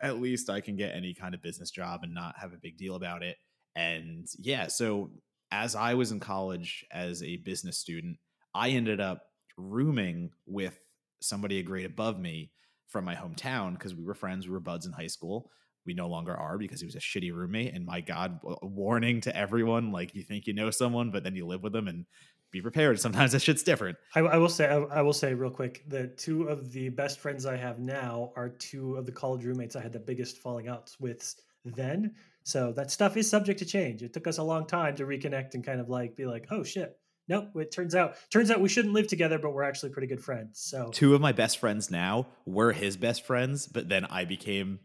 at 0.02 0.20
least 0.20 0.50
i 0.50 0.60
can 0.60 0.76
get 0.76 0.96
any 0.96 1.14
kind 1.14 1.36
of 1.36 1.42
business 1.42 1.70
job 1.70 2.02
and 2.02 2.12
not 2.12 2.36
have 2.40 2.54
a 2.54 2.58
big 2.58 2.76
deal 2.76 2.96
about 2.96 3.22
it 3.22 3.38
and 3.76 4.28
yeah 4.40 4.66
so 4.66 5.12
as 5.52 5.76
i 5.76 5.94
was 5.94 6.12
in 6.12 6.20
college 6.20 6.84
as 6.92 7.22
a 7.22 7.38
business 7.38 7.78
student 7.78 8.18
i 8.56 8.70
ended 8.70 9.00
up 9.00 9.22
rooming 9.58 10.32
with 10.48 10.80
somebody 11.22 11.60
a 11.60 11.64
grade 11.64 11.86
above 11.86 12.20
me 12.20 12.52
from 12.88 13.06
my 13.06 13.16
hometown 13.16 13.74
because 13.74 13.96
we 13.96 14.04
were 14.04 14.16
friends 14.16 14.48
we 14.48 14.54
were 14.54 14.60
buds 14.60 14.86
in 14.86 14.92
high 14.92 15.08
school 15.08 15.52
we 15.86 15.94
no 15.94 16.08
longer 16.08 16.36
are 16.36 16.58
because 16.58 16.82
he 16.82 16.86
was 16.86 16.96
a 16.96 17.00
shitty 17.00 17.34
roommate 17.34 17.74
and 17.74 17.86
my 17.86 18.02
god 18.02 18.40
warning 18.62 19.22
to 19.22 19.36
everyone 19.36 19.92
like 19.92 20.14
you 20.16 20.24
think 20.24 20.48
you 20.48 20.54
know 20.54 20.70
someone 20.70 21.12
but 21.12 21.24
then 21.24 21.36
you 21.36 21.46
live 21.46 21.64
with 21.64 21.74
them 21.74 21.88
and 21.88 22.06
be 22.52 22.62
prepared. 22.62 23.00
Sometimes 23.00 23.32
that 23.32 23.42
shit's 23.42 23.64
different. 23.64 23.98
I, 24.16 24.22
I 24.22 24.38
will 24.38 24.50
say, 24.50 24.68
I, 24.68 24.78
I, 24.78 25.02
will 25.02 25.14
say 25.14 25.34
real 25.34 25.52
quick 25.52 25.84
that 25.88 26.18
two 26.18 26.44
of 26.44 26.72
the 26.72 26.90
best 26.90 27.20
friends 27.20 27.46
I 27.46 27.56
have 27.56 27.80
now 27.80 28.32
are 28.36 28.50
two 28.50 28.96
of 28.96 29.06
the 29.06 29.12
college 29.12 29.46
roommates 29.46 29.76
I 29.76 29.82
had 29.82 29.94
the 29.94 30.00
biggest 30.00 30.38
falling 30.40 30.68
outs 30.68 31.00
with 31.00 31.36
then. 31.66 32.16
So 32.44 32.72
that 32.74 32.92
stuff 32.92 33.18
is 33.18 33.30
subject 33.30 33.60
to 33.60 33.66
change. 33.66 34.02
It 34.02 34.14
took 34.14 34.28
us 34.28 34.40
a 34.40 34.44
long 34.44 34.66
time 34.66 34.96
to 34.96 35.06
reconnect 35.06 35.54
and 35.54 35.64
kind 35.64 35.80
of 35.80 35.90
like 35.90 36.16
be 36.16 36.26
like, 36.26 36.48
oh 36.52 36.64
shit. 36.64 36.98
Nope. 37.30 37.56
It 37.56 37.72
turns 37.72 37.96
out 37.96 38.16
turns 38.32 38.50
out 38.52 38.60
we 38.60 38.68
shouldn't 38.68 38.94
live 38.94 39.08
together, 39.08 39.38
but 39.38 39.54
we're 39.54 39.64
actually 39.64 39.92
pretty 39.92 40.08
good 40.08 40.24
friends. 40.24 40.60
So 40.60 40.90
two 40.92 41.14
of 41.14 41.22
my 41.22 41.32
best 41.32 41.60
friends 41.60 41.92
now 41.92 42.28
were 42.46 42.74
his 42.74 42.98
best 42.98 43.26
friends, 43.26 43.68
but 43.68 43.88
then 43.88 44.06
I 44.06 44.26
became 44.26 44.80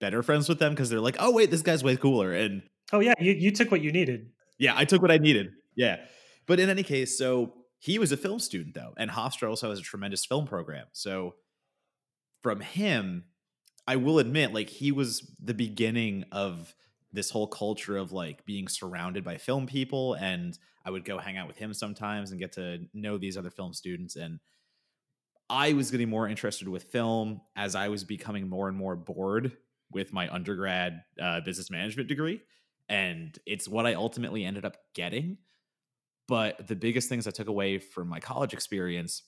better 0.00 0.22
friends 0.22 0.48
with 0.48 0.60
them 0.60 0.72
because 0.72 0.88
they're 0.88 1.00
like, 1.00 1.16
oh 1.18 1.32
wait, 1.32 1.50
this 1.50 1.62
guy's 1.62 1.84
way 1.84 1.96
cooler. 1.96 2.32
And 2.32 2.62
oh 2.92 3.00
yeah, 3.00 3.14
you, 3.18 3.32
you 3.32 3.50
took 3.50 3.70
what 3.70 3.82
you 3.82 3.92
needed. 3.92 4.30
Yeah, 4.56 4.74
I 4.76 4.84
took 4.84 5.02
what 5.02 5.10
I 5.10 5.18
needed. 5.18 5.50
Yeah. 5.74 5.96
But 6.46 6.60
in 6.60 6.70
any 6.70 6.84
case, 6.84 7.18
so 7.18 7.54
he 7.80 7.98
was 7.98 8.12
a 8.12 8.16
film 8.16 8.38
student 8.38 8.74
though, 8.74 8.94
and 8.96 9.10
Hofstra 9.10 9.48
also 9.48 9.70
has 9.70 9.80
a 9.80 9.82
tremendous 9.82 10.24
film 10.24 10.46
program. 10.46 10.86
So 10.92 11.34
from 12.42 12.60
him, 12.60 13.24
I 13.86 13.96
will 13.96 14.20
admit, 14.20 14.54
like 14.54 14.70
he 14.70 14.92
was 14.92 15.34
the 15.42 15.54
beginning 15.54 16.24
of 16.30 16.74
this 17.12 17.30
whole 17.30 17.48
culture 17.48 17.96
of 17.96 18.12
like 18.12 18.44
being 18.46 18.68
surrounded 18.68 19.24
by 19.24 19.38
film 19.38 19.66
people, 19.66 20.14
and 20.14 20.56
I 20.84 20.90
would 20.90 21.04
go 21.04 21.18
hang 21.18 21.36
out 21.36 21.48
with 21.48 21.56
him 21.56 21.74
sometimes 21.74 22.30
and 22.30 22.40
get 22.40 22.52
to 22.52 22.86
know 22.94 23.18
these 23.18 23.36
other 23.36 23.50
film 23.50 23.72
students 23.72 24.16
and. 24.16 24.40
I 25.52 25.72
was 25.72 25.90
getting 25.90 26.08
more 26.08 26.28
interested 26.28 26.68
with 26.68 26.84
film 26.84 27.40
as 27.56 27.74
I 27.74 27.88
was 27.88 28.04
becoming 28.04 28.48
more 28.48 28.68
and 28.68 28.76
more 28.76 28.94
bored 28.94 29.50
with 29.90 30.12
my 30.12 30.32
undergrad 30.32 31.02
uh, 31.20 31.40
business 31.40 31.70
management 31.72 32.08
degree. 32.08 32.40
And 32.88 33.36
it's 33.46 33.68
what 33.68 33.86
I 33.86 33.94
ultimately 33.94 34.44
ended 34.44 34.64
up 34.64 34.76
getting. 34.94 35.38
But 36.28 36.68
the 36.68 36.76
biggest 36.76 37.08
things 37.08 37.26
I 37.26 37.32
took 37.32 37.48
away 37.48 37.78
from 37.78 38.08
my 38.08 38.20
college 38.20 38.52
experience 38.52 39.24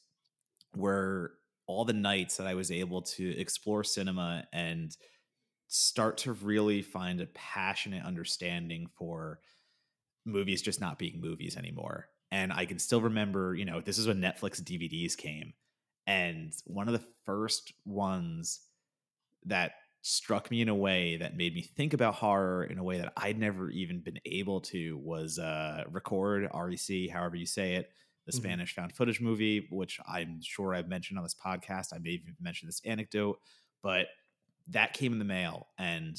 were 0.77 1.33
all 1.67 1.85
the 1.85 1.93
nights 1.93 2.37
that 2.37 2.47
I 2.47 2.55
was 2.55 2.71
able 2.71 3.03
to 3.03 3.37
explore 3.39 3.83
cinema 3.83 4.47
and 4.53 4.97
start 5.67 6.19
to 6.19 6.33
really 6.33 6.83
find 6.83 7.21
a 7.21 7.27
passionate 7.27 8.05
understanding 8.05 8.87
for 8.97 9.41
movies 10.25 10.63
just 10.63 10.81
not 10.81 10.99
being 10.99 11.21
movies 11.21 11.57
anymore. 11.57 12.09
And 12.31 12.53
I 12.53 12.65
can 12.65 12.79
still 12.79 13.03
remember, 13.03 13.55
you 13.55 13.65
know, 13.65 13.81
this 13.81 13.99
is 13.99 14.07
when 14.07 14.21
Netflix 14.21 14.63
DVDs 14.63 15.17
came. 15.17 15.53
And 16.07 16.53
one 16.65 16.89
of 16.89 16.95
the 16.95 17.05
first 17.25 17.73
ones 17.85 18.61
that 19.45 19.73
struck 20.03 20.51
me 20.51 20.61
in 20.61 20.69
a 20.69 20.75
way 20.75 21.17
that 21.17 21.37
made 21.37 21.55
me 21.55 21.63
think 21.63 21.95
about 21.95 22.15
horror 22.15 22.65
in 22.65 22.79
a 22.79 22.83
way 22.83 22.99
that 22.99 23.13
I'd 23.17 23.39
never 23.39 23.71
even 23.71 24.01
been 24.01 24.19
able 24.25 24.61
to 24.63 24.99
was 24.99 25.39
uh, 25.39 25.85
record 25.91 26.49
REC, 26.53 27.09
however 27.11 27.37
you 27.37 27.47
say 27.47 27.75
it, 27.75 27.91
the 28.27 28.33
mm-hmm. 28.33 28.41
Spanish 28.41 28.75
found 28.75 28.93
footage 28.93 29.21
movie, 29.21 29.69
which 29.71 30.01
I'm 30.09 30.41
sure 30.43 30.75
I've 30.75 30.89
mentioned 30.89 31.19
on 31.19 31.25
this 31.25 31.37
podcast. 31.37 31.95
I 31.95 31.99
may 31.99 32.11
even 32.11 32.35
mention 32.41 32.67
this 32.67 32.83
anecdote, 32.85 33.39
but 33.83 34.07
that 34.69 34.93
came 34.93 35.13
in 35.13 35.19
the 35.19 35.25
mail. 35.25 35.69
And 35.79 36.17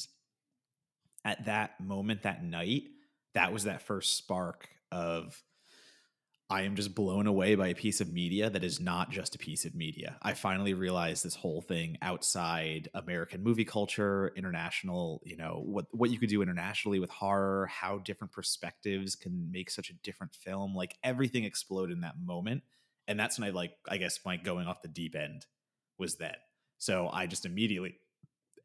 at 1.24 1.44
that 1.46 1.80
moment, 1.80 2.22
that 2.22 2.42
night, 2.42 2.84
that 3.34 3.52
was 3.52 3.64
that 3.64 3.82
first 3.82 4.16
spark 4.16 4.68
of 4.90 5.42
I 6.50 6.62
am 6.62 6.76
just 6.76 6.94
blown 6.94 7.26
away 7.26 7.54
by 7.54 7.68
a 7.68 7.74
piece 7.74 8.02
of 8.02 8.12
media 8.12 8.50
that 8.50 8.62
is 8.62 8.78
not 8.78 9.10
just 9.10 9.34
a 9.34 9.38
piece 9.38 9.64
of 9.64 9.74
media. 9.74 10.18
I 10.20 10.34
finally 10.34 10.74
realized 10.74 11.24
this 11.24 11.34
whole 11.34 11.62
thing 11.62 11.96
outside 12.02 12.90
American 12.92 13.42
movie 13.42 13.64
culture, 13.64 14.30
international, 14.36 15.22
you 15.24 15.36
know, 15.36 15.62
what 15.64 15.86
what 15.92 16.10
you 16.10 16.18
could 16.18 16.28
do 16.28 16.42
internationally 16.42 17.00
with 17.00 17.10
horror, 17.10 17.66
how 17.66 17.98
different 17.98 18.32
perspectives 18.32 19.16
can 19.16 19.50
make 19.50 19.70
such 19.70 19.88
a 19.88 19.94
different 20.02 20.34
film. 20.34 20.74
Like 20.74 20.96
everything 21.02 21.44
exploded 21.44 21.96
in 21.96 22.02
that 22.02 22.20
moment. 22.22 22.62
And 23.08 23.18
that's 23.18 23.38
when 23.38 23.48
I 23.48 23.52
like 23.52 23.72
I 23.88 23.96
guess 23.96 24.20
my 24.24 24.36
going 24.36 24.66
off 24.66 24.82
the 24.82 24.88
deep 24.88 25.16
end 25.16 25.46
was 25.98 26.16
then. 26.16 26.36
So 26.76 27.08
I 27.10 27.26
just 27.26 27.46
immediately 27.46 27.96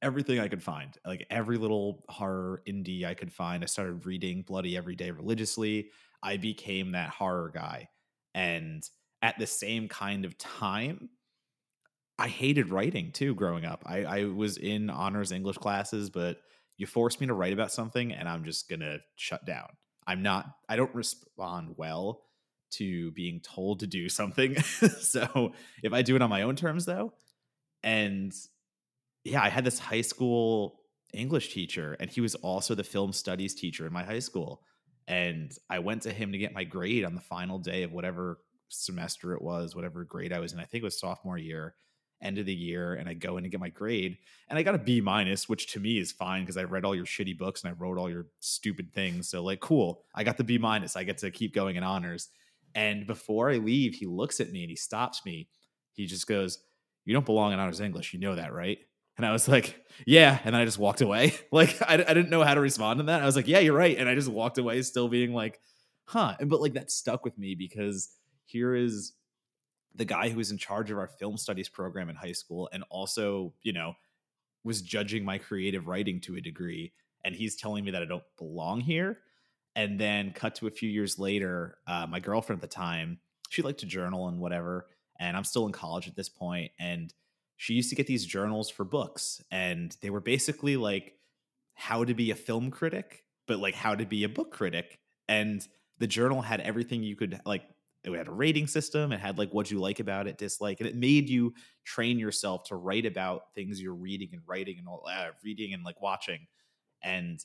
everything 0.02 0.40
I 0.40 0.48
could 0.48 0.64
find, 0.64 0.98
like 1.06 1.26
every 1.30 1.58
little 1.58 2.04
horror 2.10 2.62
indie 2.68 3.06
I 3.06 3.14
could 3.14 3.32
find. 3.32 3.64
I 3.64 3.68
started 3.68 4.06
reading 4.06 4.44
Bloody 4.44 4.78
every 4.78 4.96
day 4.96 5.12
religiously. 5.12 5.90
I 6.24 6.38
became 6.38 6.92
that 6.92 7.10
horror 7.10 7.52
guy. 7.54 7.90
And 8.34 8.84
at 9.22 9.38
the 9.38 9.48
same 9.48 9.88
kind 9.88 10.26
of 10.26 10.38
time, 10.38 11.10
I 12.18 12.28
hated 12.28 12.70
writing 12.70 13.12
too 13.12 13.34
growing 13.36 13.66
up. 13.66 13.84
I, 13.86 14.04
I 14.04 14.24
was 14.26 14.58
in 14.58 14.90
honors 14.90 15.32
English 15.32 15.58
classes, 15.58 16.10
but 16.10 16.38
you 16.78 16.86
force 16.86 17.20
me 17.20 17.28
to 17.28 17.34
write 17.34 17.54
about 17.54 17.72
something 17.72 18.14
and 18.14 18.28
I'm 18.28 18.44
just 18.44 18.70
going 18.70 18.82
to 18.82 19.00
shut 19.16 19.46
down. 19.46 19.68
I'm 20.08 20.22
not, 20.22 20.46
I 20.68 20.76
don't 20.76 20.94
respond 20.96 21.76
well 21.78 22.24
to 22.72 23.12
being 23.12 23.42
told 23.42 23.82
to 23.82 23.88
do 23.88 24.10
something. 24.10 24.60
so 24.62 25.54
if 25.84 25.94
I 25.94 26.02
do 26.02 26.16
it 26.16 26.22
on 26.22 26.30
my 26.30 26.44
own 26.44 26.56
terms, 26.56 26.86
though, 26.86 27.14
and 27.84 28.34
yeah, 29.24 29.42
I 29.42 29.50
had 29.50 29.66
this 29.66 29.80
high 29.80 30.02
school 30.02 30.80
English 31.14 31.54
teacher, 31.54 31.96
and 32.00 32.10
he 32.10 32.22
was 32.22 32.36
also 32.36 32.76
the 32.76 32.84
film 32.84 33.14
studies 33.14 33.56
teacher 33.56 33.88
in 33.88 33.94
my 33.94 34.04
high 34.04 34.20
school. 34.20 34.62
And 35.08 35.52
I 35.70 35.80
went 35.80 36.04
to 36.04 36.14
him 36.14 36.32
to 36.32 36.38
get 36.38 36.54
my 36.54 36.64
grade 36.64 37.04
on 37.04 37.16
the 37.16 37.22
final 37.22 37.58
day 37.58 37.84
of 37.84 37.92
whatever 37.92 38.40
semester 38.70 39.34
it 39.34 39.42
was, 39.42 39.76
whatever 39.76 40.04
grade 40.04 40.32
I 40.32 40.40
was 40.40 40.54
in. 40.54 40.60
I 40.60 40.66
think 40.66 40.84
it 40.84 40.86
was 40.86 41.00
sophomore 41.00 41.38
year, 41.38 41.74
end 42.22 42.38
of 42.38 42.46
the 42.46 42.54
year. 42.54 42.94
And 42.94 43.10
I 43.10 43.16
go 43.16 43.38
in 43.38 43.44
to 43.44 43.50
get 43.50 43.60
my 43.60 43.70
grade, 43.70 44.18
and 44.50 44.60
I 44.60 44.64
got 44.64 44.76
a 44.76 44.80
B 44.80 45.02
minus, 45.02 45.50
which 45.50 45.72
to 45.74 45.80
me 45.80 45.98
is 45.98 46.12
fine 46.12 46.44
because 46.44 46.58
I 46.58 46.64
read 46.64 46.86
all 46.86 46.96
your 46.96 47.06
shitty 47.06 47.38
books 47.38 47.64
and 47.64 47.72
I 47.72 47.76
wrote 47.78 47.98
all 47.98 48.10
your 48.10 48.28
stupid 48.40 48.94
things. 48.94 49.30
So, 49.30 49.44
like, 49.44 49.62
cool. 49.62 50.04
I 50.14 50.24
got 50.24 50.38
the 50.38 50.44
B 50.44 50.58
minus. 50.58 50.96
I 50.96 51.04
get 51.04 51.18
to 51.20 51.32
keep 51.32 51.56
going 51.56 51.76
in 51.76 51.84
honors. 51.84 52.30
And 52.76 53.08
before 53.08 53.50
I 53.50 53.58
leave, 53.58 53.96
he 53.96 54.06
looks 54.06 54.40
at 54.40 54.52
me 54.52 54.62
and 54.62 54.70
he 54.70 54.76
stops 54.76 55.26
me. 55.26 55.50
He 55.94 56.06
just 56.06 56.28
goes, 56.28 56.60
You 57.06 57.14
don't 57.14 57.26
belong 57.26 57.52
in 57.52 57.60
honors 57.60 57.82
English. 57.82 58.14
You 58.14 58.20
know 58.20 58.36
that, 58.36 58.54
right? 58.54 58.78
And 59.20 59.26
I 59.26 59.34
was 59.34 59.50
like, 59.50 59.78
yeah. 60.06 60.40
And 60.46 60.56
then 60.56 60.62
I 60.62 60.64
just 60.64 60.80
walked 60.80 61.02
away. 61.02 61.34
Like, 61.52 61.82
I, 61.82 61.96
I 61.96 62.14
didn't 62.14 62.30
know 62.30 62.42
how 62.42 62.54
to 62.54 62.62
respond 62.62 63.00
to 63.00 63.04
that. 63.08 63.22
I 63.22 63.26
was 63.26 63.36
like, 63.36 63.50
yeah, 63.50 63.60
you're 63.60 63.76
right. 63.76 63.98
And 63.98 64.08
I 64.08 64.16
just 64.16 64.30
walked 64.30 64.58
away, 64.58 64.82
still 64.82 65.10
being 65.10 65.34
like, 65.34 65.60
huh. 66.06 66.36
And, 66.40 66.50
but 66.50 66.62
like, 66.62 66.74
that 66.74 66.90
stuck 66.90 67.26
with 67.26 67.38
me 67.38 67.54
because 67.54 68.10
here 68.46 68.76
is 68.76 69.12
the 69.94 70.06
guy 70.06 70.30
who 70.30 70.38
was 70.38 70.52
in 70.52 70.58
charge 70.58 70.90
of 70.90 70.98
our 70.98 71.08
film 71.08 71.36
studies 71.36 71.68
program 71.68 72.10
in 72.10 72.16
high 72.16 72.32
school 72.32 72.70
and 72.72 72.86
also, 72.90 73.54
you 73.62 73.74
know, 73.74 73.94
was 74.64 74.82
judging 74.82 75.26
my 75.26 75.38
creative 75.38 75.88
writing 75.88 76.22
to 76.22 76.38
a 76.38 76.42
degree. 76.42 76.94
And 77.26 77.36
he's 77.36 77.58
telling 77.58 77.84
me 77.84 77.92
that 77.92 78.02
I 78.02 78.06
don't 78.06 78.24
belong 78.38 78.80
here. 78.80 79.20
And 79.76 80.00
then, 80.00 80.32
cut 80.32 80.56
to 80.56 80.68
a 80.68 80.72
few 80.72 80.90
years 80.90 81.20
later, 81.20 81.78
uh, 81.88 82.08
my 82.08 82.22
girlfriend 82.22 82.64
at 82.64 82.70
the 82.70 82.74
time, 82.74 83.20
she 83.50 83.64
liked 83.64 83.82
to 83.82 83.86
journal 83.86 84.30
and 84.30 84.40
whatever. 84.40 84.88
And 85.20 85.36
I'm 85.36 85.44
still 85.44 85.66
in 85.66 85.74
college 85.74 86.08
at 86.08 86.16
this 86.16 86.30
point, 86.30 86.72
And 86.80 87.14
she 87.60 87.74
used 87.74 87.90
to 87.90 87.96
get 87.96 88.08
these 88.08 88.26
journals 88.26 88.70
for 88.70 88.86
books 88.86 89.44
and 89.52 89.98
they 90.02 90.10
were 90.10 90.22
basically 90.22 90.78
like 90.78 91.16
how 91.74 92.06
to 92.06 92.14
be 92.14 92.32
a 92.32 92.36
film 92.36 92.72
critic 92.72 93.26
but 93.48 93.60
like 93.60 93.76
how 93.76 93.94
to 93.94 94.06
be 94.06 94.24
a 94.24 94.30
book 94.30 94.52
critic 94.52 94.98
and 95.28 95.68
the 95.98 96.08
journal 96.08 96.42
had 96.42 96.62
everything 96.62 97.04
you 97.04 97.18
could 97.18 97.38
like 97.46 97.64
it 98.06 98.14
had 98.14 98.30
a 98.30 98.32
rating 98.32 98.66
system 98.66 99.12
it 99.12 99.20
had 99.20 99.38
like 99.38 99.54
what 99.54 99.70
you 99.70 99.78
like 99.78 100.00
about 100.00 100.26
it 100.26 100.38
dislike 100.38 100.80
and 100.80 100.88
it 100.88 100.96
made 100.96 101.28
you 101.30 101.54
train 101.84 102.18
yourself 102.18 102.64
to 102.64 102.76
write 102.76 103.06
about 103.06 103.54
things 103.54 103.82
you're 103.82 103.94
reading 103.94 104.30
and 104.32 104.42
writing 104.48 104.78
and 104.80 104.88
all 104.88 105.06
uh, 105.12 105.28
reading 105.44 105.74
and 105.74 105.84
like 105.84 106.02
watching 106.02 106.48
and 107.04 107.44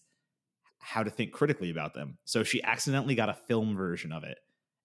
how 0.78 1.02
to 1.02 1.10
think 1.10 1.32
critically 1.32 1.70
about 1.70 1.94
them. 1.94 2.18
So 2.24 2.42
she 2.42 2.62
accidentally 2.62 3.14
got 3.14 3.30
a 3.30 3.34
film 3.34 3.74
version 3.74 4.12
of 4.12 4.22
it 4.22 4.38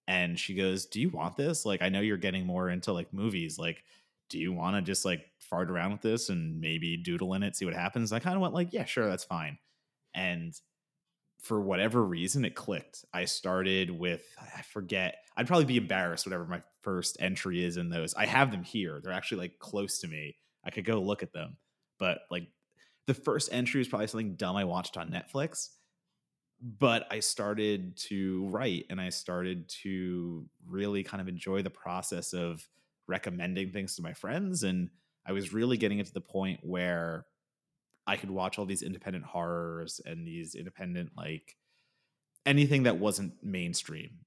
and 0.08 0.38
she 0.38 0.54
goes 0.54 0.86
do 0.86 1.00
you 1.00 1.10
want 1.10 1.36
this? 1.36 1.64
Like 1.64 1.82
i 1.82 1.88
know 1.88 2.00
you're 2.00 2.16
getting 2.16 2.46
more 2.46 2.68
into 2.68 2.92
like 2.92 3.12
movies 3.12 3.58
like 3.58 3.84
do 4.30 4.38
you 4.38 4.52
want 4.52 4.76
to 4.76 4.82
just 4.82 5.04
like 5.04 5.26
fart 5.38 5.70
around 5.70 5.92
with 5.92 6.00
this 6.00 6.30
and 6.30 6.60
maybe 6.60 6.96
doodle 6.96 7.34
in 7.34 7.42
it, 7.42 7.56
see 7.56 7.64
what 7.66 7.74
happens? 7.74 8.12
I 8.12 8.20
kind 8.20 8.36
of 8.36 8.40
went 8.40 8.54
like, 8.54 8.72
yeah, 8.72 8.84
sure, 8.84 9.06
that's 9.06 9.24
fine. 9.24 9.58
And 10.14 10.54
for 11.42 11.60
whatever 11.60 12.02
reason, 12.02 12.44
it 12.44 12.54
clicked. 12.54 13.04
I 13.12 13.24
started 13.24 13.90
with, 13.90 14.22
I 14.40 14.62
forget, 14.62 15.16
I'd 15.36 15.46
probably 15.46 15.64
be 15.64 15.76
embarrassed 15.76 16.26
whatever 16.26 16.44
my 16.44 16.62
first 16.82 17.16
entry 17.20 17.64
is 17.64 17.76
in 17.76 17.90
those. 17.90 18.14
I 18.14 18.26
have 18.26 18.50
them 18.50 18.62
here. 18.62 19.00
They're 19.02 19.12
actually 19.12 19.38
like 19.38 19.58
close 19.58 19.98
to 20.00 20.08
me. 20.08 20.36
I 20.64 20.70
could 20.70 20.84
go 20.84 21.00
look 21.00 21.22
at 21.22 21.32
them. 21.32 21.56
But 21.98 22.20
like 22.30 22.46
the 23.06 23.14
first 23.14 23.48
entry 23.52 23.78
was 23.78 23.88
probably 23.88 24.06
something 24.06 24.36
dumb 24.36 24.56
I 24.56 24.64
watched 24.64 24.96
on 24.96 25.10
Netflix. 25.10 25.70
But 26.62 27.06
I 27.10 27.20
started 27.20 27.96
to 28.08 28.46
write 28.48 28.84
and 28.90 29.00
I 29.00 29.08
started 29.08 29.68
to 29.82 30.46
really 30.68 31.02
kind 31.02 31.20
of 31.20 31.28
enjoy 31.28 31.62
the 31.62 31.70
process 31.70 32.34
of 32.34 32.66
recommending 33.10 33.72
things 33.72 33.96
to 33.96 34.02
my 34.02 34.14
friends 34.14 34.62
and 34.62 34.88
I 35.26 35.32
was 35.32 35.52
really 35.52 35.76
getting 35.76 35.98
it 35.98 36.06
to 36.06 36.14
the 36.14 36.20
point 36.20 36.60
where 36.62 37.26
I 38.06 38.16
could 38.16 38.30
watch 38.30 38.58
all 38.58 38.66
these 38.66 38.82
independent 38.82 39.24
horrors 39.24 40.00
and 40.04 40.26
these 40.26 40.54
independent 40.54 41.10
like 41.16 41.56
anything 42.46 42.84
that 42.84 42.98
wasn't 42.98 43.34
mainstream. 43.42 44.20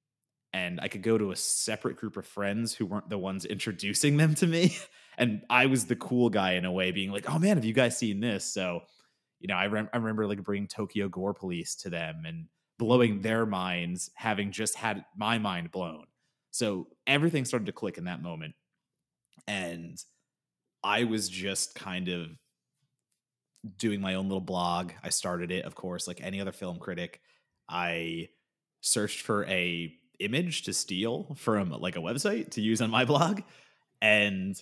And 0.53 0.79
I 0.79 0.87
could 0.87 1.01
go 1.01 1.17
to 1.17 1.31
a 1.31 1.35
separate 1.35 1.97
group 1.97 2.15
of 2.15 2.27
friends 2.27 2.75
who 2.75 2.85
weren't 2.85 3.09
the 3.09 3.17
ones 3.17 3.43
introducing 3.45 4.17
them 4.17 4.35
to 4.35 4.47
me. 4.47 4.75
And 5.15 5.43
I 5.47 5.67
was 5.67 5.85
the 5.85 5.95
cool 5.95 6.31
guy 6.31 6.53
in 6.53 6.65
a 6.65 6.71
way 6.71 6.89
being 6.89 7.11
like 7.11 7.29
oh 7.29 7.37
man 7.37 7.57
have 7.57 7.65
you 7.65 7.73
guys 7.73 7.95
seen 7.95 8.19
this? 8.19 8.43
So 8.43 8.81
you 9.39 9.47
know 9.47 9.53
I, 9.53 9.67
rem- 9.67 9.89
I 9.93 9.97
remember 9.97 10.25
like 10.25 10.43
bringing 10.43 10.67
Tokyo 10.67 11.07
Gore 11.07 11.35
Police 11.35 11.75
to 11.83 11.91
them 11.91 12.23
and 12.25 12.47
blowing 12.79 13.21
their 13.21 13.45
minds 13.45 14.09
having 14.15 14.51
just 14.51 14.75
had 14.75 15.05
my 15.15 15.37
mind 15.37 15.69
blown. 15.69 16.05
So 16.49 16.87
everything 17.05 17.45
started 17.45 17.67
to 17.67 17.71
click 17.73 17.99
in 17.99 18.05
that 18.05 18.23
moment 18.23 18.55
and 19.47 19.97
I 20.83 21.05
was 21.05 21.29
just 21.29 21.75
kind 21.75 22.09
of 22.09 22.27
doing 23.77 24.01
my 24.01 24.15
own 24.15 24.25
little 24.27 24.41
blog. 24.41 24.91
I 25.03 25.09
started 25.09 25.51
it, 25.51 25.65
of 25.65 25.75
course, 25.75 26.07
like 26.07 26.19
any 26.21 26.41
other 26.41 26.51
film 26.51 26.79
critic. 26.79 27.21
I 27.69 28.29
searched 28.81 29.21
for 29.21 29.45
a 29.45 29.93
image 30.19 30.63
to 30.63 30.73
steal 30.73 31.35
from 31.37 31.69
like 31.69 31.95
a 31.95 31.99
website 31.99 32.51
to 32.51 32.61
use 32.61 32.81
on 32.81 32.89
my 32.89 33.05
blog 33.13 33.41
and 34.01 34.61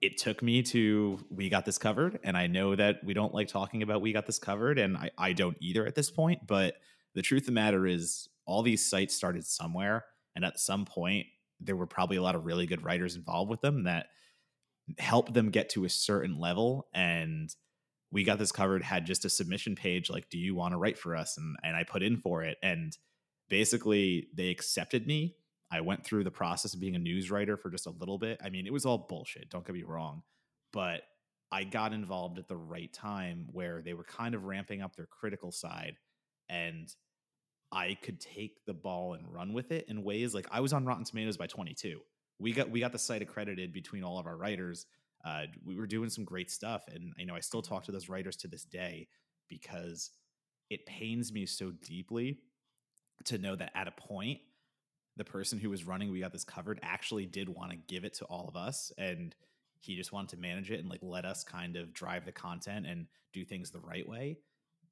it 0.00 0.16
took 0.16 0.42
me 0.42 0.62
to 0.62 1.18
we 1.30 1.48
got 1.48 1.64
this 1.64 1.78
covered 1.78 2.18
and 2.24 2.36
i 2.36 2.46
know 2.46 2.74
that 2.74 3.02
we 3.04 3.14
don't 3.14 3.34
like 3.34 3.48
talking 3.48 3.82
about 3.82 4.00
we 4.00 4.12
got 4.12 4.26
this 4.26 4.38
covered 4.38 4.78
and 4.78 4.96
i, 4.96 5.10
I 5.16 5.32
don't 5.32 5.56
either 5.60 5.86
at 5.86 5.94
this 5.94 6.10
point 6.10 6.46
but 6.46 6.74
the 7.14 7.22
truth 7.22 7.42
of 7.42 7.46
the 7.46 7.52
matter 7.52 7.86
is 7.86 8.28
all 8.44 8.62
these 8.62 8.84
sites 8.84 9.14
started 9.14 9.46
somewhere 9.46 10.04
and 10.34 10.44
at 10.44 10.58
some 10.58 10.84
point 10.84 11.26
there 11.60 11.76
were 11.76 11.86
probably 11.86 12.16
a 12.16 12.22
lot 12.22 12.34
of 12.34 12.46
really 12.46 12.66
good 12.66 12.84
writers 12.84 13.16
involved 13.16 13.50
with 13.50 13.60
them 13.60 13.84
that 13.84 14.06
helped 14.98 15.34
them 15.34 15.50
get 15.50 15.68
to 15.70 15.84
a 15.84 15.88
certain 15.88 16.38
level 16.38 16.88
and 16.94 17.54
we 18.10 18.24
got 18.24 18.38
this 18.38 18.52
covered 18.52 18.82
had 18.82 19.04
just 19.04 19.24
a 19.24 19.30
submission 19.30 19.74
page 19.74 20.08
like 20.08 20.30
do 20.30 20.38
you 20.38 20.54
want 20.54 20.72
to 20.72 20.78
write 20.78 20.98
for 20.98 21.14
us? 21.14 21.36
And 21.36 21.56
and 21.62 21.76
I 21.76 21.84
put 21.84 22.02
in 22.02 22.16
for 22.16 22.42
it 22.42 22.56
and 22.62 22.96
basically 23.48 24.28
they 24.34 24.48
accepted 24.48 25.06
me. 25.06 25.36
I 25.70 25.82
went 25.82 26.04
through 26.04 26.24
the 26.24 26.30
process 26.30 26.72
of 26.72 26.80
being 26.80 26.94
a 26.94 26.98
news 26.98 27.30
writer 27.30 27.58
for 27.58 27.70
just 27.70 27.86
a 27.86 27.90
little 27.90 28.18
bit. 28.18 28.40
I 28.42 28.48
mean 28.48 28.66
it 28.66 28.72
was 28.72 28.86
all 28.86 29.06
bullshit 29.08 29.50
don't 29.50 29.66
get 29.66 29.74
me 29.74 29.82
wrong 29.82 30.22
but 30.72 31.02
I 31.50 31.64
got 31.64 31.92
involved 31.92 32.38
at 32.38 32.48
the 32.48 32.56
right 32.56 32.92
time 32.92 33.46
where 33.52 33.82
they 33.82 33.94
were 33.94 34.04
kind 34.04 34.34
of 34.34 34.44
ramping 34.44 34.82
up 34.82 34.96
their 34.96 35.06
critical 35.06 35.50
side 35.50 35.96
and 36.48 36.88
I 37.70 37.98
could 38.02 38.20
take 38.20 38.64
the 38.64 38.74
ball 38.74 39.14
and 39.14 39.32
run 39.32 39.52
with 39.52 39.72
it 39.72 39.86
in 39.88 40.02
ways 40.02 40.34
like 40.34 40.46
I 40.50 40.60
was 40.60 40.72
on 40.72 40.84
Rotten 40.84 41.04
Tomatoes 41.04 41.36
by 41.36 41.46
22 41.46 42.00
we 42.38 42.52
got 42.52 42.70
we 42.70 42.80
got 42.80 42.92
the 42.92 42.98
site 42.98 43.22
accredited 43.22 43.72
between 43.72 44.04
all 44.04 44.18
of 44.18 44.26
our 44.26 44.36
writers. 44.36 44.86
Uh, 45.24 45.44
we 45.64 45.76
were 45.76 45.86
doing 45.86 46.08
some 46.10 46.24
great 46.24 46.50
stuff, 46.50 46.84
and 46.92 47.12
you 47.16 47.26
know 47.26 47.34
I 47.34 47.40
still 47.40 47.62
talk 47.62 47.84
to 47.84 47.92
those 47.92 48.08
writers 48.08 48.36
to 48.36 48.48
this 48.48 48.64
day 48.64 49.08
because 49.48 50.10
it 50.70 50.86
pains 50.86 51.32
me 51.32 51.46
so 51.46 51.72
deeply 51.82 52.38
to 53.24 53.38
know 53.38 53.56
that 53.56 53.72
at 53.74 53.88
a 53.88 53.92
point 53.92 54.38
the 55.16 55.24
person 55.24 55.58
who 55.58 55.70
was 55.70 55.84
running 55.84 56.12
we 56.12 56.20
got 56.20 56.32
this 56.32 56.44
covered 56.44 56.78
actually 56.82 57.26
did 57.26 57.48
want 57.48 57.72
to 57.72 57.76
give 57.76 58.04
it 58.04 58.14
to 58.14 58.24
all 58.26 58.46
of 58.46 58.54
us 58.54 58.92
and 58.98 59.34
he 59.80 59.96
just 59.96 60.12
wanted 60.12 60.28
to 60.28 60.36
manage 60.36 60.70
it 60.70 60.78
and 60.78 60.88
like 60.88 61.00
let 61.02 61.24
us 61.24 61.42
kind 61.42 61.74
of 61.74 61.92
drive 61.92 62.24
the 62.24 62.30
content 62.30 62.86
and 62.86 63.06
do 63.32 63.44
things 63.44 63.70
the 63.70 63.80
right 63.80 64.08
way 64.08 64.38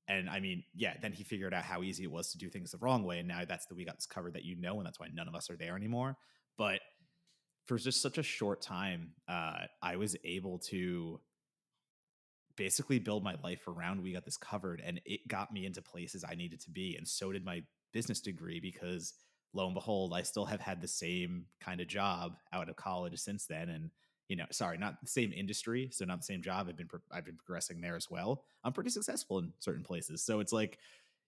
and 0.08 0.28
i 0.30 0.40
mean 0.40 0.62
yeah 0.74 0.94
then 1.02 1.12
he 1.12 1.24
figured 1.24 1.54
out 1.54 1.64
how 1.64 1.82
easy 1.82 2.04
it 2.04 2.10
was 2.10 2.30
to 2.30 2.38
do 2.38 2.48
things 2.48 2.70
the 2.70 2.78
wrong 2.78 3.04
way 3.04 3.18
and 3.18 3.28
now 3.28 3.42
that's 3.48 3.66
the 3.66 3.74
we 3.74 3.84
got 3.84 3.96
this 3.96 4.06
covered 4.06 4.34
that 4.34 4.44
you 4.44 4.54
know 4.60 4.76
and 4.78 4.86
that's 4.86 5.00
why 5.00 5.08
none 5.12 5.28
of 5.28 5.34
us 5.34 5.50
are 5.50 5.56
there 5.56 5.76
anymore 5.76 6.16
but 6.56 6.80
for 7.66 7.78
just 7.78 8.00
such 8.00 8.18
a 8.18 8.22
short 8.22 8.62
time, 8.62 9.10
uh, 9.28 9.66
I 9.82 9.96
was 9.96 10.16
able 10.24 10.58
to 10.70 11.20
basically 12.56 12.98
build 12.98 13.22
my 13.22 13.34
life 13.44 13.68
around 13.68 14.02
we 14.02 14.12
got 14.12 14.24
this 14.24 14.38
covered 14.38 14.80
and 14.84 14.98
it 15.04 15.28
got 15.28 15.52
me 15.52 15.66
into 15.66 15.82
places 15.82 16.24
I 16.26 16.34
needed 16.36 16.60
to 16.62 16.70
be. 16.70 16.94
And 16.96 17.06
so 17.06 17.32
did 17.32 17.44
my 17.44 17.62
business 17.92 18.20
degree 18.20 18.60
because 18.60 19.12
lo 19.52 19.66
and 19.66 19.74
behold, 19.74 20.14
I 20.14 20.22
still 20.22 20.46
have 20.46 20.60
had 20.60 20.80
the 20.80 20.88
same 20.88 21.46
kind 21.60 21.80
of 21.80 21.88
job 21.88 22.36
out 22.52 22.70
of 22.70 22.76
college 22.76 23.18
since 23.18 23.46
then. 23.46 23.68
And 23.68 23.90
you 24.28 24.36
know, 24.36 24.46
sorry, 24.50 24.78
not 24.78 25.00
the 25.00 25.08
same 25.08 25.32
industry, 25.32 25.88
so 25.92 26.04
not 26.04 26.18
the 26.18 26.24
same 26.24 26.42
job. 26.42 26.66
I've 26.68 26.76
been 26.76 26.88
I've 27.12 27.24
been 27.24 27.36
progressing 27.36 27.80
there 27.80 27.96
as 27.96 28.10
well. 28.10 28.42
I'm 28.64 28.72
pretty 28.72 28.90
successful 28.90 29.38
in 29.38 29.52
certain 29.60 29.84
places, 29.84 30.24
so 30.24 30.40
it's 30.40 30.52
like, 30.52 30.78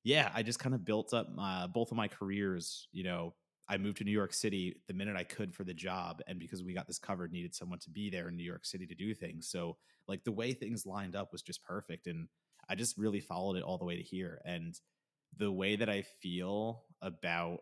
yeah, 0.04 0.30
I 0.34 0.42
just 0.42 0.58
kind 0.58 0.74
of 0.74 0.84
built 0.84 1.14
up 1.14 1.28
my, 1.34 1.66
both 1.66 1.90
of 1.90 1.96
my 1.96 2.08
careers. 2.08 2.88
You 2.92 3.04
know, 3.04 3.34
I 3.68 3.76
moved 3.76 3.98
to 3.98 4.04
New 4.04 4.12
York 4.12 4.32
City 4.32 4.80
the 4.88 4.94
minute 4.94 5.16
I 5.16 5.24
could 5.24 5.54
for 5.54 5.64
the 5.64 5.74
job, 5.74 6.22
and 6.26 6.38
because 6.38 6.62
we 6.64 6.74
got 6.74 6.87
this 6.87 6.98
covered, 6.98 7.32
needed 7.32 7.54
someone 7.54 7.78
to 7.80 7.90
be 7.90 8.11
there 8.11 8.28
in 8.28 8.37
New 8.37 8.44
York 8.44 8.64
City 8.64 8.87
to 8.87 8.94
do 8.94 9.14
things. 9.14 9.48
So 9.48 9.76
like 10.06 10.24
the 10.24 10.32
way 10.32 10.52
things 10.52 10.87
lined 10.87 11.14
up 11.14 11.32
was 11.32 11.42
just 11.42 11.62
perfect, 11.64 12.06
and 12.06 12.28
I 12.68 12.74
just 12.74 12.98
really 12.98 13.20
followed 13.20 13.56
it 13.56 13.62
all 13.62 13.78
the 13.78 13.84
way 13.84 13.96
to 13.96 14.02
here. 14.02 14.40
And 14.44 14.78
the 15.37 15.52
way 15.52 15.76
that 15.76 15.88
I 15.88 16.02
feel 16.02 16.84
about 17.02 17.61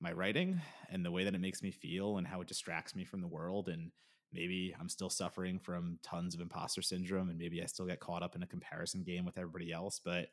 my 0.00 0.12
writing 0.12 0.60
and 0.90 1.04
the 1.04 1.10
way 1.10 1.24
that 1.24 1.34
it 1.34 1.40
makes 1.40 1.62
me 1.62 1.70
feel 1.70 2.16
and 2.16 2.26
how 2.26 2.40
it 2.40 2.48
distracts 2.48 2.94
me 2.94 3.04
from 3.04 3.20
the 3.20 3.28
world 3.28 3.68
and 3.68 3.90
maybe 4.32 4.74
I'm 4.78 4.88
still 4.88 5.10
suffering 5.10 5.58
from 5.58 5.98
tons 6.02 6.34
of 6.34 6.40
imposter 6.40 6.82
syndrome 6.82 7.28
and 7.28 7.38
maybe 7.38 7.62
I 7.62 7.66
still 7.66 7.86
get 7.86 8.00
caught 8.00 8.22
up 8.22 8.36
in 8.36 8.42
a 8.42 8.46
comparison 8.46 9.02
game 9.02 9.24
with 9.24 9.38
everybody 9.38 9.72
else, 9.72 10.00
but 10.04 10.28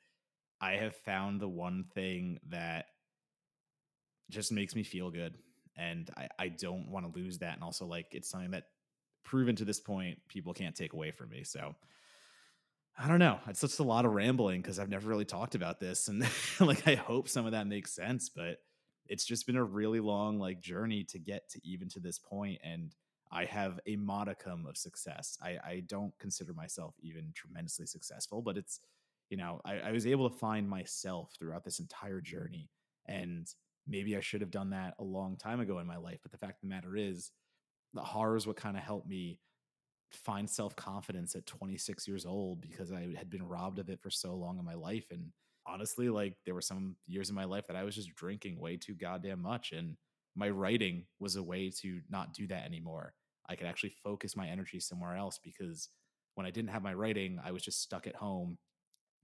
I 0.60 0.74
have 0.74 0.96
found 0.96 1.40
the 1.40 1.50
one 1.50 1.86
thing 1.94 2.40
that 2.50 2.86
just 4.30 4.52
makes 4.52 4.76
me 4.76 4.84
feel 4.84 5.10
good. 5.12 5.36
And 5.78 6.10
I, 6.18 6.28
I 6.40 6.48
don't 6.50 6.90
want 6.90 7.12
to 7.12 7.20
lose 7.20 7.38
that. 7.40 7.54
And 7.54 7.64
also, 7.64 7.86
like, 7.86 8.08
it's 8.12 8.30
something 8.30 8.52
that 8.52 8.66
proven 9.24 9.56
to 9.58 9.66
this 9.66 9.80
point, 9.80 10.18
people 10.28 10.54
can't 10.54 10.76
take 10.76 10.94
away 10.94 11.12
from 11.12 11.30
me. 11.30 11.44
So 11.44 11.76
I 12.98 13.08
don't 13.08 13.20
know. 13.20 13.40
It's 13.48 13.62
just 13.62 13.80
a 13.80 13.84
lot 13.84 14.06
of 14.06 14.14
rambling 14.14 14.62
because 14.62 14.80
I've 14.80 14.90
never 14.90 15.08
really 15.08 15.26
talked 15.26 15.54
about 15.54 15.80
this. 15.80 16.08
And 16.08 16.28
like, 16.60 16.88
I 16.88 16.96
hope 16.96 17.30
some 17.30 17.46
of 17.46 17.52
that 17.52 17.68
makes 17.68 17.94
sense, 17.94 18.30
but 18.30 18.58
it's 19.08 19.26
just 19.26 19.46
been 19.46 19.56
a 19.56 19.64
really 19.64 20.00
long, 20.00 20.40
like, 20.40 20.62
journey 20.62 21.04
to 21.06 21.20
get 21.20 21.50
to 21.52 21.62
even 21.64 21.90
to 21.90 22.00
this 22.00 22.18
point. 22.18 22.60
And 22.64 22.96
I 23.32 23.46
have 23.46 23.80
a 23.86 23.96
modicum 23.96 24.66
of 24.66 24.78
success. 24.78 25.38
I, 25.42 25.58
I 25.64 25.84
don't 25.88 26.18
consider 26.20 26.54
myself 26.54 26.96
even 27.02 27.32
tremendously 27.36 27.86
successful, 27.86 28.42
but 28.42 28.58
it's, 28.58 28.80
you 29.30 29.38
know, 29.38 29.62
I, 29.66 29.80
I 29.80 29.92
was 29.92 30.08
able 30.08 30.30
to 30.30 30.38
find 30.38 30.70
myself 30.70 31.34
throughout 31.38 31.66
this 31.66 31.80
entire 31.80 32.22
journey. 32.22 32.70
And 33.08 33.48
maybe 33.88 34.16
I 34.18 34.22
should 34.22 34.42
have 34.42 34.52
done 34.52 34.70
that 34.72 34.96
a 35.00 35.04
long 35.04 35.38
time 35.38 35.60
ago 35.60 35.80
in 35.80 35.88
my 35.88 35.98
life. 35.98 36.20
But 36.24 36.32
the 36.32 36.38
fact 36.38 36.58
of 36.58 36.62
the 36.62 36.74
matter 36.76 36.96
is, 36.96 37.32
the 37.94 38.02
horror 38.02 38.36
is 38.36 38.46
what 38.46 38.58
kind 38.58 38.78
of 38.78 38.84
helped 38.84 39.08
me 39.08 39.40
find 40.12 40.50
self 40.50 40.76
confidence 40.76 41.36
at 41.36 41.46
26 41.46 42.08
years 42.08 42.26
old 42.26 42.62
because 42.62 42.92
I 42.92 43.08
had 43.18 43.30
been 43.30 43.44
robbed 43.44 43.80
of 43.80 43.90
it 43.90 44.02
for 44.02 44.10
so 44.10 44.36
long 44.36 44.60
in 44.60 44.66
my 44.66 44.74
life. 44.76 45.06
And 45.12 45.32
honestly, 45.66 46.10
like 46.10 46.36
there 46.46 46.54
were 46.54 46.62
some 46.62 46.96
years 47.08 47.30
in 47.30 47.36
my 47.36 47.44
life 47.46 47.68
that 47.68 47.76
I 47.76 47.84
was 47.84 47.96
just 47.96 48.16
drinking 48.16 48.60
way 48.60 48.78
too 48.78 48.96
goddamn 48.96 49.42
much. 49.42 49.72
And 49.72 49.98
my 50.38 50.50
writing 50.50 51.06
was 51.20 51.36
a 51.36 51.44
way 51.44 51.72
to 51.82 52.00
not 52.10 52.34
do 52.34 52.48
that 52.48 52.66
anymore. 52.66 53.14
I 53.50 53.56
could 53.56 53.68
actually 53.68 53.96
focus 54.04 54.38
my 54.38 54.48
energy 54.48 54.80
somewhere 54.80 55.16
else 55.16 55.40
because 55.44 55.90
when 56.36 56.46
I 56.46 56.52
didn't 56.52 56.70
have 56.70 56.84
my 56.84 56.94
writing, 56.94 57.40
I 57.44 57.52
was 57.52 57.64
just 57.64 57.82
stuck 57.82 58.08
at 58.08 58.16
home, 58.16 58.58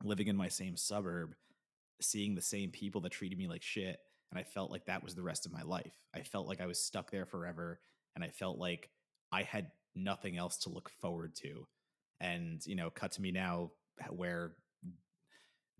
living 0.03 0.27
in 0.27 0.35
my 0.35 0.47
same 0.47 0.75
suburb, 0.75 1.35
seeing 2.01 2.35
the 2.35 2.41
same 2.41 2.71
people 2.71 3.01
that 3.01 3.11
treated 3.11 3.37
me 3.37 3.47
like 3.47 3.61
shit 3.61 3.99
and 4.33 4.39
I 4.39 4.43
felt 4.43 4.71
like 4.71 4.85
that 4.85 5.03
was 5.03 5.13
the 5.13 5.21
rest 5.21 5.45
of 5.45 5.53
my 5.53 5.61
life. 5.61 5.93
I 6.15 6.21
felt 6.21 6.47
like 6.47 6.59
I 6.59 6.65
was 6.65 6.83
stuck 6.83 7.11
there 7.11 7.27
forever 7.27 7.79
and 8.15 8.23
I 8.23 8.29
felt 8.29 8.57
like 8.57 8.89
I 9.31 9.43
had 9.43 9.67
nothing 9.93 10.37
else 10.37 10.57
to 10.59 10.71
look 10.71 10.89
forward 10.89 11.35
to. 11.43 11.67
And, 12.19 12.59
you 12.65 12.73
know, 12.73 12.89
cut 12.89 13.11
to 13.11 13.21
me 13.21 13.31
now 13.31 13.73
where 14.09 14.53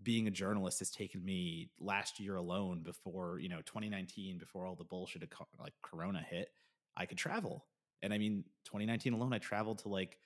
being 0.03 0.27
a 0.27 0.31
journalist 0.31 0.79
has 0.79 0.91
taken 0.91 1.23
me 1.23 1.69
last 1.79 2.19
year 2.19 2.35
alone 2.35 2.81
before, 2.81 3.39
you 3.39 3.49
know, 3.49 3.61
2019 3.65 4.37
before 4.37 4.65
all 4.65 4.75
the 4.75 4.83
bullshit 4.83 5.23
of 5.23 5.29
like 5.59 5.73
corona 5.81 6.25
hit, 6.27 6.49
I 6.95 7.05
could 7.05 7.17
travel. 7.17 7.65
And 8.01 8.13
I 8.13 8.17
mean, 8.17 8.43
2019 8.65 9.13
alone 9.13 9.33
I 9.33 9.39
traveled 9.39 9.79
to 9.79 9.89
like 9.89 10.17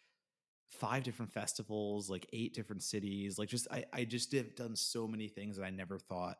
five 0.69 1.03
different 1.03 1.31
festivals, 1.31 2.09
like 2.09 2.27
eight 2.33 2.53
different 2.53 2.83
cities. 2.83 3.37
Like 3.37 3.49
just 3.49 3.67
I 3.71 3.85
I 3.93 4.03
just 4.03 4.31
have 4.33 4.55
done 4.55 4.75
so 4.75 5.07
many 5.07 5.27
things 5.27 5.57
that 5.57 5.63
I 5.63 5.69
never 5.69 5.97
thought 5.97 6.37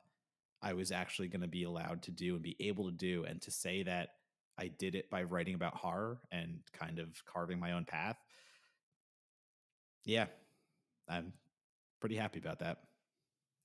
I 0.61 0.73
was 0.73 0.91
actually 0.91 1.27
going 1.27 1.41
to 1.41 1.47
be 1.47 1.63
allowed 1.63 2.01
to 2.03 2.11
do 2.11 2.33
and 2.33 2.41
be 2.41 2.55
able 2.59 2.85
to 2.85 2.91
do. 2.91 3.25
And 3.25 3.41
to 3.43 3.51
say 3.51 3.83
that 3.83 4.09
I 4.57 4.67
did 4.67 4.95
it 4.95 5.09
by 5.09 5.23
writing 5.23 5.53
about 5.53 5.75
horror 5.75 6.19
and 6.31 6.59
kind 6.73 6.99
of 6.99 7.23
carving 7.25 7.59
my 7.59 7.73
own 7.73 7.85
path. 7.85 8.17
Yeah, 10.03 10.25
I'm 11.07 11.33
pretty 11.99 12.15
happy 12.15 12.39
about 12.39 12.59
that. 12.59 12.79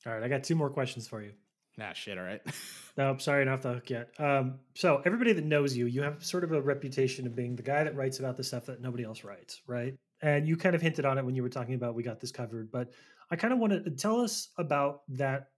All 0.06 0.12
right, 0.12 0.22
I 0.22 0.28
got 0.28 0.44
two 0.44 0.56
more 0.56 0.70
questions 0.70 1.06
for 1.06 1.22
you. 1.22 1.32
Nah, 1.78 1.92
shit. 1.92 2.18
All 2.18 2.24
right. 2.24 2.40
no, 2.98 3.10
I'm 3.10 3.20
sorry, 3.20 3.44
not 3.44 3.62
the 3.62 3.74
hook 3.74 3.90
yet. 3.90 4.10
Um, 4.18 4.58
so 4.74 5.00
everybody 5.04 5.32
that 5.32 5.44
knows 5.44 5.76
you, 5.76 5.86
you 5.86 6.02
have 6.02 6.24
sort 6.24 6.44
of 6.44 6.52
a 6.52 6.60
reputation 6.60 7.26
of 7.26 7.34
being 7.34 7.56
the 7.56 7.62
guy 7.62 7.84
that 7.84 7.96
writes 7.96 8.18
about 8.18 8.36
the 8.36 8.44
stuff 8.44 8.66
that 8.66 8.80
nobody 8.80 9.04
else 9.04 9.24
writes, 9.24 9.62
right? 9.66 9.94
And 10.20 10.46
you 10.46 10.56
kind 10.56 10.74
of 10.74 10.82
hinted 10.82 11.04
on 11.04 11.18
it 11.18 11.24
when 11.24 11.34
you 11.34 11.42
were 11.42 11.48
talking 11.48 11.74
about 11.74 11.94
we 11.94 12.02
got 12.02 12.20
this 12.20 12.30
covered, 12.30 12.70
but 12.70 12.90
I 13.30 13.36
kind 13.36 13.52
of 13.52 13.58
want 13.58 13.72
to 13.72 13.90
tell 13.90 14.20
us 14.20 14.48
about 14.58 15.02
that 15.08 15.48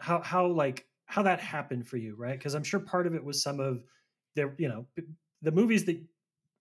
how 0.00 0.20
how 0.22 0.46
like 0.46 0.86
how 1.04 1.22
that 1.22 1.40
happened 1.40 1.86
for 1.86 1.98
you, 1.98 2.16
right? 2.16 2.38
Because 2.38 2.54
I'm 2.54 2.64
sure 2.64 2.80
part 2.80 3.06
of 3.06 3.14
it 3.14 3.22
was 3.22 3.42
some 3.42 3.60
of 3.60 3.84
the 4.34 4.52
you 4.56 4.68
know 4.68 4.86
the 5.42 5.52
movies 5.52 5.84
that 5.84 6.00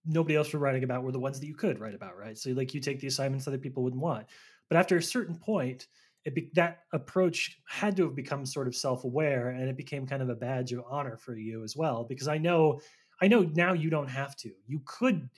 nobody 0.05 0.35
else 0.35 0.47
was 0.47 0.61
writing 0.61 0.83
about 0.83 1.03
were 1.03 1.11
the 1.11 1.19
ones 1.19 1.39
that 1.39 1.47
you 1.47 1.55
could 1.55 1.79
write 1.79 1.95
about, 1.95 2.17
right? 2.17 2.37
So 2.37 2.51
like 2.51 2.73
you 2.73 2.81
take 2.81 2.99
the 2.99 3.07
assignments 3.07 3.47
other 3.47 3.57
people 3.57 3.83
wouldn't 3.83 4.01
want, 4.01 4.27
but 4.69 4.77
after 4.77 4.97
a 4.97 5.03
certain 5.03 5.35
point, 5.35 5.87
it 6.25 6.35
be, 6.35 6.51
that 6.53 6.83
approach 6.93 7.59
had 7.67 7.95
to 7.97 8.03
have 8.03 8.15
become 8.15 8.45
sort 8.45 8.67
of 8.67 8.75
self-aware, 8.75 9.49
and 9.49 9.69
it 9.69 9.77
became 9.77 10.05
kind 10.05 10.21
of 10.21 10.29
a 10.29 10.35
badge 10.35 10.71
of 10.71 10.83
honor 10.89 11.17
for 11.17 11.35
you 11.35 11.63
as 11.63 11.75
well. 11.75 12.03
Because 12.03 12.27
I 12.27 12.37
know, 12.37 12.79
I 13.21 13.27
know 13.27 13.49
now 13.53 13.73
you 13.73 13.89
don't 13.89 14.09
have 14.09 14.35
to. 14.37 14.51
You 14.67 14.81
could 14.85 15.29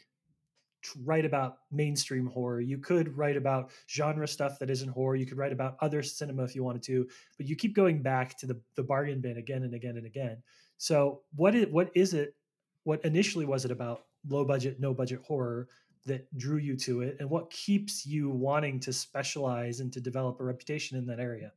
write 1.05 1.23
about 1.25 1.59
mainstream 1.71 2.27
horror. 2.27 2.59
You 2.59 2.77
could 2.77 3.17
write 3.17 3.37
about 3.37 3.71
genre 3.89 4.27
stuff 4.27 4.59
that 4.59 4.69
isn't 4.69 4.89
horror. 4.89 5.15
You 5.15 5.25
could 5.25 5.37
write 5.37 5.53
about 5.53 5.77
other 5.79 6.03
cinema 6.03 6.43
if 6.43 6.55
you 6.55 6.63
wanted 6.63 6.83
to, 6.83 7.07
but 7.37 7.47
you 7.47 7.55
keep 7.55 7.73
going 7.73 8.01
back 8.01 8.37
to 8.39 8.45
the, 8.45 8.59
the 8.75 8.83
bargain 8.83 9.21
bin 9.21 9.37
again 9.37 9.63
and 9.63 9.73
again 9.73 9.95
and 9.97 10.05
again. 10.05 10.43
So 10.77 11.21
what 11.35 11.55
is, 11.55 11.67
what 11.67 11.89
is 11.95 12.13
it? 12.13 12.35
What 12.83 13.05
initially 13.05 13.45
was 13.45 13.63
it 13.63 13.71
about 13.71 14.03
low 14.27 14.43
budget, 14.43 14.79
no 14.79 14.93
budget 14.93 15.21
horror 15.25 15.69
that 16.05 16.35
drew 16.37 16.57
you 16.57 16.75
to 16.77 17.01
it? 17.01 17.17
And 17.19 17.29
what 17.29 17.49
keeps 17.49 18.05
you 18.05 18.29
wanting 18.29 18.79
to 18.81 18.93
specialize 18.93 19.79
and 19.79 19.91
to 19.93 20.01
develop 20.01 20.39
a 20.39 20.43
reputation 20.43 20.97
in 20.97 21.05
that 21.07 21.19
area? 21.19 21.51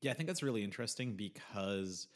Yeah, 0.00 0.10
I 0.10 0.14
think 0.14 0.26
that's 0.26 0.42
really 0.42 0.62
interesting 0.62 1.16
because 1.16 2.08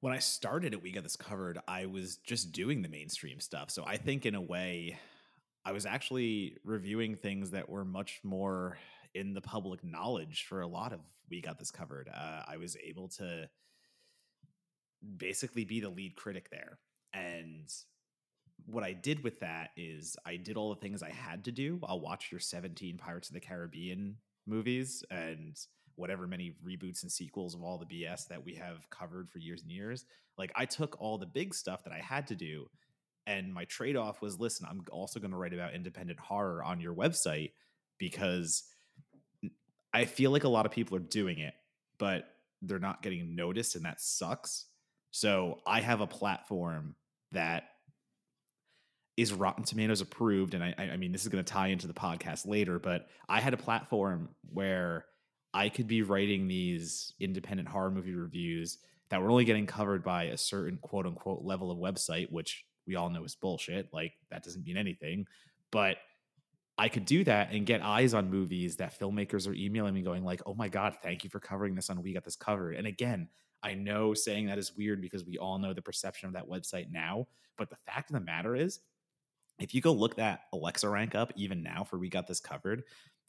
when 0.00 0.12
I 0.12 0.18
started 0.18 0.72
it, 0.72 0.82
we 0.82 0.92
got 0.92 1.02
this 1.02 1.16
covered. 1.16 1.58
I 1.68 1.86
was 1.86 2.16
just 2.18 2.52
doing 2.52 2.82
the 2.82 2.88
mainstream 2.88 3.40
stuff. 3.40 3.70
So 3.70 3.84
I 3.86 3.96
think 3.96 4.26
in 4.26 4.34
a 4.34 4.40
way, 4.40 4.98
I 5.64 5.72
was 5.72 5.86
actually 5.86 6.58
reviewing 6.64 7.16
things 7.16 7.50
that 7.50 7.68
were 7.68 7.84
much 7.84 8.20
more 8.22 8.78
in 9.14 9.32
the 9.32 9.40
public 9.40 9.84
knowledge 9.84 10.46
for 10.48 10.60
a 10.60 10.66
lot 10.66 10.92
of 10.92 11.00
we 11.30 11.40
got 11.40 11.58
this 11.58 11.70
covered. 11.70 12.08
Uh, 12.14 12.42
I 12.46 12.58
was 12.58 12.76
able 12.84 13.08
to 13.08 13.48
basically 15.16 15.64
be 15.64 15.80
the 15.80 15.88
lead 15.88 16.16
critic 16.16 16.50
there. 16.50 16.78
And 17.12 17.72
what 18.66 18.84
I 18.84 18.92
did 18.92 19.22
with 19.22 19.40
that 19.40 19.70
is 19.76 20.16
I 20.24 20.36
did 20.36 20.56
all 20.56 20.74
the 20.74 20.80
things 20.80 21.02
I 21.02 21.10
had 21.10 21.44
to 21.44 21.52
do. 21.52 21.80
I'll 21.84 22.00
watch 22.00 22.30
your 22.30 22.40
17 22.40 22.98
Pirates 22.98 23.28
of 23.28 23.34
the 23.34 23.40
Caribbean 23.40 24.16
movies 24.46 25.04
and 25.10 25.56
whatever 25.96 26.26
many 26.26 26.54
reboots 26.66 27.02
and 27.02 27.12
sequels 27.12 27.54
of 27.54 27.62
all 27.62 27.78
the 27.78 27.86
BS 27.86 28.28
that 28.28 28.44
we 28.44 28.54
have 28.54 28.88
covered 28.90 29.30
for 29.30 29.38
years 29.38 29.62
and 29.62 29.70
years. 29.70 30.04
Like 30.36 30.52
I 30.56 30.64
took 30.64 30.96
all 31.00 31.18
the 31.18 31.26
big 31.26 31.54
stuff 31.54 31.84
that 31.84 31.92
I 31.92 32.00
had 32.00 32.26
to 32.28 32.34
do 32.34 32.68
and 33.26 33.52
my 33.52 33.64
trade 33.64 33.96
off 33.96 34.20
was 34.20 34.38
listen, 34.38 34.66
I'm 34.68 34.82
also 34.90 35.20
going 35.20 35.30
to 35.30 35.36
write 35.36 35.54
about 35.54 35.74
independent 35.74 36.20
horror 36.20 36.62
on 36.62 36.80
your 36.80 36.94
website 36.94 37.52
because 37.98 38.64
I 39.92 40.04
feel 40.04 40.30
like 40.30 40.44
a 40.44 40.48
lot 40.48 40.66
of 40.66 40.72
people 40.72 40.96
are 40.96 41.00
doing 41.00 41.38
it, 41.38 41.54
but 41.98 42.28
they're 42.62 42.78
not 42.78 43.02
getting 43.02 43.34
noticed, 43.34 43.76
and 43.76 43.84
that 43.84 44.00
sucks. 44.00 44.66
So 45.10 45.60
I 45.66 45.80
have 45.80 46.00
a 46.00 46.06
platform 46.06 46.96
that 47.32 47.64
is 49.16 49.32
Rotten 49.32 49.64
Tomatoes 49.64 50.00
approved, 50.00 50.54
and 50.54 50.64
I, 50.64 50.74
I 50.92 50.96
mean 50.96 51.12
this 51.12 51.22
is 51.22 51.28
going 51.28 51.44
to 51.44 51.52
tie 51.52 51.68
into 51.68 51.86
the 51.86 51.94
podcast 51.94 52.46
later, 52.46 52.78
but 52.78 53.06
I 53.28 53.40
had 53.40 53.54
a 53.54 53.58
platform 53.58 54.30
where 54.52 55.06
I 55.52 55.68
could 55.68 55.86
be 55.86 56.02
writing 56.02 56.48
these 56.48 57.14
independent 57.20 57.68
horror 57.68 57.90
movie 57.90 58.14
reviews 58.14 58.78
that 59.10 59.22
were 59.22 59.30
only 59.30 59.44
getting 59.44 59.66
covered 59.66 60.02
by 60.02 60.24
a 60.24 60.36
certain 60.36 60.78
quote 60.78 61.06
unquote 61.06 61.44
level 61.44 61.70
of 61.70 61.78
website, 61.78 62.30
which 62.32 62.64
we 62.86 62.96
all 62.96 63.08
know 63.10 63.24
is 63.24 63.36
bullshit. 63.36 63.88
Like 63.92 64.12
that 64.30 64.42
doesn't 64.42 64.64
mean 64.64 64.76
anything. 64.76 65.26
But 65.70 65.98
I 66.76 66.88
could 66.88 67.04
do 67.04 67.22
that 67.24 67.52
and 67.52 67.64
get 67.64 67.82
eyes 67.82 68.14
on 68.14 68.30
movies 68.30 68.76
that 68.76 68.98
filmmakers 68.98 69.48
are 69.48 69.54
emailing 69.54 69.94
me 69.94 70.02
going 70.02 70.24
like, 70.24 70.42
"Oh 70.44 70.54
my 70.54 70.68
god, 70.68 70.96
thank 71.02 71.22
you 71.22 71.30
for 71.30 71.38
covering 71.38 71.76
this 71.76 71.88
on 71.88 72.02
We 72.02 72.12
Got 72.12 72.24
This 72.24 72.34
Covered." 72.34 72.74
And 72.74 72.86
again, 72.88 73.28
I 73.62 73.74
know 73.74 74.12
saying 74.12 74.46
that 74.46 74.58
is 74.58 74.76
weird 74.76 75.00
because 75.00 75.24
we 75.24 75.38
all 75.38 75.58
know 75.58 75.72
the 75.72 75.82
perception 75.82 76.26
of 76.26 76.34
that 76.34 76.48
website 76.48 76.90
now, 76.90 77.28
but 77.56 77.70
the 77.70 77.76
fact 77.86 78.10
of 78.10 78.14
the 78.14 78.20
matter 78.20 78.56
is 78.56 78.80
if 79.58 79.74
you 79.74 79.80
go 79.80 79.92
look 79.92 80.16
that 80.16 80.42
Alexa 80.52 80.88
rank 80.88 81.14
up 81.14 81.32
even 81.36 81.62
now 81.62 81.84
for 81.84 81.98
We 81.98 82.08
Got 82.08 82.26
This 82.26 82.40
Covered, 82.40 82.82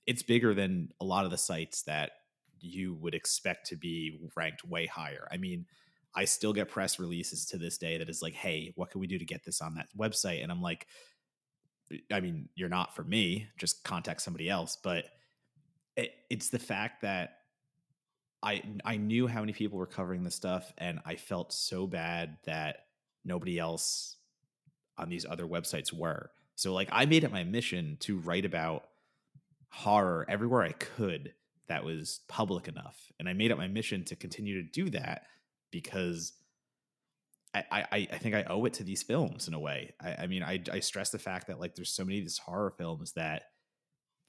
it's 0.05 0.23
bigger 0.23 0.53
than 0.53 0.89
a 0.99 1.05
lot 1.05 1.25
of 1.25 1.31
the 1.31 1.37
sites 1.37 1.83
that 1.83 2.11
you 2.59 2.95
would 2.95 3.13
expect 3.13 3.67
to 3.67 3.75
be 3.75 4.19
ranked 4.35 4.65
way 4.65 4.85
higher. 4.85 5.27
I 5.31 5.37
mean, 5.37 5.65
I 6.15 6.25
still 6.25 6.53
get 6.53 6.69
press 6.69 6.99
releases 6.99 7.45
to 7.47 7.57
this 7.57 7.77
day 7.77 7.97
that 7.97 8.09
is 8.09 8.21
like, 8.21 8.33
"Hey, 8.33 8.71
what 8.75 8.89
can 8.89 9.01
we 9.01 9.07
do 9.07 9.19
to 9.19 9.25
get 9.25 9.43
this 9.43 9.61
on 9.61 9.75
that 9.75 9.87
website?" 9.97 10.41
And 10.41 10.51
I'm 10.51 10.61
like, 10.61 10.87
I 12.11 12.19
mean, 12.19 12.49
you're 12.55 12.69
not 12.69 12.95
for 12.95 13.03
me. 13.03 13.47
Just 13.57 13.83
contact 13.83 14.21
somebody 14.21 14.49
else. 14.49 14.77
But 14.81 15.05
it, 15.97 16.11
it's 16.29 16.49
the 16.49 16.59
fact 16.59 17.01
that 17.01 17.39
I 18.41 18.63
I 18.83 18.97
knew 18.97 19.27
how 19.27 19.41
many 19.41 19.53
people 19.53 19.77
were 19.77 19.85
covering 19.85 20.23
this 20.23 20.35
stuff, 20.35 20.71
and 20.77 20.99
I 21.05 21.15
felt 21.15 21.53
so 21.53 21.87
bad 21.87 22.37
that 22.45 22.85
nobody 23.23 23.59
else 23.59 24.17
on 24.97 25.09
these 25.09 25.25
other 25.25 25.45
websites 25.45 25.93
were. 25.93 26.31
So 26.55 26.73
like 26.73 26.89
I 26.91 27.05
made 27.05 27.23
it 27.23 27.31
my 27.31 27.43
mission 27.43 27.97
to 28.01 28.17
write 28.17 28.45
about 28.45 28.85
horror 29.69 30.25
everywhere 30.29 30.63
I 30.63 30.71
could 30.71 31.33
that 31.67 31.83
was 31.83 32.21
public 32.27 32.67
enough. 32.67 33.11
And 33.19 33.27
I 33.27 33.33
made 33.33 33.51
it 33.51 33.57
my 33.57 33.67
mission 33.67 34.03
to 34.05 34.15
continue 34.15 34.61
to 34.61 34.69
do 34.69 34.89
that 34.91 35.23
because 35.71 36.33
I, 37.53 37.63
I, 37.71 38.07
I 38.11 38.17
think 38.17 38.35
I 38.35 38.43
owe 38.43 38.65
it 38.65 38.73
to 38.75 38.83
these 38.83 39.03
films 39.03 39.47
in 39.47 39.53
a 39.53 39.59
way. 39.59 39.93
I, 40.01 40.23
I 40.23 40.27
mean, 40.27 40.43
I, 40.43 40.61
I 40.71 40.79
stress 40.79 41.09
the 41.09 41.19
fact 41.19 41.47
that 41.47 41.59
like 41.59 41.75
there's 41.75 41.91
so 41.91 42.03
many 42.03 42.19
of 42.19 42.25
these 42.25 42.37
horror 42.37 42.71
films 42.71 43.13
that 43.13 43.43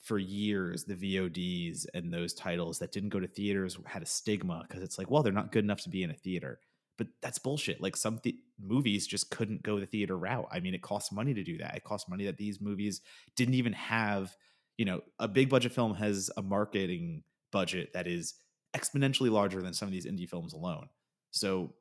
for 0.02 0.18
years 0.18 0.84
the 0.84 0.94
VODs 0.94 1.86
and 1.92 2.12
those 2.12 2.32
titles 2.32 2.78
that 2.78 2.92
didn't 2.92 3.08
go 3.08 3.18
to 3.18 3.26
theaters 3.26 3.76
had 3.84 4.02
a 4.02 4.06
stigma 4.06 4.64
because 4.66 4.82
it's 4.82 4.98
like, 4.98 5.10
well, 5.10 5.22
they're 5.22 5.32
not 5.32 5.52
good 5.52 5.64
enough 5.64 5.82
to 5.82 5.88
be 5.88 6.02
in 6.02 6.10
a 6.10 6.14
theater. 6.14 6.60
But 6.98 7.08
that's 7.20 7.38
bullshit. 7.38 7.80
Like 7.80 7.96
some 7.96 8.18
th- 8.18 8.36
movies 8.58 9.06
just 9.06 9.30
couldn't 9.30 9.62
go 9.62 9.78
the 9.78 9.86
theater 9.86 10.16
route. 10.16 10.48
I 10.50 10.60
mean, 10.60 10.74
it 10.74 10.82
costs 10.82 11.12
money 11.12 11.34
to 11.34 11.44
do 11.44 11.58
that. 11.58 11.76
It 11.76 11.84
costs 11.84 12.08
money 12.08 12.24
that 12.24 12.38
these 12.38 12.60
movies 12.60 13.02
didn't 13.34 13.54
even 13.54 13.74
have. 13.74 14.36
You 14.78 14.84
know, 14.84 15.00
a 15.18 15.28
big 15.28 15.48
budget 15.48 15.72
film 15.72 15.94
has 15.94 16.30
a 16.36 16.42
marketing 16.42 17.22
budget 17.50 17.92
that 17.94 18.06
is 18.06 18.34
exponentially 18.76 19.30
larger 19.30 19.62
than 19.62 19.72
some 19.72 19.88
of 19.88 19.92
these 19.92 20.06
indie 20.06 20.28
films 20.28 20.52
alone. 20.52 20.88
So 21.30 21.74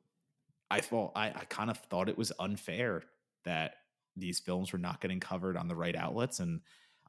I 0.70 0.80
thought 0.80 1.12
I, 1.14 1.26
I 1.26 1.44
kind 1.48 1.70
of 1.70 1.78
thought 1.78 2.08
it 2.08 2.18
was 2.18 2.32
unfair 2.38 3.02
that 3.44 3.74
these 4.16 4.40
films 4.40 4.72
were 4.72 4.78
not 4.78 5.00
getting 5.00 5.20
covered 5.20 5.56
on 5.56 5.68
the 5.68 5.76
right 5.76 5.94
outlets 5.94 6.40
and 6.40 6.60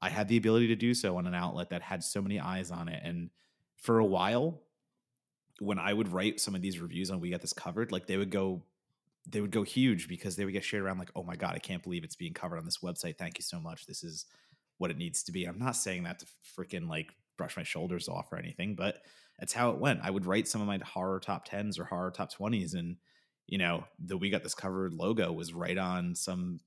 I 0.02 0.10
had 0.10 0.28
the 0.28 0.38
ability 0.38 0.68
to 0.68 0.76
do 0.76 0.94
so 0.94 1.18
on 1.18 1.26
an 1.26 1.34
outlet 1.34 1.70
that 1.70 1.82
had 1.82 2.04
so 2.04 2.22
many 2.22 2.40
eyes 2.40 2.70
on 2.70 2.88
it 2.88 3.02
and 3.04 3.30
for 3.78 4.00
a 4.00 4.06
while 4.06 4.62
when 5.60 5.80
I 5.80 5.94
would 5.94 6.12
write 6.12 6.40
some 6.40 6.56
of 6.56 6.62
these 6.62 6.80
reviews 6.80 7.10
on 7.10 7.20
we 7.20 7.30
got 7.30 7.42
this 7.42 7.54
covered 7.54 7.92
like 7.92 8.08
they 8.08 8.18
would 8.18 8.30
go 8.30 8.64
they 9.30 9.42
would 9.42 9.52
go 9.52 9.64
huge 9.64 10.08
because 10.08 10.36
they 10.36 10.46
would 10.46 10.54
get 10.54 10.64
shared 10.64 10.84
around 10.84 11.00
like 11.00 11.12
oh 11.16 11.24
my 11.24 11.36
god 11.36 11.56
I 11.56 11.60
can't 11.60 11.84
believe 11.84 12.04
it's 12.04 12.16
being 12.16 12.34
covered 12.34 12.58
on 12.58 12.66
this 12.66 12.80
website. 12.80 13.18
Thank 13.18 13.38
you 13.38 13.44
so 13.44 13.60
much. 13.60 13.86
This 13.86 14.04
is 14.04 14.26
what 14.78 14.92
it 14.92 14.98
needs 14.98 15.24
to 15.24 15.32
be. 15.32 15.46
I'm 15.46 15.60
not 15.60 15.76
saying 15.76 16.04
that 16.04 16.20
to 16.20 16.26
freaking 16.58 16.88
like 16.88 17.12
brush 17.38 17.58
my 17.58 17.64
shoulders 17.64 18.08
off 18.08 18.32
or 18.32 18.38
anything 18.38 18.76
but 18.76 19.02
that's 19.40 19.54
how 19.54 19.70
it 19.70 19.78
went. 19.78 20.00
I 20.04 20.10
would 20.10 20.26
write 20.26 20.48
some 20.48 20.62
of 20.62 20.68
my 20.68 20.80
horror 20.84 21.20
top 21.20 21.48
10s 21.48 21.80
or 21.80 21.86
horror 21.86 22.12
top 22.12 22.34
20s 22.34 22.74
and 22.74 22.98
you 23.48 23.58
know, 23.58 23.86
the 23.98 24.18
We 24.18 24.30
Got 24.30 24.44
This 24.44 24.54
Covered 24.54 24.94
logo 24.94 25.32
was 25.32 25.54
right 25.54 25.78
on 25.78 26.16
some 26.16 26.60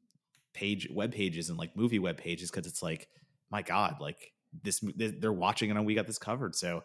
page 0.54 0.88
web 0.90 1.12
pages 1.12 1.48
and 1.48 1.58
like 1.58 1.76
movie 1.76 1.98
web 1.98 2.16
pages 2.16 2.50
because 2.50 2.66
it's 2.66 2.82
like, 2.82 3.08
my 3.50 3.62
God, 3.62 3.96
like 4.00 4.32
this, 4.62 4.82
they're 4.96 5.32
watching 5.32 5.70
it 5.70 5.76
on 5.76 5.84
We 5.84 5.94
Got 5.94 6.06
This 6.06 6.18
Covered. 6.18 6.56
So 6.56 6.82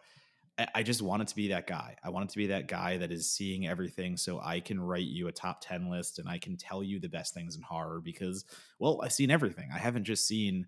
I 0.73 0.83
just 0.83 1.01
wanted 1.01 1.27
to 1.27 1.35
be 1.35 1.49
that 1.49 1.67
guy. 1.67 1.97
I 2.01 2.09
wanted 2.09 2.29
to 2.29 2.37
be 2.37 2.47
that 2.47 2.69
guy 2.69 2.95
that 2.97 3.11
is 3.11 3.29
seeing 3.29 3.67
everything 3.67 4.15
so 4.15 4.39
I 4.39 4.61
can 4.61 4.79
write 4.79 5.07
you 5.07 5.27
a 5.27 5.31
top 5.31 5.59
10 5.59 5.89
list 5.89 6.17
and 6.17 6.29
I 6.29 6.37
can 6.37 6.55
tell 6.55 6.81
you 6.81 6.97
the 6.97 7.09
best 7.09 7.33
things 7.33 7.57
in 7.57 7.61
horror 7.61 7.99
because, 7.99 8.45
well, 8.79 9.01
I've 9.03 9.11
seen 9.11 9.31
everything. 9.31 9.69
I 9.73 9.77
haven't 9.77 10.05
just 10.05 10.25
seen 10.25 10.67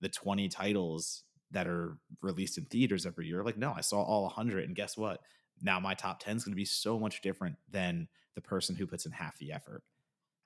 the 0.00 0.08
20 0.08 0.48
titles 0.48 1.22
that 1.52 1.68
are 1.68 1.98
released 2.20 2.58
in 2.58 2.64
theaters 2.64 3.06
every 3.06 3.28
year. 3.28 3.44
Like, 3.44 3.56
no, 3.56 3.72
I 3.76 3.80
saw 3.80 4.02
all 4.02 4.22
100. 4.24 4.64
And 4.64 4.74
guess 4.74 4.96
what? 4.96 5.20
Now 5.62 5.78
my 5.78 5.94
top 5.94 6.18
10 6.18 6.38
is 6.38 6.44
going 6.44 6.52
to 6.52 6.56
be 6.56 6.64
so 6.64 6.98
much 6.98 7.22
different 7.22 7.56
than 7.70 8.08
the 8.34 8.40
person 8.40 8.74
who 8.74 8.88
puts 8.88 9.06
in 9.06 9.12
half 9.12 9.38
the 9.38 9.52
effort. 9.52 9.84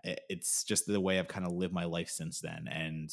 It's 0.05 0.65
just 0.65 0.87
the 0.87 1.01
way 1.01 1.19
I've 1.19 1.29
kind 1.29 1.47
of 1.47 1.53
lived 1.53 1.73
my 1.73 1.85
life 1.87 2.11
since 2.11 2.41
then. 2.41 2.69
And, 2.71 3.11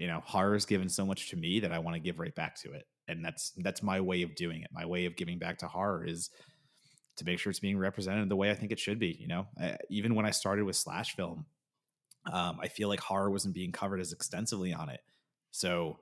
you 0.00 0.06
know, 0.06 0.22
horror 0.24 0.54
has 0.54 0.64
given 0.64 0.88
so 0.88 1.04
much 1.04 1.28
to 1.28 1.36
me 1.36 1.60
that 1.60 1.72
I 1.72 1.78
want 1.78 1.94
to 1.94 2.00
give 2.00 2.18
right 2.18 2.34
back 2.34 2.58
to 2.62 2.72
it. 2.72 2.86
And 3.06 3.22
that's 3.22 3.52
that's 3.58 3.82
my 3.82 4.00
way 4.00 4.22
of 4.22 4.34
doing 4.34 4.62
it. 4.62 4.70
My 4.72 4.86
way 4.86 5.04
of 5.04 5.14
giving 5.14 5.38
back 5.38 5.58
to 5.58 5.68
horror 5.68 6.06
is 6.06 6.30
to 7.16 7.24
make 7.26 7.38
sure 7.38 7.50
it's 7.50 7.60
being 7.60 7.76
represented 7.76 8.30
the 8.30 8.36
way 8.36 8.50
I 8.50 8.54
think 8.54 8.72
it 8.72 8.80
should 8.80 8.98
be. 8.98 9.14
You 9.20 9.28
know, 9.28 9.46
I, 9.60 9.76
even 9.90 10.14
when 10.14 10.24
I 10.24 10.30
started 10.30 10.64
with 10.64 10.76
slash 10.76 11.14
film, 11.16 11.44
um, 12.32 12.58
I 12.62 12.68
feel 12.68 12.88
like 12.88 13.00
horror 13.00 13.30
wasn't 13.30 13.54
being 13.54 13.72
covered 13.72 14.00
as 14.00 14.12
extensively 14.12 14.72
on 14.72 14.88
it. 14.88 15.00
So 15.50 15.98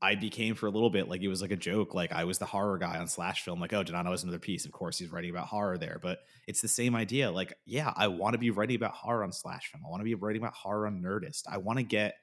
I 0.00 0.14
became 0.14 0.54
for 0.54 0.66
a 0.66 0.70
little 0.70 0.88
bit 0.88 1.10
like 1.10 1.20
it 1.20 1.28
was 1.28 1.42
like 1.42 1.50
a 1.50 1.56
joke. 1.56 1.92
Like 1.92 2.12
I 2.12 2.24
was 2.24 2.38
the 2.38 2.46
horror 2.46 2.78
guy 2.78 2.98
on 2.98 3.08
Slash 3.08 3.42
Film. 3.42 3.60
Like, 3.60 3.74
oh, 3.74 3.82
Donato 3.82 4.10
has 4.10 4.22
another 4.22 4.38
piece. 4.38 4.64
Of 4.64 4.72
course, 4.72 4.98
he's 4.98 5.12
writing 5.12 5.30
about 5.30 5.48
horror 5.48 5.76
there. 5.76 5.98
But 6.02 6.20
it's 6.46 6.62
the 6.62 6.68
same 6.68 6.96
idea. 6.96 7.30
Like, 7.30 7.52
yeah, 7.66 7.92
I 7.94 8.08
want 8.08 8.32
to 8.32 8.38
be 8.38 8.50
writing 8.50 8.76
about 8.76 8.92
horror 8.92 9.22
on 9.22 9.32
Slash 9.32 9.70
Film. 9.70 9.84
I 9.86 9.90
want 9.90 10.00
to 10.00 10.04
be 10.04 10.14
writing 10.14 10.40
about 10.40 10.54
horror 10.54 10.86
on 10.86 11.02
Nerdist. 11.02 11.42
I 11.46 11.58
want 11.58 11.78
to 11.78 11.82
get 11.82 12.14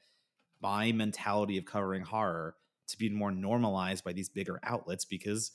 my 0.62 0.92
mentality 0.92 1.58
of 1.58 1.66
covering 1.66 2.04
horror 2.04 2.56
to 2.88 2.98
be 2.98 3.10
more 3.10 3.32
normalized 3.32 4.04
by 4.04 4.14
these 4.14 4.30
bigger 4.30 4.60
outlets 4.64 5.06
because 5.06 5.52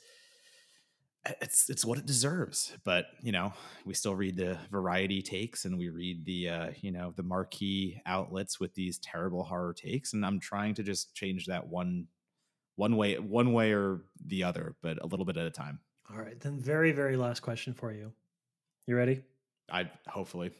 it's 1.40 1.68
it's 1.68 1.84
what 1.84 1.98
it 1.98 2.06
deserves. 2.06 2.76
But 2.84 3.06
you 3.20 3.32
know, 3.32 3.52
we 3.84 3.94
still 3.94 4.14
read 4.14 4.36
the 4.36 4.58
variety 4.70 5.22
takes 5.22 5.64
and 5.64 5.78
we 5.78 5.88
read 5.88 6.24
the 6.24 6.48
uh, 6.48 6.70
you 6.80 6.92
know 6.92 7.12
the 7.16 7.22
marquee 7.22 8.00
outlets 8.06 8.60
with 8.60 8.74
these 8.74 8.98
terrible 8.98 9.44
horror 9.44 9.74
takes. 9.74 10.12
And 10.12 10.24
I'm 10.24 10.40
trying 10.40 10.74
to 10.74 10.82
just 10.82 11.14
change 11.14 11.46
that 11.46 11.68
one 11.68 12.06
one 12.76 12.96
way 12.96 13.18
one 13.18 13.52
way 13.52 13.72
or 13.72 14.02
the 14.24 14.44
other, 14.44 14.76
but 14.82 15.02
a 15.02 15.06
little 15.06 15.26
bit 15.26 15.36
at 15.36 15.46
a 15.46 15.50
time. 15.50 15.80
All 16.10 16.18
right, 16.18 16.38
then 16.38 16.60
very 16.60 16.92
very 16.92 17.16
last 17.16 17.40
question 17.40 17.74
for 17.74 17.92
you. 17.92 18.12
You 18.86 18.96
ready? 18.96 19.22
I 19.70 19.90
hopefully. 20.06 20.50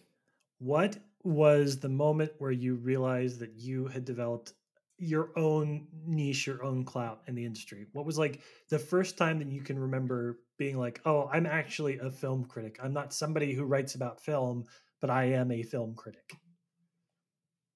What 0.59 0.97
was 1.27 1.79
the 1.79 1.89
moment 1.89 2.33
where 2.39 2.53
you 2.53 2.77
realized 2.77 3.41
that 3.41 3.53
you 3.57 3.89
had 3.89 4.05
developed 4.05 4.53
your 4.99 5.31
own 5.37 5.89
niche, 6.07 6.47
your 6.47 6.63
own 6.65 6.85
clout 6.85 7.23
in 7.27 7.35
the 7.35 7.45
industry? 7.45 7.87
What 7.93 8.07
was 8.07 8.17
like 8.17 8.43
the 8.71 8.79
first 8.79 9.19
time 9.19 9.41
that 9.41 9.49
you 9.49 9.61
can 9.61 9.79
remember 9.79 10.39
being 10.57 10.79
like, 10.79 11.01
"Oh, 11.05 11.29
I'm 11.33 11.45
actually 11.45 11.99
a 11.99 12.11
film 12.11 12.45
critic. 12.45 12.79
I'm 12.83 12.93
not 12.93 13.13
somebody 13.13 13.53
who 13.53 13.65
writes 13.65 13.95
about 13.95 14.23
film, 14.23 14.65
but 15.01 15.11
I 15.11 15.25
am 15.25 15.51
a 15.51 15.63
film 15.63 15.95
critic." 15.95 16.37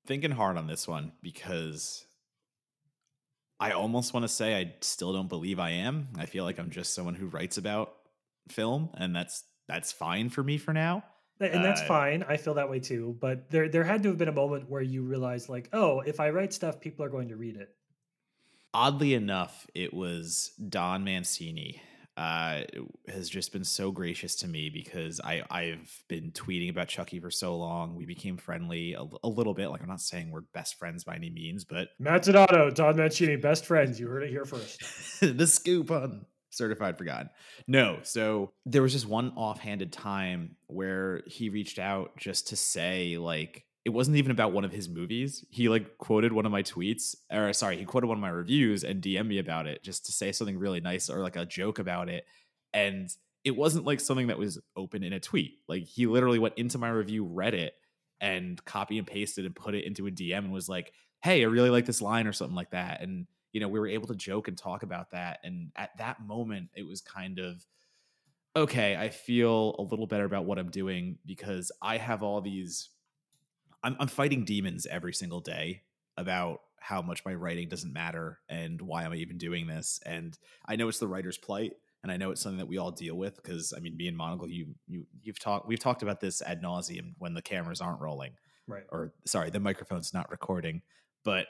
Thinking 0.06 0.30
hard 0.30 0.56
on 0.56 0.66
this 0.66 0.86
one 0.86 1.12
because 1.20 2.06
I 3.58 3.72
almost 3.72 4.14
want 4.14 4.24
to 4.24 4.28
say 4.28 4.56
I 4.56 4.76
still 4.80 5.12
don't 5.12 5.28
believe 5.28 5.58
I 5.58 5.70
am. 5.70 6.08
I 6.16 6.26
feel 6.26 6.44
like 6.44 6.58
I'm 6.58 6.70
just 6.70 6.94
someone 6.94 7.16
who 7.16 7.26
writes 7.26 7.58
about 7.58 7.94
film, 8.48 8.90
and 8.94 9.14
that's 9.14 9.44
that's 9.66 9.92
fine 9.92 10.30
for 10.30 10.42
me 10.44 10.56
for 10.56 10.72
now. 10.72 11.04
And 11.40 11.64
that's 11.64 11.80
uh, 11.80 11.86
fine. 11.86 12.24
I 12.28 12.36
feel 12.36 12.54
that 12.54 12.70
way 12.70 12.80
too. 12.80 13.16
But 13.20 13.50
there 13.50 13.68
there 13.68 13.84
had 13.84 14.02
to 14.02 14.10
have 14.10 14.18
been 14.18 14.28
a 14.28 14.32
moment 14.32 14.68
where 14.68 14.82
you 14.82 15.02
realized, 15.02 15.48
like, 15.48 15.68
oh, 15.72 16.00
if 16.00 16.20
I 16.20 16.30
write 16.30 16.52
stuff, 16.52 16.80
people 16.80 17.04
are 17.04 17.08
going 17.08 17.28
to 17.28 17.36
read 17.36 17.56
it. 17.56 17.74
Oddly 18.72 19.14
enough, 19.14 19.66
it 19.74 19.92
was 19.92 20.52
Don 20.68 21.02
Mancini 21.02 21.82
uh, 22.20 22.64
has 23.08 23.30
just 23.30 23.50
been 23.50 23.64
so 23.64 23.90
gracious 23.90 24.36
to 24.36 24.46
me 24.46 24.68
because 24.68 25.20
I 25.24 25.42
I've 25.50 26.04
been 26.06 26.32
tweeting 26.32 26.68
about 26.68 26.88
Chucky 26.88 27.18
for 27.18 27.30
so 27.30 27.56
long. 27.56 27.96
We 27.96 28.04
became 28.04 28.36
friendly 28.36 28.92
a, 28.92 29.06
a 29.24 29.28
little 29.28 29.54
bit. 29.54 29.68
Like 29.68 29.80
I'm 29.80 29.88
not 29.88 30.02
saying 30.02 30.30
we're 30.30 30.42
best 30.42 30.78
friends 30.78 31.02
by 31.02 31.14
any 31.14 31.30
means, 31.30 31.64
but 31.64 31.88
Matt 31.98 32.24
Donato, 32.24 32.70
Don 32.70 32.96
Mancini, 32.96 33.36
best 33.36 33.64
friends. 33.64 33.98
You 33.98 34.08
heard 34.08 34.22
it 34.22 34.28
here 34.28 34.44
first. 34.44 34.82
the 35.20 35.46
scoop 35.46 35.90
on 35.90 36.26
certified 36.50 36.98
forgotten. 36.98 37.30
No, 37.66 38.00
so 38.02 38.52
there 38.66 38.82
was 38.82 38.92
just 38.92 39.06
one 39.06 39.32
offhanded 39.36 39.92
time 39.92 40.56
where 40.66 41.22
he 41.26 41.48
reached 41.48 41.78
out 41.78 42.16
just 42.16 42.48
to 42.48 42.56
say 42.56 43.16
like 43.16 43.64
it 43.84 43.90
wasn't 43.90 44.18
even 44.18 44.30
about 44.30 44.52
one 44.52 44.64
of 44.64 44.72
his 44.72 44.88
movies. 44.88 45.44
He 45.50 45.68
like 45.68 45.96
quoted 45.96 46.32
one 46.32 46.44
of 46.44 46.52
my 46.52 46.62
tweets, 46.62 47.16
or 47.32 47.52
sorry, 47.52 47.78
he 47.78 47.84
quoted 47.84 48.08
one 48.08 48.18
of 48.18 48.22
my 48.22 48.28
reviews 48.28 48.84
and 48.84 49.02
DM 49.02 49.26
me 49.26 49.38
about 49.38 49.66
it 49.66 49.82
just 49.82 50.06
to 50.06 50.12
say 50.12 50.32
something 50.32 50.58
really 50.58 50.80
nice 50.80 51.08
or 51.08 51.20
like 51.20 51.36
a 51.36 51.46
joke 51.46 51.78
about 51.78 52.08
it. 52.08 52.24
And 52.74 53.08
it 53.42 53.56
wasn't 53.56 53.86
like 53.86 54.00
something 54.00 54.26
that 54.26 54.38
was 54.38 54.60
open 54.76 55.02
in 55.02 55.14
a 55.14 55.20
tweet. 55.20 55.54
Like 55.66 55.84
he 55.84 56.06
literally 56.06 56.38
went 56.38 56.58
into 56.58 56.76
my 56.76 56.90
review, 56.90 57.24
read 57.24 57.54
it, 57.54 57.74
and 58.20 58.62
copy 58.66 58.98
and 58.98 59.06
pasted 59.06 59.46
and 59.46 59.56
put 59.56 59.74
it 59.74 59.84
into 59.84 60.06
a 60.06 60.10
DM 60.10 60.38
and 60.38 60.52
was 60.52 60.68
like, 60.68 60.92
"Hey, 61.22 61.40
I 61.40 61.46
really 61.46 61.70
like 61.70 61.86
this 61.86 62.02
line" 62.02 62.26
or 62.26 62.34
something 62.34 62.56
like 62.56 62.72
that. 62.72 63.00
And 63.00 63.26
you 63.52 63.60
know, 63.60 63.68
we 63.68 63.78
were 63.80 63.88
able 63.88 64.06
to 64.08 64.14
joke 64.14 64.48
and 64.48 64.56
talk 64.56 64.82
about 64.82 65.10
that. 65.10 65.40
And 65.44 65.72
at 65.76 65.96
that 65.98 66.20
moment, 66.24 66.68
it 66.74 66.86
was 66.86 67.00
kind 67.00 67.38
of 67.38 67.64
okay. 68.56 68.96
I 68.96 69.08
feel 69.08 69.76
a 69.78 69.82
little 69.82 70.06
better 70.06 70.24
about 70.24 70.44
what 70.44 70.58
I'm 70.58 70.70
doing 70.70 71.18
because 71.24 71.72
I 71.82 71.96
have 71.98 72.22
all 72.22 72.40
these 72.40 72.90
I'm, 73.82 73.96
I'm 73.98 74.08
fighting 74.08 74.44
demons 74.44 74.86
every 74.86 75.14
single 75.14 75.40
day 75.40 75.82
about 76.16 76.60
how 76.80 77.02
much 77.02 77.24
my 77.24 77.34
writing 77.34 77.68
doesn't 77.68 77.92
matter 77.92 78.40
and 78.48 78.80
why 78.80 79.04
am 79.04 79.12
I 79.12 79.16
even 79.16 79.38
doing 79.38 79.66
this. 79.66 80.00
And 80.04 80.36
I 80.66 80.76
know 80.76 80.88
it's 80.88 80.98
the 80.98 81.08
writer's 81.08 81.38
plight, 81.38 81.72
and 82.02 82.10
I 82.10 82.16
know 82.16 82.30
it's 82.30 82.40
something 82.40 82.58
that 82.58 82.68
we 82.68 82.78
all 82.78 82.90
deal 82.90 83.16
with 83.16 83.36
because 83.36 83.72
I 83.76 83.80
mean, 83.80 83.96
me 83.96 84.08
and 84.08 84.18
Monagle, 84.18 84.50
you 84.50 84.74
you 84.86 85.06
you've 85.22 85.38
talked 85.38 85.68
we've 85.68 85.78
talked 85.78 86.02
about 86.02 86.20
this 86.20 86.42
ad 86.42 86.62
nauseum 86.62 87.14
when 87.18 87.34
the 87.34 87.42
cameras 87.42 87.80
aren't 87.80 88.00
rolling, 88.00 88.32
right? 88.66 88.84
Or 88.90 89.12
sorry, 89.26 89.50
the 89.50 89.60
microphone's 89.60 90.14
not 90.14 90.30
recording. 90.30 90.82
But 91.24 91.46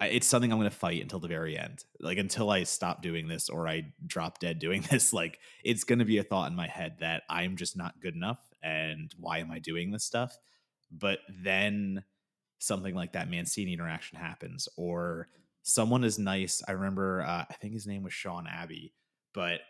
It's 0.00 0.26
something 0.26 0.52
I'm 0.52 0.58
going 0.58 0.70
to 0.70 0.76
fight 0.76 1.02
until 1.02 1.18
the 1.18 1.28
very 1.28 1.58
end. 1.58 1.84
Like 1.98 2.18
until 2.18 2.50
I 2.50 2.62
stop 2.62 3.02
doing 3.02 3.26
this 3.26 3.48
or 3.48 3.66
I 3.66 3.92
drop 4.06 4.38
dead 4.38 4.58
doing 4.58 4.82
this, 4.90 5.12
like 5.12 5.38
it's 5.64 5.84
going 5.84 5.98
to 5.98 6.04
be 6.04 6.18
a 6.18 6.22
thought 6.22 6.50
in 6.50 6.56
my 6.56 6.68
head 6.68 6.98
that 7.00 7.24
I'm 7.28 7.56
just 7.56 7.76
not 7.76 8.00
good 8.00 8.14
enough 8.14 8.38
and 8.62 9.12
why 9.18 9.38
am 9.38 9.50
I 9.50 9.58
doing 9.58 9.90
this 9.90 10.04
stuff? 10.04 10.38
But 10.90 11.18
then 11.28 12.04
something 12.58 12.94
like 12.94 13.12
that 13.12 13.30
Mancini 13.30 13.72
interaction 13.72 14.18
happens 14.18 14.68
or 14.76 15.28
someone 15.62 16.04
is 16.04 16.18
nice. 16.18 16.62
I 16.66 16.72
remember 16.72 17.22
uh, 17.22 17.44
I 17.48 17.54
think 17.54 17.72
his 17.72 17.86
name 17.86 18.02
was 18.02 18.12
Sean 18.12 18.46
Abbey, 18.46 18.94
but 19.34 19.60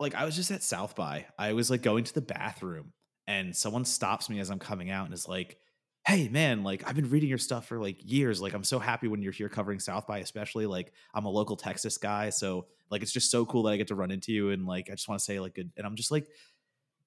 like 0.00 0.14
I 0.14 0.24
was 0.24 0.36
just 0.36 0.50
at 0.50 0.62
South 0.62 0.96
by. 0.96 1.26
I 1.38 1.52
was 1.52 1.70
like 1.70 1.82
going 1.82 2.04
to 2.04 2.14
the 2.14 2.20
bathroom 2.20 2.92
and 3.26 3.54
someone 3.54 3.84
stops 3.84 4.28
me 4.28 4.40
as 4.40 4.50
I'm 4.50 4.58
coming 4.58 4.90
out 4.90 5.06
and 5.06 5.14
is 5.14 5.28
like, 5.28 5.58
hey 6.06 6.28
man 6.28 6.62
like 6.62 6.86
i've 6.86 6.96
been 6.96 7.10
reading 7.10 7.28
your 7.28 7.38
stuff 7.38 7.66
for 7.66 7.78
like 7.78 7.96
years 8.00 8.40
like 8.40 8.52
i'm 8.52 8.64
so 8.64 8.78
happy 8.78 9.08
when 9.08 9.22
you're 9.22 9.32
here 9.32 9.48
covering 9.48 9.78
south 9.80 10.06
by 10.06 10.18
especially 10.18 10.66
like 10.66 10.92
i'm 11.14 11.24
a 11.24 11.30
local 11.30 11.56
texas 11.56 11.98
guy 11.98 12.30
so 12.30 12.66
like 12.90 13.02
it's 13.02 13.12
just 13.12 13.30
so 13.30 13.46
cool 13.46 13.62
that 13.62 13.72
i 13.72 13.76
get 13.76 13.88
to 13.88 13.94
run 13.94 14.10
into 14.10 14.32
you 14.32 14.50
and 14.50 14.66
like 14.66 14.88
i 14.90 14.94
just 14.94 15.08
want 15.08 15.18
to 15.18 15.24
say 15.24 15.40
like 15.40 15.54
good 15.54 15.70
and 15.76 15.86
i'm 15.86 15.96
just 15.96 16.10
like 16.10 16.26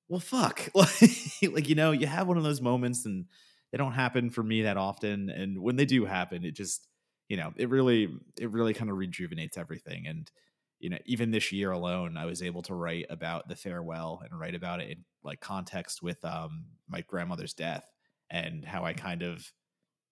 well 0.10 0.20
fuck. 0.20 0.70
Like 0.76 1.70
you 1.70 1.76
know 1.76 1.92
you 1.92 2.08
have 2.08 2.28
one 2.28 2.38
of 2.38 2.44
those 2.44 2.62
moments 2.62 3.06
and 3.06 3.26
they 3.72 3.78
don't 3.78 3.94
happen 3.94 4.30
for 4.30 4.42
me 4.42 4.64
that 4.64 4.78
often 4.78 5.30
and 5.30 5.62
when 5.62 5.76
they 5.76 5.86
do 5.86 6.06
happen 6.06 6.44
it 6.44 6.56
just 6.56 6.88
you 7.30 7.38
know 7.38 7.54
it 7.58 7.70
really 7.70 8.10
it 8.40 8.50
really 8.50 8.74
kind 8.74 8.90
of 8.90 8.98
rejuvenates 8.98 9.58
everything 9.58 10.08
and 10.08 10.32
you 10.80 10.90
know 10.90 10.98
even 11.06 11.32
this 11.32 11.52
year 11.52 11.72
alone 11.72 12.18
i 12.18 12.26
was 12.26 12.42
able 12.42 12.62
to 12.64 12.74
write 12.74 13.06
about 13.10 13.48
the 13.48 13.56
farewell 13.56 14.22
and 14.24 14.40
write 14.40 14.56
about 14.56 14.82
it 14.82 14.90
in 14.90 15.04
like 15.24 15.40
context 15.40 16.02
with 16.02 16.24
um 16.26 16.66
my 16.88 17.02
grandmother's 17.02 17.54
death 17.54 17.86
and 18.30 18.66
how 18.66 18.84
I 18.84 18.94
kind 18.94 19.22
of 19.22 19.52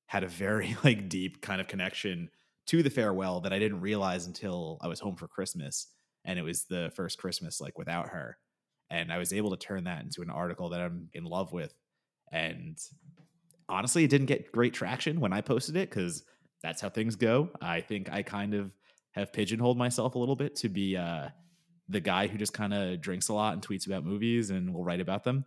had 0.07 0.24
a 0.24 0.28
very 0.28 0.76
like 0.84 1.09
deep 1.09 1.41
kind 1.41 1.61
of 1.61 1.68
connection 1.68 2.30
to 2.68 2.82
the 2.82 2.89
farewell 2.89 3.41
that 3.41 3.53
I 3.53 3.59
didn't 3.59 3.82
realize 3.82 4.26
until 4.26 4.80
I 4.82 4.88
was 4.88 4.99
home 4.99 5.16
for 5.16 5.28
Christmas 5.28 5.88
and 6.24 6.39
it 6.39 6.41
was 6.41 6.66
the 6.66 6.91
first 6.95 7.18
Christmas 7.20 7.61
like 7.61 7.78
without 7.78 8.09
her 8.09 8.38
and 8.89 9.11
I 9.11 9.18
was 9.18 9.34
able 9.34 9.51
to 9.51 9.57
turn 9.57 9.84
that 9.86 10.03
into 10.03 10.22
an 10.22 10.30
article 10.30 10.70
that 10.70 10.82
I'm 10.82 11.09
in 11.13 11.26
love 11.26 11.53
with 11.53 11.74
and 12.32 12.78
honestly 13.70 14.03
it 14.03 14.09
didn't 14.09 14.28
get 14.28 14.51
great 14.51 14.74
traction 14.74 15.20
when 15.20 15.34
I 15.34 15.41
posted 15.41 15.76
it 15.76 15.91
cuz 15.91 16.24
that's 16.63 16.82
how 16.82 16.89
things 16.89 17.16
go. 17.16 17.49
I 17.61 17.82
think 17.82 18.11
I 18.11 18.24
kind 18.24 18.55
of 18.55 18.72
have 19.11 19.32
pigeonholed 19.32 19.78
myself 19.78 20.16
a 20.16 20.20
little 20.20 20.36
bit 20.36 20.55
to 20.57 20.70
be 20.70 20.97
uh 20.97 21.30
the 21.88 21.99
guy 21.99 22.26
who 22.26 22.38
just 22.39 22.53
kind 22.53 22.74
of 22.74 22.99
drinks 22.99 23.28
a 23.28 23.34
lot 23.34 23.53
and 23.53 23.61
tweets 23.61 23.86
about 23.86 24.03
movies 24.03 24.49
and 24.49 24.74
will 24.74 24.84
write 24.84 25.01
about 25.01 25.24
them 25.24 25.45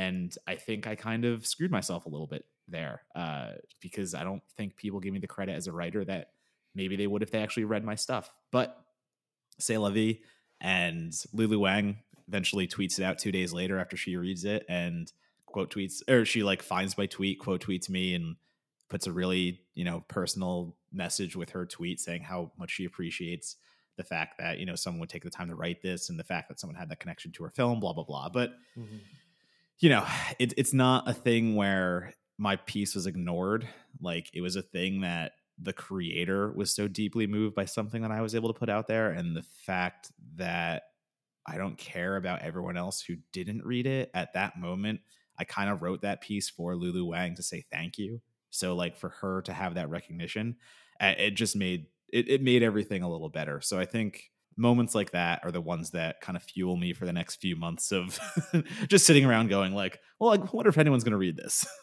and 0.00 0.34
I 0.46 0.54
think 0.54 0.86
I 0.86 0.94
kind 0.94 1.26
of 1.26 1.46
screwed 1.46 1.70
myself 1.70 2.06
a 2.06 2.08
little 2.08 2.26
bit 2.26 2.46
there 2.66 3.02
uh, 3.14 3.50
because 3.82 4.14
I 4.14 4.24
don't 4.24 4.42
think 4.56 4.76
people 4.76 4.98
give 4.98 5.12
me 5.12 5.20
the 5.20 5.26
credit 5.26 5.54
as 5.54 5.66
a 5.66 5.72
writer 5.72 6.06
that 6.06 6.30
maybe 6.74 6.96
they 6.96 7.06
would 7.06 7.22
if 7.22 7.30
they 7.30 7.42
actually 7.42 7.64
read 7.64 7.84
my 7.84 7.96
stuff. 7.96 8.30
But 8.50 8.82
say 9.58 9.76
vie, 9.76 10.20
and 10.58 11.12
Lulu 11.34 11.58
Wang 11.58 11.98
eventually 12.28 12.66
tweets 12.66 12.98
it 12.98 13.04
out 13.04 13.18
two 13.18 13.30
days 13.30 13.52
later 13.52 13.78
after 13.78 13.98
she 13.98 14.16
reads 14.16 14.46
it 14.46 14.64
and 14.70 15.12
quote 15.44 15.70
tweets 15.70 16.00
or 16.08 16.24
she 16.24 16.42
like 16.42 16.62
finds 16.62 16.96
my 16.96 17.04
tweet, 17.04 17.38
quote 17.38 17.62
tweets 17.62 17.90
me 17.90 18.14
and 18.14 18.36
puts 18.88 19.06
a 19.06 19.12
really 19.12 19.60
you 19.74 19.84
know 19.84 20.02
personal 20.08 20.76
message 20.90 21.36
with 21.36 21.50
her 21.50 21.66
tweet 21.66 22.00
saying 22.00 22.22
how 22.22 22.52
much 22.58 22.70
she 22.70 22.86
appreciates 22.86 23.56
the 23.98 24.04
fact 24.04 24.38
that 24.38 24.58
you 24.58 24.64
know 24.64 24.76
someone 24.76 25.00
would 25.00 25.10
take 25.10 25.24
the 25.24 25.30
time 25.30 25.48
to 25.48 25.54
write 25.54 25.82
this 25.82 26.08
and 26.08 26.18
the 26.18 26.24
fact 26.24 26.48
that 26.48 26.58
someone 26.58 26.74
had 26.74 26.88
that 26.88 27.00
connection 27.00 27.30
to 27.32 27.44
her 27.44 27.50
film 27.50 27.80
blah 27.80 27.92
blah 27.92 28.02
blah 28.02 28.30
but 28.30 28.52
mm-hmm 28.78 28.96
you 29.80 29.88
know, 29.88 30.06
it, 30.38 30.54
it's 30.56 30.72
not 30.72 31.08
a 31.08 31.14
thing 31.14 31.56
where 31.56 32.14
my 32.38 32.56
piece 32.56 32.94
was 32.94 33.06
ignored. 33.06 33.68
Like 34.00 34.30
it 34.34 34.40
was 34.40 34.56
a 34.56 34.62
thing 34.62 35.00
that 35.00 35.32
the 35.58 35.72
creator 35.72 36.52
was 36.52 36.74
so 36.74 36.88
deeply 36.88 37.26
moved 37.26 37.54
by 37.54 37.64
something 37.66 38.02
that 38.02 38.10
I 38.10 38.22
was 38.22 38.34
able 38.34 38.52
to 38.52 38.58
put 38.58 38.70
out 38.70 38.86
there. 38.86 39.10
And 39.10 39.36
the 39.36 39.42
fact 39.42 40.10
that 40.36 40.84
I 41.46 41.56
don't 41.58 41.76
care 41.76 42.16
about 42.16 42.42
everyone 42.42 42.76
else 42.76 43.00
who 43.02 43.16
didn't 43.32 43.64
read 43.64 43.86
it 43.86 44.10
at 44.14 44.34
that 44.34 44.58
moment, 44.58 45.00
I 45.38 45.44
kind 45.44 45.70
of 45.70 45.82
wrote 45.82 46.02
that 46.02 46.20
piece 46.20 46.48
for 46.48 46.76
Lulu 46.76 47.04
Wang 47.06 47.34
to 47.36 47.42
say 47.42 47.64
thank 47.72 47.98
you. 47.98 48.20
So, 48.50 48.74
like, 48.74 48.96
for 48.96 49.10
her 49.20 49.42
to 49.42 49.52
have 49.52 49.74
that 49.74 49.90
recognition, 49.90 50.56
uh, 51.00 51.14
it 51.16 51.32
just 51.32 51.56
made 51.56 51.86
it, 52.12 52.28
it 52.28 52.42
made 52.42 52.62
everything 52.62 53.02
a 53.02 53.10
little 53.10 53.28
better. 53.28 53.60
So, 53.60 53.78
I 53.78 53.84
think 53.84 54.29
moments 54.56 54.94
like 54.94 55.12
that 55.12 55.40
are 55.44 55.50
the 55.50 55.60
ones 55.60 55.90
that 55.90 56.20
kind 56.20 56.36
of 56.36 56.42
fuel 56.42 56.76
me 56.76 56.92
for 56.92 57.06
the 57.06 57.12
next 57.12 57.36
few 57.36 57.56
months 57.56 57.92
of 57.92 58.18
just 58.88 59.06
sitting 59.06 59.24
around 59.24 59.48
going 59.48 59.74
like, 59.74 60.00
well, 60.18 60.32
I 60.32 60.36
wonder 60.52 60.68
if 60.68 60.78
anyone's 60.78 61.04
going 61.04 61.12
to 61.12 61.18
read 61.18 61.36
this. 61.36 61.66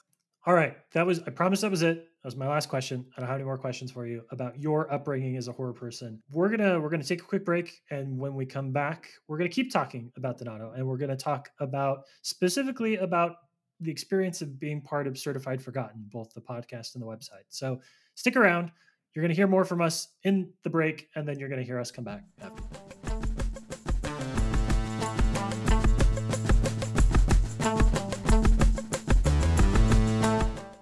All 0.48 0.54
right, 0.54 0.78
that 0.94 1.06
was 1.06 1.20
I 1.28 1.32
promised 1.32 1.64
that 1.64 1.72
was 1.72 1.82
it. 1.82 1.98
That 1.98 2.28
was 2.28 2.38
my 2.38 2.48
last 2.48 2.70
question. 2.70 3.06
I 3.18 3.20
don't 3.20 3.28
have 3.28 3.36
any 3.36 3.44
more 3.44 3.58
questions 3.58 3.92
for 3.92 4.08
you 4.08 4.22
about 4.32 4.58
your 4.58 4.92
upbringing 4.94 5.36
as 5.36 5.50
a 5.50 5.52
horror 5.52 5.74
person. 5.74 6.24
We're 6.32 6.48
gonna 6.48 6.80
we're 6.80 6.90
gonna 6.90 7.04
take 7.04 7.20
a 7.20 7.26
quick 7.26 7.44
break, 7.44 7.82
and 7.92 8.18
when 8.18 8.34
we 8.34 8.46
come 8.46 8.72
back, 8.72 9.10
we're 9.28 9.38
gonna 9.38 9.50
keep 9.50 9.74
talking 9.74 10.10
about 10.16 10.38
Donato, 10.38 10.72
and 10.72 10.88
we're 10.88 10.96
gonna 10.96 11.18
talk 11.18 11.50
about 11.60 12.04
specifically 12.22 12.96
about 12.96 13.36
the 13.82 13.92
experience 13.92 14.42
of 14.42 14.58
being 14.58 14.82
part 14.82 15.06
of 15.06 15.18
Certified 15.18 15.62
Forgotten, 15.62 16.06
both 16.08 16.34
the 16.34 16.40
podcast 16.40 16.96
and 16.96 17.04
the 17.04 17.08
website. 17.08 17.44
So 17.50 17.82
stick 18.16 18.38
around. 18.38 18.72
You're 19.14 19.24
going 19.24 19.30
to 19.30 19.36
hear 19.36 19.48
more 19.48 19.66
from 19.66 19.82
us 19.82 20.10
in 20.24 20.52
the 20.64 20.70
break, 20.70 21.10
and 21.16 21.28
then 21.28 21.40
you're 21.40 21.50
going 21.50 21.62
to 21.62 21.66
hear 21.66 21.80
us 21.80 21.92
come 21.92 22.04
back 22.04 22.24
after. 22.42 22.64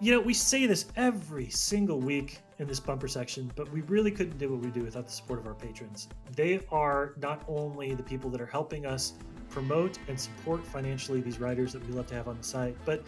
You 0.02 0.12
know, 0.12 0.20
we 0.20 0.36
say 0.36 0.68
this 0.68 0.86
every 0.96 1.50
single 1.50 2.00
week 2.00 2.40
in 2.60 2.68
this 2.68 2.80
bumper 2.80 3.08
section, 3.08 3.52
but 3.56 3.72
we 3.72 3.82
really 3.82 4.12
couldn't 4.12 4.38
do 4.38 4.52
what 4.52 4.60
we 4.60 4.70
do 4.70 4.84
without 4.84 5.08
the 5.08 5.12
support 5.12 5.40
of 5.40 5.48
our 5.48 5.56
patrons. 5.56 6.10
They 6.36 6.60
are 6.72 7.16
not 7.18 7.44
only 7.48 7.96
the 7.96 8.04
people 8.04 8.30
that 8.30 8.40
are 8.40 8.46
helping 8.46 8.86
us 8.86 9.14
promote 9.50 9.98
and 10.08 10.20
support 10.20 10.64
financially 10.68 11.22
these 11.22 11.40
writers 11.40 11.74
that 11.74 11.88
we 11.88 11.94
love 11.94 12.06
to 12.08 12.14
have 12.14 12.28
on 12.28 12.38
the 12.38 12.44
site, 12.44 12.76
but 12.86 13.04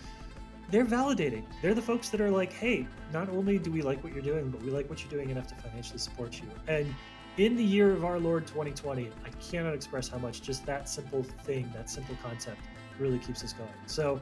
they're 0.69 0.85
validating. 0.85 1.43
They're 1.61 1.73
the 1.73 1.81
folks 1.81 2.09
that 2.09 2.21
are 2.21 2.29
like, 2.29 2.51
hey, 2.51 2.87
not 3.13 3.29
only 3.29 3.57
do 3.57 3.71
we 3.71 3.81
like 3.81 4.03
what 4.03 4.13
you're 4.13 4.21
doing, 4.21 4.49
but 4.49 4.61
we 4.61 4.69
like 4.69 4.89
what 4.89 5.01
you're 5.01 5.11
doing 5.11 5.29
enough 5.29 5.47
to 5.47 5.55
financially 5.55 5.99
support 5.99 6.41
you. 6.41 6.49
And 6.67 6.93
in 7.37 7.55
the 7.55 7.63
year 7.63 7.91
of 7.91 8.03
our 8.03 8.19
Lord 8.19 8.47
2020, 8.47 9.09
I 9.25 9.29
cannot 9.51 9.73
express 9.73 10.07
how 10.07 10.17
much 10.17 10.41
just 10.41 10.65
that 10.65 10.89
simple 10.89 11.23
thing, 11.23 11.71
that 11.75 11.89
simple 11.89 12.17
concept, 12.21 12.59
really 12.99 13.19
keeps 13.19 13.43
us 13.43 13.53
going. 13.53 13.69
So 13.85 14.19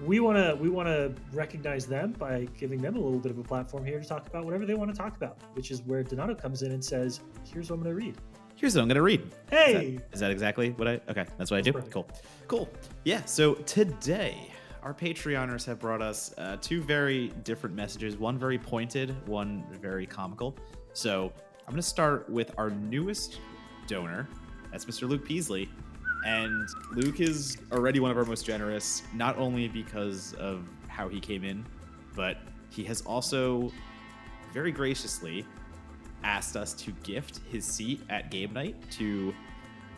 we 0.00 0.20
want 0.20 0.36
to 0.36 0.54
we 0.60 0.68
want 0.68 0.88
to 0.88 1.14
recognize 1.32 1.86
them 1.86 2.12
by 2.12 2.46
giving 2.58 2.80
them 2.80 2.96
a 2.96 3.00
little 3.00 3.18
bit 3.18 3.32
of 3.32 3.38
a 3.38 3.42
platform 3.42 3.84
here 3.84 4.00
to 4.00 4.06
talk 4.06 4.26
about 4.26 4.44
whatever 4.44 4.66
they 4.66 4.74
want 4.74 4.90
to 4.90 4.96
talk 4.96 5.16
about, 5.16 5.38
which 5.54 5.70
is 5.70 5.82
where 5.82 6.02
Donato 6.02 6.34
comes 6.34 6.62
in 6.62 6.72
and 6.72 6.84
says, 6.84 7.20
"Here's 7.44 7.70
what 7.70 7.76
I'm 7.76 7.82
going 7.82 7.96
to 7.96 8.04
read." 8.04 8.16
Here's 8.54 8.76
what 8.76 8.82
I'm 8.82 8.88
going 8.88 8.96
to 8.96 9.02
read. 9.02 9.22
Hey, 9.50 9.72
is 9.72 9.74
that, 9.74 10.14
is 10.14 10.20
that 10.20 10.30
exactly 10.30 10.70
what 10.70 10.86
I? 10.86 11.00
Okay, 11.08 11.24
that's 11.24 11.28
what 11.28 11.38
that's 11.38 11.52
I 11.52 11.60
do. 11.62 11.72
Perfect. 11.72 11.92
Cool, 11.92 12.08
cool. 12.46 12.68
Yeah. 13.04 13.24
So 13.24 13.54
today 13.54 14.51
our 14.82 14.92
Patreoners 14.92 15.64
have 15.66 15.78
brought 15.78 16.02
us 16.02 16.34
uh, 16.38 16.56
two 16.60 16.82
very 16.82 17.28
different 17.44 17.74
messages. 17.74 18.16
One 18.16 18.36
very 18.38 18.58
pointed, 18.58 19.14
one 19.28 19.64
very 19.80 20.06
comical. 20.06 20.56
So 20.92 21.32
I'm 21.66 21.72
going 21.72 21.76
to 21.76 21.82
start 21.82 22.28
with 22.28 22.52
our 22.58 22.70
newest 22.70 23.38
donor. 23.86 24.28
That's 24.70 24.84
Mr. 24.84 25.08
Luke 25.08 25.24
Peasley. 25.24 25.68
And 26.26 26.68
Luke 26.94 27.20
is 27.20 27.58
already 27.72 28.00
one 28.00 28.10
of 28.10 28.16
our 28.16 28.24
most 28.24 28.44
generous, 28.44 29.02
not 29.14 29.38
only 29.38 29.68
because 29.68 30.34
of 30.34 30.66
how 30.88 31.08
he 31.08 31.20
came 31.20 31.44
in, 31.44 31.64
but 32.14 32.38
he 32.70 32.84
has 32.84 33.02
also 33.02 33.72
very 34.52 34.72
graciously 34.72 35.44
asked 36.24 36.56
us 36.56 36.72
to 36.74 36.92
gift 37.02 37.40
his 37.50 37.64
seat 37.64 38.00
at 38.08 38.30
game 38.30 38.52
night 38.52 38.76
to 38.92 39.34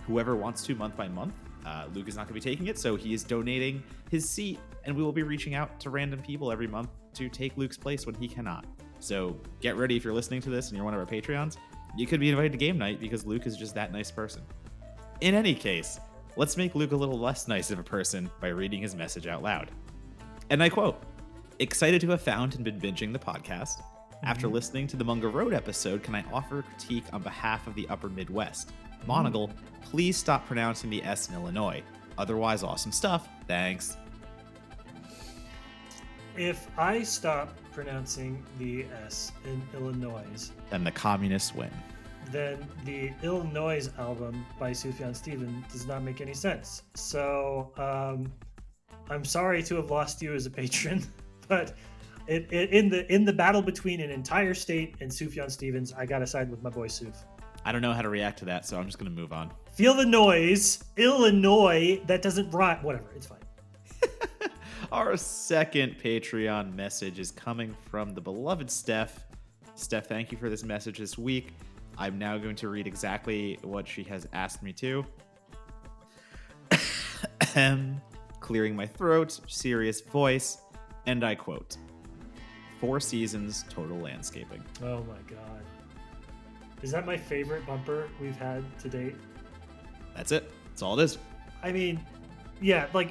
whoever 0.07 0.37
wants 0.37 0.65
to 0.65 0.75
month 0.75 0.97
by 0.97 1.09
month. 1.09 1.35
Uh, 1.67 1.87
Luke 1.95 2.09
is 2.09 2.17
not 2.17 2.29
going 2.29 2.41
to 2.41 2.47
be 2.47 2.53
taking 2.53 2.67
it, 2.67 2.79
so 2.79 2.97
he 2.97 3.15
is 3.15 3.25
donating 3.25 3.83
his 4.11 4.29
seat, 4.29 4.59
and 4.87 4.97
we 4.97 5.03
will 5.03 5.13
be 5.13 5.23
reaching 5.23 5.55
out 5.55 5.81
to 5.81 5.91
random 5.91 6.21
people 6.21 6.53
every 6.53 6.67
month 6.67 6.91
to 7.15 7.29
take 7.29 7.57
Luke's 7.57 7.77
place 7.77 8.07
when 8.07 8.15
he 8.15 8.29
cannot. 8.29 8.67
So 9.01 9.37
get 9.61 9.77
ready 9.77 9.97
if 9.97 10.05
you're 10.05 10.15
listening 10.15 10.41
to 10.43 10.51
this 10.51 10.69
and 10.69 10.77
you're 10.77 10.85
one 10.85 10.95
of 10.95 11.01
our 11.01 11.07
Patreons. 11.07 11.57
You 11.97 12.07
could 12.07 12.21
be 12.21 12.31
invited 12.31 12.53
to 12.53 12.59
game 12.59 12.79
night 12.79 13.01
because 13.01 13.25
Luke 13.25 13.47
is 13.47 13.57
just 13.57 13.75
that 13.75 13.93
nice 13.93 14.11
person. 14.11 14.43
In 15.21 15.35
any 15.35 15.55
case, 15.55 16.01
let's 16.37 16.57
make 16.57 16.75
Luke 16.75 16.93
a 16.93 16.97
little 16.97 17.19
less 17.19 17.47
nice 17.47 17.71
of 17.71 17.79
a 17.79 17.85
person 17.85 18.31
by 18.41 18.49
reading 18.49 18.83
his 18.83 18.95
message 18.95 19.27
out 19.27 19.43
loud. 19.43 19.71
And 20.51 20.63
I 20.63 20.69
quote 20.69 21.03
Excited 21.61 22.01
to 22.01 22.11
have 22.11 22.21
found 22.21 22.57
and 22.57 22.65
been 22.65 22.81
binging 22.81 23.13
the 23.13 23.19
podcast. 23.19 23.83
After 24.25 24.47
mm-hmm. 24.47 24.55
listening 24.55 24.87
to 24.89 24.97
the 24.97 25.05
Munger 25.05 25.29
Road 25.29 25.55
episode, 25.55 26.03
can 26.03 26.15
I 26.15 26.25
offer 26.33 26.61
a 26.61 26.63
critique 26.63 27.05
on 27.13 27.23
behalf 27.23 27.67
of 27.67 27.75
the 27.75 27.87
Upper 27.89 28.09
Midwest? 28.09 28.73
Monagle, 29.07 29.53
please 29.83 30.17
stop 30.17 30.47
pronouncing 30.47 30.91
the 30.91 31.03
S 31.05 31.29
in 31.29 31.35
Illinois. 31.35 31.83
Otherwise, 32.19 32.63
awesome 32.63 32.93
stuff. 32.93 33.29
Thanks. 33.47 33.97
If 36.37 36.67
I 36.77 37.05
stop 37.05 37.57
pronouncing 37.73 38.45
the 38.59 38.87
S 39.05 39.31
in 39.45 39.63
Illinois, 39.73 40.51
then 40.71 40.83
the 40.83 40.91
communists 40.91 41.55
win. 41.55 41.71
Then 42.33 42.67
the 42.85 43.13
Illinois 43.23 43.89
album 43.99 44.45
by 44.59 44.73
Sufjan 44.73 45.15
Stevens 45.15 45.65
does 45.73 45.87
not 45.87 46.03
make 46.03 46.21
any 46.21 46.35
sense. 46.35 46.83
So 46.95 47.71
um, 47.77 48.33
I'm 49.09 49.25
sorry 49.25 49.63
to 49.65 49.77
have 49.77 49.91
lost 49.93 50.23
you 50.23 50.35
as 50.35 50.47
a 50.47 50.51
patron, 50.51 51.05
but 51.49 51.75
it, 52.27 52.53
it, 52.53 52.71
in 52.71 52.89
the 52.89 53.13
in 53.13 53.25
the 53.25 53.33
battle 53.33 53.63
between 53.63 54.01
an 54.01 54.11
entire 54.11 54.55
state 54.55 54.97
and 55.01 55.11
Sufjan 55.11 55.51
Stevens, 55.51 55.93
I 55.93 56.05
gotta 56.05 56.27
side 56.27 56.51
with 56.51 56.63
my 56.63 56.71
boy 56.71 56.89
Suf. 56.89 57.25
I 57.65 57.71
don't 57.71 57.81
know 57.83 57.93
how 57.93 58.03
to 58.03 58.09
react 58.09 58.41
to 58.41 58.45
that, 58.47 58.67
so 58.67 58.77
I'm 58.77 58.87
just 58.87 58.99
gonna 58.99 59.11
move 59.11 59.33
on. 59.33 59.53
Feel 59.73 59.95
the 59.95 60.07
noise, 60.07 60.83
Illinois. 60.97 62.01
That 62.07 62.23
doesn't 62.23 62.51
rhyme. 62.51 62.83
Whatever, 62.83 63.07
it's 63.15 63.27
fine. 63.27 63.39
Our 64.95 65.17
second 65.17 65.97
Patreon 65.99 66.73
message 66.77 67.19
is 67.19 67.33
coming 67.33 67.75
from 67.91 68.15
the 68.15 68.21
beloved 68.21 68.71
Steph. 68.71 69.25
Steph, 69.75 70.07
thank 70.07 70.31
you 70.31 70.39
for 70.39 70.49
this 70.49 70.63
message 70.63 70.99
this 70.99 71.19
week. 71.19 71.49
I'm 71.99 72.17
now 72.17 72.39
going 72.39 72.55
to 72.55 72.69
read 72.69 72.87
exactly 72.87 73.59
what 73.63 73.89
she 73.89 74.05
has 74.05 74.29
asked 74.33 74.63
me 74.63 74.73
to. 74.75 75.05
Clearing 78.39 78.77
my 78.77 78.87
throat, 78.87 79.41
serious 79.49 80.01
voice, 80.01 80.59
and 81.07 81.25
I 81.25 81.35
quote 81.35 81.77
Four 82.79 83.01
seasons 83.01 83.65
total 83.69 83.99
landscaping. 83.99 84.63
Oh 84.81 84.99
my 84.99 85.19
god. 85.27 85.65
Is 86.83 86.93
that 86.93 87.05
my 87.05 87.17
favorite 87.17 87.67
bumper 87.67 88.09
we've 88.21 88.37
had 88.37 88.63
to 88.79 88.89
date? 88.89 89.17
That's 90.15 90.31
it. 90.31 90.53
That's 90.69 90.83
all 90.83 91.01
it 91.01 91.03
is. 91.03 91.19
I 91.65 91.73
mean, 91.73 92.01
yeah, 92.61 92.87
like 92.95 93.11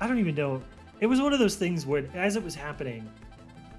I 0.00 0.08
don't 0.08 0.18
even 0.18 0.34
know. 0.34 0.60
It 1.00 1.06
was 1.06 1.20
one 1.20 1.32
of 1.32 1.38
those 1.38 1.54
things 1.54 1.86
where, 1.86 2.04
as 2.14 2.36
it 2.36 2.42
was 2.42 2.54
happening, 2.54 3.08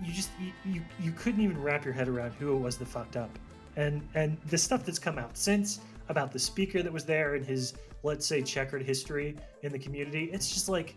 you 0.04 0.14
just 0.14 0.30
you, 0.40 0.52
you 0.66 0.82
you 1.02 1.12
couldn't 1.12 1.42
even 1.42 1.62
wrap 1.62 1.84
your 1.84 1.94
head 1.94 2.08
around 2.08 2.32
who 2.34 2.56
it 2.56 2.60
was 2.60 2.78
that 2.78 2.88
fucked 2.88 3.18
up, 3.18 3.38
and 3.76 4.08
and 4.16 4.38
the 4.48 4.58
stuff 4.58 4.86
that's 4.86 5.00
come 5.00 5.18
out 5.18 5.38
since 5.38 5.82
about 6.08 6.32
the 6.32 6.40
speaker 6.40 6.82
that 6.82 6.92
was 6.92 7.06
there 7.06 7.36
and 7.36 7.46
his 7.46 7.74
let's 8.04 8.26
say 8.26 8.42
checkered 8.42 8.82
history 8.82 9.36
in 9.64 9.72
the 9.72 9.80
community. 9.80 10.30
It's 10.32 10.54
just 10.54 10.70
like, 10.70 10.96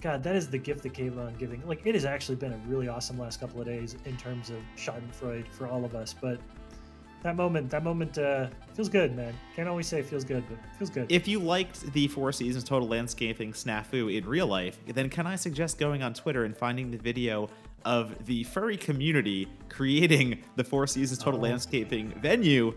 God, 0.00 0.22
that 0.22 0.34
is 0.34 0.48
the 0.48 0.58
gift 0.58 0.82
that 0.82 0.94
came 0.94 1.18
on 1.18 1.34
giving. 1.34 1.66
Like 1.66 1.86
it 1.86 1.94
has 1.94 2.04
actually 2.04 2.36
been 2.36 2.52
a 2.52 2.60
really 2.66 2.88
awesome 2.88 3.18
last 3.18 3.38
couple 3.38 3.60
of 3.60 3.66
days 3.66 3.96
in 4.06 4.16
terms 4.16 4.50
of 4.50 4.56
Schadenfreude 4.76 5.46
for 5.48 5.66
all 5.66 5.84
of 5.84 5.94
us, 5.94 6.14
but 6.18 6.40
that 7.22 7.36
moment, 7.36 7.70
that 7.70 7.84
moment 7.84 8.18
uh, 8.18 8.48
feels 8.74 8.88
good, 8.88 9.16
man. 9.16 9.34
Can't 9.54 9.68
always 9.68 9.86
say 9.86 10.00
it 10.00 10.06
feels 10.06 10.24
good, 10.24 10.44
but 10.48 10.58
feels 10.76 10.90
good. 10.90 11.06
If 11.10 11.28
you 11.28 11.38
liked 11.38 11.92
the 11.92 12.08
Four 12.08 12.32
Seasons 12.32 12.64
Total 12.64 12.86
Landscaping 12.88 13.52
snafu 13.52 14.16
in 14.16 14.26
real 14.26 14.46
life, 14.46 14.78
then 14.86 15.08
can 15.08 15.26
I 15.26 15.36
suggest 15.36 15.78
going 15.78 16.02
on 16.02 16.14
Twitter 16.14 16.44
and 16.44 16.56
finding 16.56 16.90
the 16.90 16.98
video 16.98 17.48
of 17.84 18.26
the 18.26 18.44
furry 18.44 18.76
community 18.76 19.48
creating 19.68 20.42
the 20.56 20.64
Four 20.64 20.86
Seasons 20.86 21.18
Total 21.18 21.38
Oh. 21.38 21.42
Landscaping 21.42 22.10
venue 22.20 22.74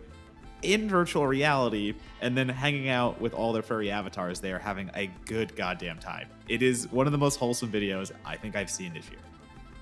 in 0.62 0.90
virtual 0.90 1.28
reality 1.28 1.94
and 2.22 2.36
then 2.36 2.50
hanging 2.50 2.90
out 2.90 3.22
with 3.22 3.34
all 3.34 3.54
their 3.54 3.62
furry 3.62 3.92
avatars 3.92 4.40
there 4.40 4.58
having 4.58 4.90
a 4.96 5.08
good 5.26 5.56
goddamn 5.56 6.00
time. 6.00 6.28
It 6.48 6.64
is 6.64 6.92
one 6.92 7.06
of 7.06 7.12
the 7.12 7.18
most 7.20 7.38
wholesome 7.38 7.72
videos 7.72 8.12
I 8.26 8.36
think 8.36 8.56
I've 8.56 8.70
seen 8.70 8.94
this 8.94 9.08
year. 9.10 9.20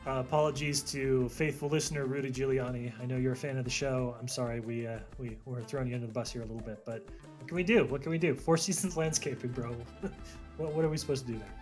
Uh, 0.06 0.20
apologies 0.20 0.82
to 0.82 1.30
faithful 1.30 1.70
listener 1.70 2.06
Rudy 2.06 2.30
Giuliani. 2.30 2.92
I 3.02 3.06
know 3.06 3.16
you're 3.16 3.32
a 3.32 3.38
fan 3.38 3.58
of 3.58 3.64
the 3.64 3.72
show. 3.72 4.18
I'm 4.20 4.28
sorry 4.28 4.60
we 4.60 4.86
uh, 4.86 5.00
we 5.18 5.38
we're 5.46 5.62
throwing 5.62 5.88
you 5.88 5.96
under 5.96 6.08
the 6.08 6.12
bus 6.12 6.30
here 6.30 6.42
a 6.42 6.46
little 6.46 6.62
bit, 6.62 6.84
but 6.86 7.08
what 7.38 7.48
can 7.48 7.56
we 7.56 7.64
do? 7.64 7.86
What 7.86 8.02
can 8.02 8.12
we 8.12 8.18
do? 8.18 8.36
Four 8.36 8.58
seasons 8.68 8.98
landscaping, 8.98 9.52
bro. 9.52 9.74
what, 10.58 10.74
what 10.74 10.84
are 10.84 10.90
we 10.90 10.98
supposed 10.98 11.26
to 11.26 11.32
do 11.32 11.40
there? 11.40 11.54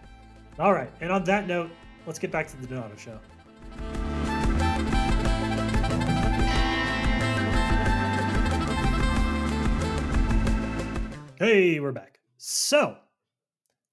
All 0.58 0.74
right, 0.74 0.90
and 1.02 1.12
on 1.12 1.24
that 1.26 1.48
note, 1.48 1.70
let's 2.08 2.18
get 2.18 2.32
back 2.32 2.48
to 2.48 2.58
the 2.58 2.66
Donato 2.66 2.96
show. 2.96 3.20
Hey, 11.38 11.80
we're 11.80 11.92
back. 11.92 12.20
So 12.38 12.98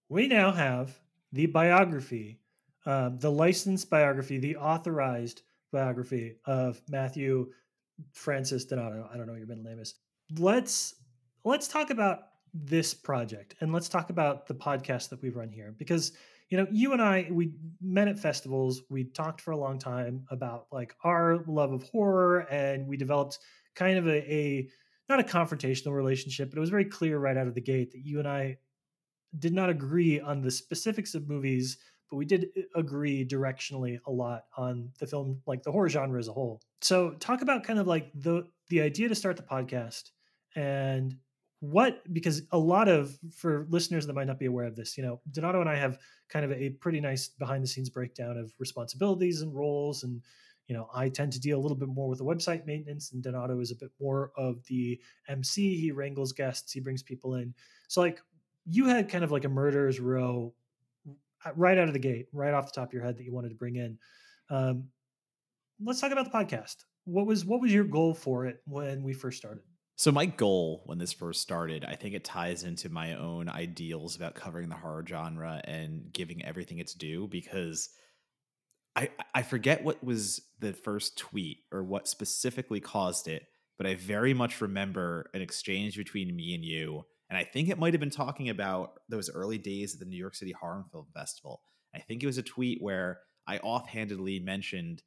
we 0.08 0.26
now 0.26 0.52
have 0.52 0.98
the 1.32 1.44
biography 1.46 2.40
um, 2.88 3.18
the 3.18 3.30
licensed 3.30 3.90
biography, 3.90 4.38
the 4.38 4.56
authorized 4.56 5.42
biography 5.70 6.36
of 6.46 6.80
Matthew 6.88 7.52
Francis 8.12 8.64
Donato. 8.64 9.06
I 9.12 9.18
don't 9.18 9.26
know 9.26 9.34
your 9.34 9.46
middle 9.46 9.62
name 9.62 9.78
is. 9.78 9.94
Let's 10.38 10.94
let's 11.44 11.68
talk 11.68 11.90
about 11.90 12.20
this 12.54 12.94
project 12.94 13.56
and 13.60 13.74
let's 13.74 13.90
talk 13.90 14.08
about 14.08 14.46
the 14.46 14.54
podcast 14.54 15.10
that 15.10 15.20
we've 15.20 15.36
run 15.36 15.50
here 15.50 15.74
because 15.78 16.12
you 16.48 16.56
know 16.56 16.66
you 16.70 16.94
and 16.94 17.02
I 17.02 17.28
we 17.30 17.52
met 17.82 18.08
at 18.08 18.18
festivals. 18.18 18.80
We 18.88 19.04
talked 19.04 19.42
for 19.42 19.50
a 19.50 19.58
long 19.58 19.78
time 19.78 20.24
about 20.30 20.66
like 20.72 20.94
our 21.04 21.44
love 21.46 21.72
of 21.72 21.82
horror 21.82 22.46
and 22.50 22.88
we 22.88 22.96
developed 22.96 23.38
kind 23.74 23.98
of 23.98 24.08
a, 24.08 24.32
a 24.32 24.68
not 25.10 25.20
a 25.20 25.24
confrontational 25.24 25.92
relationship, 25.92 26.48
but 26.48 26.56
it 26.56 26.60
was 26.60 26.70
very 26.70 26.86
clear 26.86 27.18
right 27.18 27.36
out 27.36 27.48
of 27.48 27.54
the 27.54 27.60
gate 27.60 27.92
that 27.92 28.00
you 28.06 28.18
and 28.18 28.26
I 28.26 28.56
did 29.38 29.52
not 29.52 29.68
agree 29.68 30.20
on 30.20 30.40
the 30.40 30.50
specifics 30.50 31.14
of 31.14 31.28
movies 31.28 31.76
but 32.10 32.16
we 32.16 32.24
did 32.24 32.48
uh, 32.56 32.62
agree 32.78 33.26
directionally 33.26 33.98
a 34.06 34.10
lot 34.10 34.44
on 34.56 34.90
the 34.98 35.06
film 35.06 35.40
like 35.46 35.62
the 35.62 35.72
horror 35.72 35.88
genre 35.88 36.18
as 36.18 36.28
a 36.28 36.32
whole. 36.32 36.60
So 36.80 37.12
talk 37.20 37.42
about 37.42 37.64
kind 37.64 37.78
of 37.78 37.86
like 37.86 38.10
the 38.14 38.46
the 38.68 38.80
idea 38.80 39.08
to 39.08 39.14
start 39.14 39.36
the 39.36 39.42
podcast 39.42 40.10
and 40.56 41.16
what 41.60 42.02
because 42.12 42.42
a 42.52 42.58
lot 42.58 42.88
of 42.88 43.18
for 43.34 43.66
listeners 43.68 44.06
that 44.06 44.12
might 44.12 44.26
not 44.26 44.38
be 44.38 44.46
aware 44.46 44.66
of 44.66 44.76
this 44.76 44.96
you 44.96 45.02
know 45.02 45.20
donato 45.32 45.60
and 45.60 45.68
i 45.68 45.74
have 45.74 45.98
kind 46.28 46.44
of 46.44 46.52
a 46.52 46.70
pretty 46.70 47.00
nice 47.00 47.30
behind 47.30 47.64
the 47.64 47.66
scenes 47.66 47.90
breakdown 47.90 48.36
of 48.36 48.52
responsibilities 48.60 49.42
and 49.42 49.52
roles 49.52 50.04
and 50.04 50.22
you 50.68 50.76
know 50.76 50.88
i 50.94 51.08
tend 51.08 51.32
to 51.32 51.40
deal 51.40 51.58
a 51.58 51.60
little 51.60 51.76
bit 51.76 51.88
more 51.88 52.08
with 52.08 52.18
the 52.18 52.24
website 52.24 52.64
maintenance 52.64 53.10
and 53.10 53.24
donato 53.24 53.58
is 53.58 53.72
a 53.72 53.76
bit 53.76 53.90
more 54.00 54.30
of 54.36 54.64
the 54.66 55.00
mc 55.26 55.76
he 55.76 55.90
wrangles 55.90 56.32
guests 56.32 56.72
he 56.72 56.80
brings 56.80 57.02
people 57.02 57.34
in. 57.34 57.54
So 57.88 58.00
like 58.00 58.20
you 58.66 58.86
had 58.86 59.08
kind 59.08 59.24
of 59.24 59.30
like 59.30 59.44
a 59.44 59.48
murderers 59.48 59.98
row 59.98 60.54
right 61.56 61.78
out 61.78 61.88
of 61.88 61.92
the 61.92 61.98
gate, 61.98 62.26
right 62.32 62.54
off 62.54 62.72
the 62.72 62.80
top 62.80 62.88
of 62.88 62.92
your 62.92 63.02
head 63.02 63.16
that 63.16 63.24
you 63.24 63.32
wanted 63.32 63.50
to 63.50 63.54
bring 63.54 63.76
in. 63.76 63.98
Um, 64.50 64.84
let's 65.84 66.00
talk 66.00 66.12
about 66.12 66.24
the 66.24 66.36
podcast. 66.36 66.76
What 67.04 67.26
was 67.26 67.44
what 67.44 67.60
was 67.60 67.72
your 67.72 67.84
goal 67.84 68.14
for 68.14 68.46
it 68.46 68.58
when 68.66 69.02
we 69.02 69.12
first 69.12 69.38
started? 69.38 69.62
So 69.96 70.12
my 70.12 70.26
goal 70.26 70.82
when 70.86 70.98
this 70.98 71.12
first 71.12 71.40
started, 71.40 71.84
I 71.84 71.96
think 71.96 72.14
it 72.14 72.22
ties 72.22 72.62
into 72.62 72.88
my 72.88 73.14
own 73.14 73.48
ideals 73.48 74.14
about 74.14 74.34
covering 74.34 74.68
the 74.68 74.76
horror 74.76 75.04
genre 75.06 75.60
and 75.64 76.12
giving 76.12 76.44
everything 76.44 76.78
its 76.78 76.94
due 76.94 77.26
because 77.26 77.88
I 78.94 79.10
I 79.34 79.42
forget 79.42 79.82
what 79.82 80.02
was 80.04 80.40
the 80.60 80.72
first 80.72 81.18
tweet 81.18 81.58
or 81.72 81.82
what 81.82 82.08
specifically 82.08 82.80
caused 82.80 83.28
it, 83.28 83.44
but 83.76 83.86
I 83.86 83.94
very 83.94 84.34
much 84.34 84.60
remember 84.60 85.30
an 85.34 85.42
exchange 85.42 85.96
between 85.96 86.34
me 86.34 86.54
and 86.54 86.64
you 86.64 87.04
and 87.28 87.38
I 87.38 87.44
think 87.44 87.68
it 87.68 87.78
might 87.78 87.94
have 87.94 88.00
been 88.00 88.10
talking 88.10 88.48
about 88.48 89.00
those 89.08 89.30
early 89.30 89.58
days 89.58 89.94
of 89.94 90.00
the 90.00 90.06
New 90.06 90.16
York 90.16 90.34
City 90.34 90.52
Horror 90.52 90.84
Film 90.90 91.06
Festival. 91.14 91.62
I 91.94 91.98
think 92.00 92.22
it 92.22 92.26
was 92.26 92.38
a 92.38 92.42
tweet 92.42 92.82
where 92.82 93.20
I 93.46 93.58
offhandedly 93.58 94.40
mentioned 94.40 95.02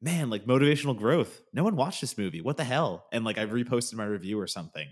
man, 0.00 0.30
like 0.30 0.44
motivational 0.46 0.96
growth. 0.96 1.40
No 1.52 1.64
one 1.64 1.76
watched 1.76 2.00
this 2.00 2.16
movie. 2.16 2.40
What 2.40 2.56
the 2.56 2.64
hell? 2.64 3.06
And 3.12 3.24
like 3.24 3.38
I 3.38 3.46
reposted 3.46 3.94
my 3.94 4.04
review 4.04 4.38
or 4.38 4.46
something. 4.46 4.86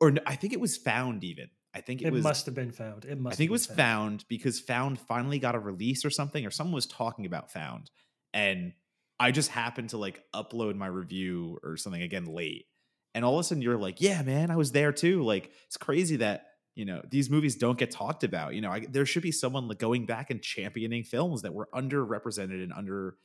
Or 0.00 0.10
no, 0.10 0.22
I 0.26 0.34
think 0.36 0.52
it 0.52 0.60
was 0.60 0.76
found 0.76 1.24
even. 1.24 1.48
I 1.74 1.80
think 1.80 2.02
it, 2.02 2.08
It, 2.08 2.12
was 2.12 2.22
must 2.22 2.46
have 2.46 2.54
been 2.54 2.72
found. 2.72 3.04
It 3.04 3.18
must. 3.18 3.34
I 3.34 3.36
think 3.36 3.48
it 3.48 3.52
was 3.52 3.66
been 3.66 3.76
found 3.76 4.24
because 4.28 4.60
Found 4.60 4.98
finally 4.98 5.38
got 5.38 5.54
a 5.54 5.58
release 5.58 6.04
or 6.04 6.10
something, 6.10 6.44
or 6.44 6.50
someone 6.50 6.74
was 6.74 6.86
talking 6.86 7.26
about 7.26 7.52
Found. 7.52 7.90
And 8.34 8.72
I 9.20 9.30
just 9.30 9.50
happened 9.50 9.90
to 9.90 9.98
like 9.98 10.22
upload 10.34 10.74
my 10.74 10.86
review 10.86 11.58
or 11.62 11.76
something 11.76 12.02
again 12.02 12.24
late. 12.24 12.66
And 13.14 13.24
all 13.24 13.34
of 13.34 13.40
a 13.40 13.44
sudden 13.44 13.62
you're 13.62 13.78
like, 13.78 14.00
yeah, 14.00 14.22
man, 14.22 14.50
I 14.50 14.56
was 14.56 14.72
there 14.72 14.92
too. 14.92 15.22
Like 15.22 15.50
it's 15.66 15.76
crazy 15.76 16.16
that, 16.16 16.46
you 16.74 16.84
know, 16.84 17.02
these 17.10 17.28
movies 17.28 17.56
don't 17.56 17.78
get 17.78 17.90
talked 17.90 18.24
about. 18.24 18.54
You 18.54 18.60
know, 18.60 18.70
I, 18.70 18.86
there 18.88 19.06
should 19.06 19.22
be 19.22 19.32
someone 19.32 19.68
like 19.68 19.78
going 19.78 20.06
back 20.06 20.30
and 20.30 20.40
championing 20.40 21.02
films 21.02 21.42
that 21.42 21.52
were 21.52 21.68
underrepresented 21.74 22.62
and 22.62 22.72
under, 22.72 23.16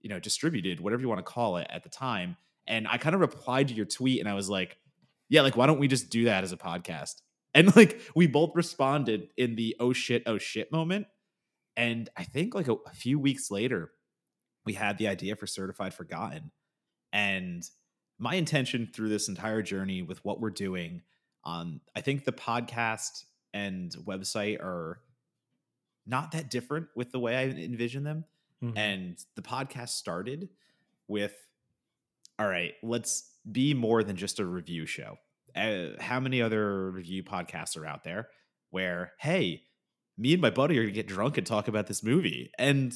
you 0.00 0.08
know, 0.08 0.18
distributed, 0.18 0.80
whatever 0.80 1.02
you 1.02 1.08
want 1.08 1.18
to 1.18 1.30
call 1.30 1.58
it 1.58 1.66
at 1.70 1.82
the 1.82 1.88
time. 1.88 2.36
And 2.66 2.88
I 2.88 2.96
kind 2.96 3.14
of 3.14 3.20
replied 3.20 3.68
to 3.68 3.74
your 3.74 3.86
tweet 3.86 4.20
and 4.20 4.28
I 4.28 4.34
was 4.34 4.48
like, 4.48 4.78
yeah, 5.28 5.42
like 5.42 5.56
why 5.56 5.66
don't 5.66 5.78
we 5.78 5.88
just 5.88 6.10
do 6.10 6.24
that 6.24 6.44
as 6.44 6.52
a 6.52 6.56
podcast? 6.56 7.14
And 7.56 7.76
like 7.76 8.00
we 8.16 8.26
both 8.26 8.50
responded 8.56 9.28
in 9.36 9.54
the 9.54 9.76
oh 9.78 9.92
shit, 9.92 10.24
oh 10.26 10.38
shit 10.38 10.72
moment. 10.72 11.06
And 11.76 12.08
I 12.16 12.24
think 12.24 12.52
like 12.52 12.66
a, 12.66 12.72
a 12.72 12.92
few 12.92 13.16
weeks 13.16 13.48
later, 13.48 13.92
we 14.64 14.72
had 14.72 14.98
the 14.98 15.08
idea 15.08 15.36
for 15.36 15.46
Certified 15.46 15.94
Forgotten. 15.94 16.50
And 17.12 17.62
my 18.18 18.34
intention 18.34 18.88
through 18.92 19.08
this 19.08 19.28
entire 19.28 19.62
journey 19.62 20.02
with 20.02 20.24
what 20.24 20.40
we're 20.40 20.50
doing, 20.50 21.02
um, 21.44 21.80
I 21.94 22.00
think 22.00 22.24
the 22.24 22.32
podcast 22.32 23.24
and 23.52 23.92
website 24.04 24.60
are 24.60 25.00
not 26.06 26.32
that 26.32 26.50
different 26.50 26.88
with 26.94 27.12
the 27.12 27.18
way 27.18 27.36
I 27.36 27.44
envision 27.44 28.04
them. 28.04 28.24
Mhm. 28.62 28.76
And 28.76 29.24
the 29.34 29.42
podcast 29.42 29.90
started 29.90 30.48
with, 31.08 31.34
all 32.38 32.48
right, 32.48 32.74
let's 32.82 33.30
be 33.50 33.74
more 33.74 34.02
than 34.02 34.16
just 34.16 34.38
a 34.38 34.44
review 34.44 34.86
show. 34.86 35.18
Uh, 35.54 35.90
how 36.00 36.18
many 36.18 36.42
other 36.42 36.90
review 36.90 37.22
podcasts 37.22 37.76
are 37.76 37.86
out 37.86 38.04
there 38.04 38.28
where, 38.70 39.12
hey, 39.18 39.62
me 40.16 40.32
and 40.32 40.42
my 40.42 40.50
buddy 40.50 40.78
are 40.78 40.82
going 40.82 40.94
to 40.94 41.00
get 41.02 41.06
drunk 41.06 41.38
and 41.38 41.46
talk 41.46 41.68
about 41.68 41.86
this 41.86 42.02
movie? 42.02 42.50
And 42.58 42.92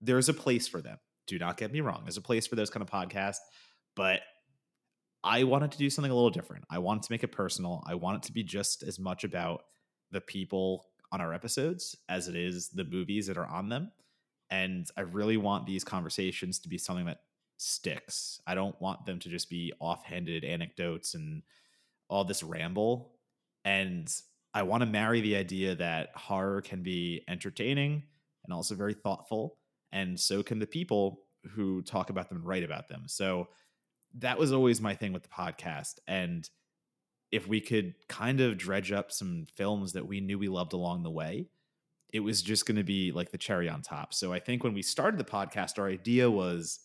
there's 0.00 0.28
a 0.28 0.34
place 0.34 0.68
for 0.68 0.80
them. 0.80 0.98
Do 1.26 1.38
not 1.38 1.56
get 1.56 1.72
me 1.72 1.80
wrong. 1.80 2.02
There's 2.04 2.16
a 2.16 2.22
place 2.22 2.46
for 2.46 2.54
those 2.54 2.70
kind 2.70 2.82
of 2.82 2.90
podcasts. 2.90 3.40
But 3.96 4.20
I 5.26 5.42
wanted 5.42 5.72
to 5.72 5.78
do 5.78 5.90
something 5.90 6.12
a 6.12 6.14
little 6.14 6.30
different. 6.30 6.64
I 6.70 6.78
wanted 6.78 7.02
to 7.02 7.12
make 7.12 7.24
it 7.24 7.32
personal. 7.32 7.82
I 7.84 7.96
want 7.96 8.18
it 8.18 8.26
to 8.28 8.32
be 8.32 8.44
just 8.44 8.84
as 8.84 9.00
much 9.00 9.24
about 9.24 9.64
the 10.12 10.20
people 10.20 10.86
on 11.10 11.20
our 11.20 11.34
episodes 11.34 11.96
as 12.08 12.28
it 12.28 12.36
is 12.36 12.68
the 12.68 12.84
movies 12.84 13.26
that 13.26 13.36
are 13.36 13.46
on 13.46 13.68
them. 13.68 13.90
And 14.50 14.88
I 14.96 15.00
really 15.00 15.36
want 15.36 15.66
these 15.66 15.82
conversations 15.82 16.60
to 16.60 16.68
be 16.68 16.78
something 16.78 17.06
that 17.06 17.22
sticks. 17.56 18.40
I 18.46 18.54
don't 18.54 18.80
want 18.80 19.04
them 19.04 19.18
to 19.18 19.28
just 19.28 19.50
be 19.50 19.72
offhanded 19.80 20.44
anecdotes 20.44 21.14
and 21.14 21.42
all 22.08 22.24
this 22.24 22.44
ramble. 22.44 23.16
And 23.64 24.08
I 24.54 24.62
want 24.62 24.82
to 24.82 24.86
marry 24.86 25.20
the 25.20 25.34
idea 25.34 25.74
that 25.74 26.10
horror 26.14 26.62
can 26.62 26.84
be 26.84 27.24
entertaining 27.26 28.04
and 28.44 28.54
also 28.54 28.76
very 28.76 28.94
thoughtful. 28.94 29.58
And 29.90 30.18
so 30.20 30.44
can 30.44 30.60
the 30.60 30.68
people 30.68 31.22
who 31.50 31.82
talk 31.82 32.10
about 32.10 32.28
them 32.28 32.38
and 32.38 32.46
write 32.46 32.62
about 32.62 32.86
them. 32.86 33.04
So 33.06 33.48
that 34.14 34.38
was 34.38 34.52
always 34.52 34.80
my 34.80 34.94
thing 34.94 35.12
with 35.12 35.22
the 35.22 35.28
podcast. 35.28 35.98
And 36.06 36.48
if 37.30 37.46
we 37.46 37.60
could 37.60 37.94
kind 38.08 38.40
of 38.40 38.56
dredge 38.56 38.92
up 38.92 39.12
some 39.12 39.46
films 39.54 39.92
that 39.92 40.06
we 40.06 40.20
knew 40.20 40.38
we 40.38 40.48
loved 40.48 40.72
along 40.72 41.02
the 41.02 41.10
way, 41.10 41.48
it 42.12 42.20
was 42.20 42.40
just 42.40 42.66
going 42.66 42.76
to 42.76 42.84
be 42.84 43.12
like 43.12 43.30
the 43.30 43.38
cherry 43.38 43.68
on 43.68 43.82
top. 43.82 44.14
So 44.14 44.32
I 44.32 44.38
think 44.38 44.64
when 44.64 44.74
we 44.74 44.82
started 44.82 45.18
the 45.18 45.24
podcast, 45.24 45.78
our 45.78 45.88
idea 45.88 46.30
was 46.30 46.80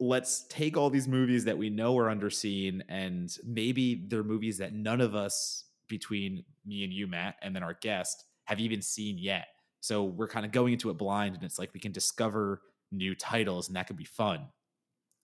let's 0.00 0.44
take 0.48 0.76
all 0.76 0.90
these 0.90 1.08
movies 1.08 1.44
that 1.44 1.56
we 1.56 1.70
know 1.70 1.96
are 1.98 2.14
underseen 2.14 2.82
and 2.88 3.36
maybe 3.44 4.06
they're 4.08 4.24
movies 4.24 4.58
that 4.58 4.72
none 4.72 5.00
of 5.00 5.14
us 5.14 5.64
between 5.88 6.44
me 6.66 6.82
and 6.82 6.92
you 6.92 7.06
matt 7.06 7.36
and 7.42 7.54
then 7.54 7.62
our 7.62 7.74
guest 7.80 8.24
have 8.44 8.58
even 8.58 8.82
seen 8.82 9.16
yet 9.18 9.46
so 9.80 10.02
we're 10.02 10.28
kind 10.28 10.44
of 10.44 10.50
going 10.50 10.72
into 10.72 10.90
it 10.90 10.98
blind 10.98 11.34
and 11.34 11.44
it's 11.44 11.58
like 11.58 11.72
we 11.74 11.80
can 11.80 11.92
discover 11.92 12.62
new 12.90 13.14
titles 13.14 13.68
and 13.68 13.76
that 13.76 13.86
could 13.86 13.96
be 13.96 14.04
fun 14.04 14.40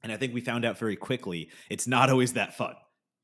and 0.02 0.12
i 0.12 0.16
think 0.16 0.34
we 0.34 0.40
found 0.40 0.64
out 0.64 0.78
very 0.78 0.96
quickly 0.96 1.50
it's 1.68 1.86
not 1.86 2.10
always 2.10 2.34
that 2.34 2.56
fun 2.56 2.74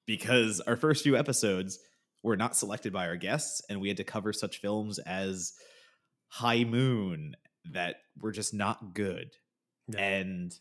because 0.07 0.61
our 0.61 0.77
first 0.77 1.03
few 1.03 1.16
episodes 1.16 1.79
were 2.22 2.37
not 2.37 2.57
selected 2.57 2.93
by 2.93 3.07
our 3.07 3.16
guests 3.16 3.62
and 3.68 3.81
we 3.81 3.89
had 3.89 3.97
to 3.97 4.05
cover 4.05 4.33
such 4.33 4.61
films 4.61 4.99
as 5.01 5.53
high 6.29 6.64
moon 6.64 7.35
that 7.72 7.97
were 8.20 8.33
just 8.33 8.55
not 8.55 8.95
good 8.95 9.31
yeah. 9.89 10.01
and 10.01 10.59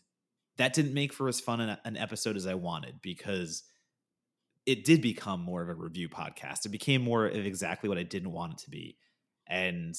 that 0.56 0.72
didn't 0.72 0.94
make 0.94 1.12
for 1.12 1.28
as 1.28 1.40
fun 1.40 1.60
an, 1.60 1.76
an 1.84 1.96
episode 1.96 2.36
as 2.36 2.46
I 2.46 2.54
wanted 2.54 3.00
because 3.02 3.62
it 4.64 4.84
did 4.84 5.00
become 5.00 5.40
more 5.40 5.62
of 5.62 5.68
a 5.68 5.74
review 5.74 6.08
podcast. 6.08 6.66
It 6.66 6.70
became 6.70 7.02
more 7.02 7.26
of 7.26 7.46
exactly 7.46 7.88
what 7.88 7.98
I 7.98 8.02
didn't 8.02 8.32
want 8.32 8.54
it 8.54 8.58
to 8.64 8.70
be. 8.70 8.96
And 9.46 9.94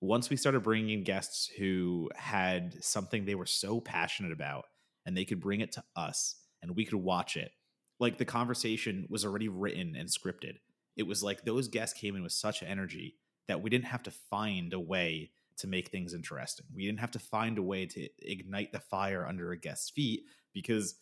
once 0.00 0.28
we 0.28 0.36
started 0.36 0.62
bringing 0.62 0.90
in 0.90 1.04
guests 1.04 1.46
who 1.58 2.10
had 2.14 2.82
something 2.82 3.24
they 3.24 3.34
were 3.34 3.46
so 3.46 3.80
passionate 3.80 4.32
about 4.32 4.64
and 5.06 5.16
they 5.16 5.24
could 5.24 5.40
bring 5.40 5.60
it 5.60 5.72
to 5.72 5.84
us 5.96 6.36
and 6.62 6.76
we 6.76 6.84
could 6.84 6.98
watch 6.98 7.36
it, 7.36 7.52
like 7.98 8.18
the 8.18 8.24
conversation 8.24 9.06
was 9.08 9.24
already 9.24 9.48
written 9.48 9.94
and 9.96 10.08
scripted. 10.08 10.54
It 10.96 11.04
was 11.04 11.22
like 11.22 11.44
those 11.44 11.68
guests 11.68 11.98
came 11.98 12.16
in 12.16 12.22
with 12.22 12.32
such 12.32 12.62
energy 12.62 13.16
that 13.48 13.62
we 13.62 13.70
didn't 13.70 13.86
have 13.86 14.02
to 14.04 14.10
find 14.10 14.72
a 14.72 14.80
way 14.80 15.30
to 15.58 15.66
make 15.66 15.88
things 15.88 16.14
interesting. 16.14 16.66
We 16.74 16.86
didn't 16.86 17.00
have 17.00 17.10
to 17.12 17.18
find 17.18 17.58
a 17.58 17.62
way 17.62 17.86
to 17.86 18.08
ignite 18.18 18.72
the 18.72 18.80
fire 18.80 19.26
under 19.26 19.52
a 19.52 19.58
guest's 19.58 19.90
feet 19.90 20.22
because 20.52 20.94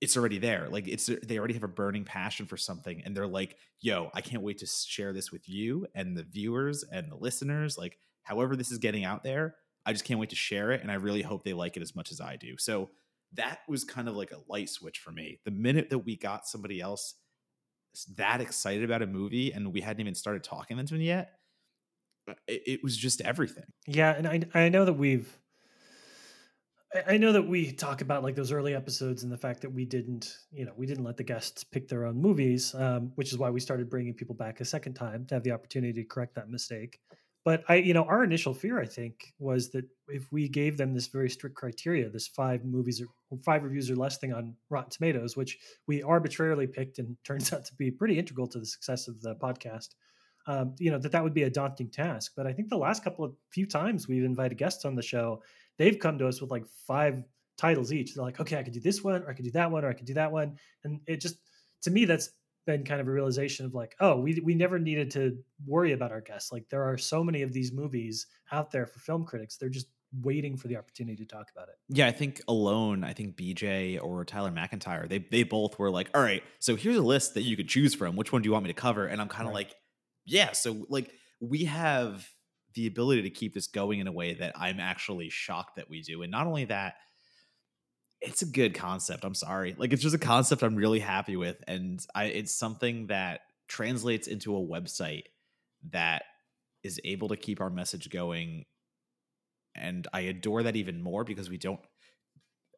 it's 0.00 0.16
already 0.16 0.38
there. 0.38 0.68
Like 0.70 0.86
it's 0.86 1.10
they 1.24 1.38
already 1.38 1.54
have 1.54 1.64
a 1.64 1.68
burning 1.68 2.04
passion 2.04 2.46
for 2.46 2.56
something 2.56 3.02
and 3.04 3.16
they're 3.16 3.26
like, 3.26 3.56
"Yo, 3.80 4.10
I 4.14 4.20
can't 4.20 4.42
wait 4.42 4.58
to 4.58 4.66
share 4.66 5.12
this 5.12 5.32
with 5.32 5.48
you 5.48 5.86
and 5.94 6.16
the 6.16 6.22
viewers 6.22 6.84
and 6.84 7.10
the 7.10 7.16
listeners. 7.16 7.76
Like 7.76 7.98
however 8.22 8.54
this 8.54 8.70
is 8.70 8.78
getting 8.78 9.04
out 9.04 9.24
there, 9.24 9.56
I 9.84 9.92
just 9.92 10.04
can't 10.04 10.20
wait 10.20 10.30
to 10.30 10.36
share 10.36 10.70
it 10.70 10.82
and 10.82 10.90
I 10.90 10.94
really 10.94 11.22
hope 11.22 11.42
they 11.42 11.52
like 11.52 11.76
it 11.76 11.82
as 11.82 11.96
much 11.96 12.12
as 12.12 12.20
I 12.20 12.36
do." 12.36 12.56
So 12.58 12.90
that 13.34 13.60
was 13.68 13.84
kind 13.84 14.08
of 14.08 14.16
like 14.16 14.32
a 14.32 14.40
light 14.48 14.68
switch 14.68 14.98
for 14.98 15.10
me. 15.10 15.40
The 15.44 15.50
minute 15.50 15.90
that 15.90 15.98
we 15.98 16.16
got 16.16 16.46
somebody 16.46 16.80
else 16.80 17.14
that 18.16 18.40
excited 18.40 18.84
about 18.84 19.02
a 19.02 19.06
movie 19.06 19.52
and 19.52 19.72
we 19.72 19.80
hadn't 19.80 20.00
even 20.00 20.14
started 20.14 20.44
talking 20.44 20.76
to 20.76 20.84
them 20.84 21.00
yet, 21.00 21.32
uh, 22.28 22.34
it, 22.46 22.62
it 22.66 22.80
was 22.82 22.96
just 22.96 23.20
everything. 23.20 23.64
Yeah, 23.86 24.14
and 24.14 24.26
I 24.26 24.42
I 24.54 24.68
know 24.68 24.84
that 24.84 24.94
we've 24.94 25.38
I 27.06 27.18
know 27.18 27.32
that 27.32 27.46
we 27.46 27.72
talk 27.72 28.00
about 28.00 28.22
like 28.22 28.34
those 28.34 28.50
early 28.50 28.74
episodes 28.74 29.22
and 29.22 29.30
the 29.30 29.36
fact 29.36 29.60
that 29.60 29.70
we 29.70 29.84
didn't, 29.84 30.38
you 30.50 30.64
know, 30.64 30.72
we 30.74 30.86
didn't 30.86 31.04
let 31.04 31.18
the 31.18 31.24
guests 31.24 31.62
pick 31.62 31.86
their 31.86 32.06
own 32.06 32.16
movies, 32.16 32.74
um, 32.74 33.12
which 33.16 33.30
is 33.30 33.36
why 33.36 33.50
we 33.50 33.60
started 33.60 33.90
bringing 33.90 34.14
people 34.14 34.34
back 34.34 34.60
a 34.60 34.64
second 34.64 34.94
time 34.94 35.26
to 35.26 35.34
have 35.34 35.42
the 35.42 35.50
opportunity 35.50 35.92
to 36.02 36.08
correct 36.08 36.34
that 36.36 36.48
mistake. 36.48 36.98
But 37.48 37.64
I, 37.66 37.76
you 37.76 37.94
know, 37.94 38.04
our 38.04 38.22
initial 38.22 38.52
fear, 38.52 38.78
I 38.78 38.84
think, 38.84 39.32
was 39.38 39.70
that 39.70 39.86
if 40.08 40.30
we 40.30 40.50
gave 40.50 40.76
them 40.76 40.92
this 40.92 41.06
very 41.06 41.30
strict 41.30 41.56
criteria, 41.56 42.10
this 42.10 42.28
five 42.28 42.62
movies 42.62 43.02
or 43.30 43.38
five 43.42 43.64
reviews 43.64 43.90
or 43.90 43.96
less 43.96 44.18
thing 44.18 44.34
on 44.34 44.54
Rotten 44.68 44.90
Tomatoes, 44.90 45.34
which 45.34 45.56
we 45.86 46.02
arbitrarily 46.02 46.66
picked 46.66 46.98
and 46.98 47.16
turns 47.24 47.50
out 47.54 47.64
to 47.64 47.74
be 47.76 47.90
pretty 47.90 48.18
integral 48.18 48.48
to 48.48 48.58
the 48.58 48.66
success 48.66 49.08
of 49.08 49.22
the 49.22 49.34
podcast, 49.36 49.94
um, 50.46 50.74
you 50.78 50.90
know 50.90 50.98
that 50.98 51.10
that 51.12 51.24
would 51.24 51.32
be 51.32 51.44
a 51.44 51.48
daunting 51.48 51.88
task. 51.88 52.32
But 52.36 52.46
I 52.46 52.52
think 52.52 52.68
the 52.68 52.76
last 52.76 53.02
couple 53.02 53.24
of 53.24 53.32
few 53.50 53.64
times 53.64 54.06
we've 54.06 54.24
invited 54.24 54.58
guests 54.58 54.84
on 54.84 54.94
the 54.94 55.00
show, 55.00 55.42
they've 55.78 55.98
come 55.98 56.18
to 56.18 56.28
us 56.28 56.42
with 56.42 56.50
like 56.50 56.66
five 56.86 57.24
titles 57.56 57.94
each. 57.94 58.14
They're 58.14 58.24
like, 58.24 58.40
okay, 58.40 58.58
I 58.58 58.62
could 58.62 58.74
do 58.74 58.80
this 58.80 59.02
one, 59.02 59.22
or 59.22 59.30
I 59.30 59.32
could 59.32 59.46
do 59.46 59.52
that 59.52 59.70
one, 59.70 59.86
or 59.86 59.88
I 59.88 59.94
could 59.94 60.04
do 60.04 60.12
that 60.12 60.32
one, 60.32 60.58
and 60.84 61.00
it 61.06 61.22
just 61.22 61.36
to 61.80 61.90
me 61.90 62.04
that's 62.04 62.28
been 62.68 62.84
kind 62.84 63.00
of 63.00 63.08
a 63.08 63.10
realization 63.10 63.64
of 63.64 63.74
like, 63.74 63.96
oh, 63.98 64.20
we 64.20 64.40
we 64.44 64.54
never 64.54 64.78
needed 64.78 65.10
to 65.12 65.38
worry 65.66 65.92
about 65.92 66.12
our 66.12 66.20
guests. 66.20 66.52
Like 66.52 66.68
there 66.68 66.84
are 66.84 66.98
so 66.98 67.24
many 67.24 67.40
of 67.40 67.50
these 67.50 67.72
movies 67.72 68.26
out 68.52 68.70
there 68.70 68.86
for 68.86 69.00
film 69.00 69.24
critics. 69.24 69.56
They're 69.56 69.70
just 69.70 69.86
waiting 70.20 70.54
for 70.54 70.68
the 70.68 70.76
opportunity 70.76 71.16
to 71.16 71.24
talk 71.24 71.50
about 71.50 71.68
it. 71.68 71.76
Yeah, 71.88 72.06
I 72.06 72.12
think 72.12 72.42
alone, 72.46 73.04
I 73.04 73.14
think 73.14 73.36
BJ 73.36 73.98
or 74.02 74.22
Tyler 74.26 74.50
McIntyre, 74.50 75.08
they 75.08 75.18
they 75.18 75.44
both 75.44 75.78
were 75.78 75.90
like, 75.90 76.10
all 76.14 76.20
right, 76.20 76.42
so 76.58 76.76
here's 76.76 76.98
a 76.98 77.02
list 77.02 77.32
that 77.34 77.42
you 77.42 77.56
could 77.56 77.70
choose 77.70 77.94
from. 77.94 78.16
Which 78.16 78.32
one 78.32 78.42
do 78.42 78.48
you 78.48 78.52
want 78.52 78.64
me 78.64 78.68
to 78.68 78.78
cover? 78.78 79.06
And 79.06 79.18
I'm 79.18 79.28
kind 79.28 79.48
of 79.48 79.54
right. 79.54 79.66
like, 79.66 79.74
yeah, 80.26 80.52
so 80.52 80.84
like 80.90 81.10
we 81.40 81.64
have 81.64 82.28
the 82.74 82.86
ability 82.86 83.22
to 83.22 83.30
keep 83.30 83.54
this 83.54 83.66
going 83.66 83.98
in 83.98 84.06
a 84.06 84.12
way 84.12 84.34
that 84.34 84.52
I'm 84.56 84.78
actually 84.78 85.30
shocked 85.30 85.76
that 85.76 85.88
we 85.88 86.02
do. 86.02 86.20
And 86.20 86.30
not 86.30 86.46
only 86.46 86.66
that, 86.66 86.96
it's 88.20 88.42
a 88.42 88.46
good 88.46 88.74
concept. 88.74 89.24
I'm 89.24 89.34
sorry. 89.34 89.74
Like 89.78 89.92
it's 89.92 90.02
just 90.02 90.14
a 90.14 90.18
concept 90.18 90.62
I'm 90.62 90.76
really 90.76 91.00
happy 91.00 91.36
with 91.36 91.62
and 91.68 92.04
I 92.14 92.24
it's 92.24 92.54
something 92.54 93.06
that 93.08 93.40
translates 93.68 94.26
into 94.26 94.56
a 94.56 94.60
website 94.60 95.24
that 95.90 96.22
is 96.82 97.00
able 97.04 97.28
to 97.28 97.36
keep 97.36 97.60
our 97.60 97.70
message 97.70 98.10
going 98.10 98.64
and 99.74 100.08
I 100.12 100.20
adore 100.20 100.64
that 100.64 100.76
even 100.76 101.02
more 101.02 101.24
because 101.24 101.48
we 101.48 101.58
don't 101.58 101.80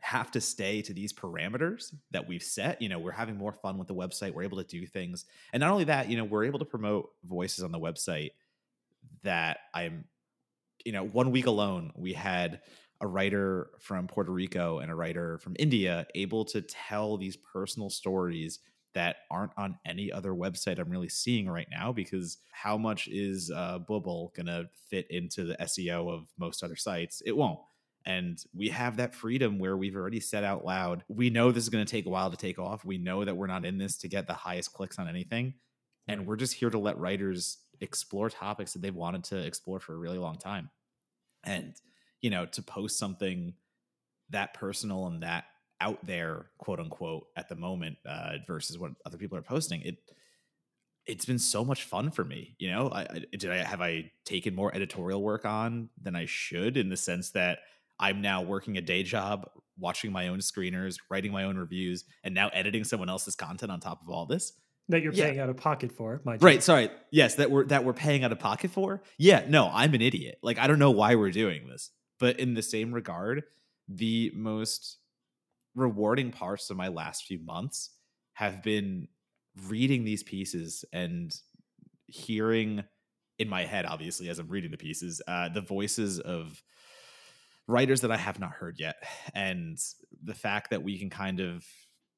have 0.00 0.30
to 0.32 0.40
stay 0.40 0.82
to 0.82 0.92
these 0.92 1.12
parameters 1.12 1.94
that 2.10 2.26
we've 2.26 2.42
set. 2.42 2.80
You 2.80 2.88
know, 2.88 2.98
we're 2.98 3.12
having 3.12 3.36
more 3.36 3.52
fun 3.52 3.78
with 3.78 3.88
the 3.88 3.94
website. 3.94 4.32
We're 4.32 4.44
able 4.44 4.58
to 4.58 4.64
do 4.64 4.86
things. 4.86 5.24
And 5.52 5.60
not 5.60 5.70
only 5.70 5.84
that, 5.84 6.08
you 6.08 6.16
know, 6.16 6.24
we're 6.24 6.44
able 6.44 6.58
to 6.58 6.64
promote 6.64 7.10
voices 7.24 7.64
on 7.64 7.72
the 7.72 7.78
website 7.78 8.30
that 9.22 9.58
I'm, 9.74 10.04
you 10.84 10.92
know, 10.92 11.04
one 11.04 11.30
week 11.30 11.46
alone, 11.46 11.92
we 11.94 12.12
had 12.12 12.60
a 13.00 13.06
writer 13.06 13.70
from 13.78 14.06
Puerto 14.06 14.30
Rico 14.30 14.78
and 14.78 14.90
a 14.90 14.94
writer 14.94 15.38
from 15.38 15.56
India 15.58 16.06
able 16.14 16.44
to 16.46 16.60
tell 16.60 17.16
these 17.16 17.36
personal 17.36 17.90
stories 17.90 18.58
that 18.92 19.16
aren't 19.30 19.52
on 19.56 19.78
any 19.86 20.10
other 20.10 20.32
website 20.32 20.78
I'm 20.78 20.90
really 20.90 21.08
seeing 21.08 21.48
right 21.48 21.68
now 21.70 21.92
because 21.92 22.38
how 22.50 22.76
much 22.76 23.08
is 23.08 23.50
uh, 23.54 23.78
Bubble 23.78 24.32
going 24.34 24.46
to 24.46 24.68
fit 24.88 25.06
into 25.10 25.44
the 25.44 25.56
SEO 25.60 26.12
of 26.12 26.26
most 26.38 26.62
other 26.62 26.76
sites? 26.76 27.22
It 27.24 27.36
won't. 27.36 27.60
And 28.06 28.42
we 28.54 28.68
have 28.70 28.96
that 28.96 29.14
freedom 29.14 29.58
where 29.58 29.76
we've 29.76 29.94
already 29.94 30.20
said 30.20 30.42
out 30.42 30.64
loud, 30.64 31.04
we 31.08 31.30
know 31.30 31.52
this 31.52 31.64
is 31.64 31.68
going 31.68 31.84
to 31.84 31.90
take 31.90 32.06
a 32.06 32.10
while 32.10 32.30
to 32.30 32.36
take 32.36 32.58
off. 32.58 32.84
We 32.84 32.98
know 32.98 33.24
that 33.24 33.36
we're 33.36 33.46
not 33.46 33.64
in 33.64 33.78
this 33.78 33.98
to 33.98 34.08
get 34.08 34.26
the 34.26 34.34
highest 34.34 34.72
clicks 34.72 34.98
on 34.98 35.08
anything. 35.08 35.54
And 36.08 36.26
we're 36.26 36.36
just 36.36 36.54
here 36.54 36.70
to 36.70 36.78
let 36.78 36.98
writers 36.98 37.58
explore 37.80 38.30
topics 38.30 38.72
that 38.72 38.82
they've 38.82 38.94
wanted 38.94 39.24
to 39.24 39.36
explore 39.38 39.80
for 39.80 39.94
a 39.94 39.98
really 39.98 40.18
long 40.18 40.38
time. 40.38 40.70
And, 41.44 41.74
you 42.20 42.30
know, 42.30 42.46
to 42.46 42.62
post 42.62 42.98
something 42.98 43.54
that 44.30 44.54
personal 44.54 45.06
and 45.06 45.22
that 45.22 45.44
out 45.80 46.04
there, 46.06 46.46
quote 46.58 46.78
unquote, 46.78 47.26
at 47.36 47.48
the 47.48 47.56
moment, 47.56 47.96
uh, 48.06 48.36
versus 48.46 48.78
what 48.78 48.92
other 49.04 49.18
people 49.18 49.38
are 49.38 49.42
posting, 49.42 49.82
it 49.82 49.96
it's 51.06 51.24
been 51.24 51.38
so 51.38 51.64
much 51.64 51.84
fun 51.84 52.10
for 52.10 52.24
me. 52.24 52.54
You 52.58 52.70
know, 52.70 52.88
I, 52.88 53.00
I, 53.02 53.24
did 53.36 53.50
I 53.50 53.56
have 53.56 53.80
I 53.80 54.12
taken 54.24 54.54
more 54.54 54.74
editorial 54.74 55.22
work 55.22 55.44
on 55.44 55.88
than 56.00 56.14
I 56.14 56.26
should 56.26 56.76
in 56.76 56.88
the 56.88 56.96
sense 56.96 57.30
that 57.30 57.60
I'm 57.98 58.20
now 58.20 58.42
working 58.42 58.76
a 58.76 58.80
day 58.80 59.02
job, 59.02 59.48
watching 59.78 60.12
my 60.12 60.28
own 60.28 60.38
screeners, 60.38 60.96
writing 61.10 61.32
my 61.32 61.44
own 61.44 61.56
reviews, 61.56 62.04
and 62.22 62.34
now 62.34 62.48
editing 62.48 62.84
someone 62.84 63.08
else's 63.08 63.34
content 63.34 63.72
on 63.72 63.80
top 63.80 64.02
of 64.02 64.08
all 64.08 64.26
this. 64.26 64.52
That 64.88 65.02
you're 65.02 65.12
paying 65.12 65.36
yeah. 65.36 65.44
out 65.44 65.50
of 65.50 65.56
pocket 65.56 65.92
for, 65.92 66.20
right? 66.24 66.62
Sorry, 66.62 66.90
yes, 67.12 67.36
that 67.36 67.50
we're 67.50 67.64
that 67.66 67.84
we're 67.84 67.92
paying 67.92 68.24
out 68.24 68.32
of 68.32 68.40
pocket 68.40 68.72
for. 68.72 69.02
Yeah, 69.18 69.44
no, 69.48 69.70
I'm 69.72 69.94
an 69.94 70.02
idiot. 70.02 70.38
Like 70.42 70.58
I 70.58 70.66
don't 70.66 70.80
know 70.80 70.90
why 70.90 71.14
we're 71.14 71.30
doing 71.30 71.68
this, 71.68 71.90
but 72.20 72.38
in 72.38 72.54
the 72.54 72.62
same 72.62 72.92
regard, 72.92 73.42
the 73.88 74.30
most 74.36 74.98
rewarding 75.74 76.30
parts 76.30 76.70
of 76.70 76.76
my 76.76 76.88
last 76.88 77.24
few 77.24 77.40
months 77.40 77.90
have 78.34 78.62
been 78.62 79.08
reading 79.66 80.04
these 80.04 80.22
pieces 80.22 80.84
and 80.92 81.34
hearing 82.06 82.84
in 83.38 83.48
my 83.48 83.64
head, 83.64 83.86
obviously, 83.86 84.28
as 84.28 84.38
I'm 84.38 84.48
reading 84.48 84.70
the 84.70 84.76
pieces, 84.76 85.22
uh, 85.26 85.48
the 85.48 85.62
voices 85.62 86.20
of 86.20 86.62
writers 87.66 88.02
that 88.02 88.12
I 88.12 88.16
have 88.16 88.38
not 88.38 88.52
heard 88.52 88.78
yet. 88.78 88.96
And 89.34 89.78
the 90.22 90.34
fact 90.34 90.70
that 90.70 90.82
we 90.82 90.98
can 90.98 91.08
kind 91.08 91.40
of 91.40 91.64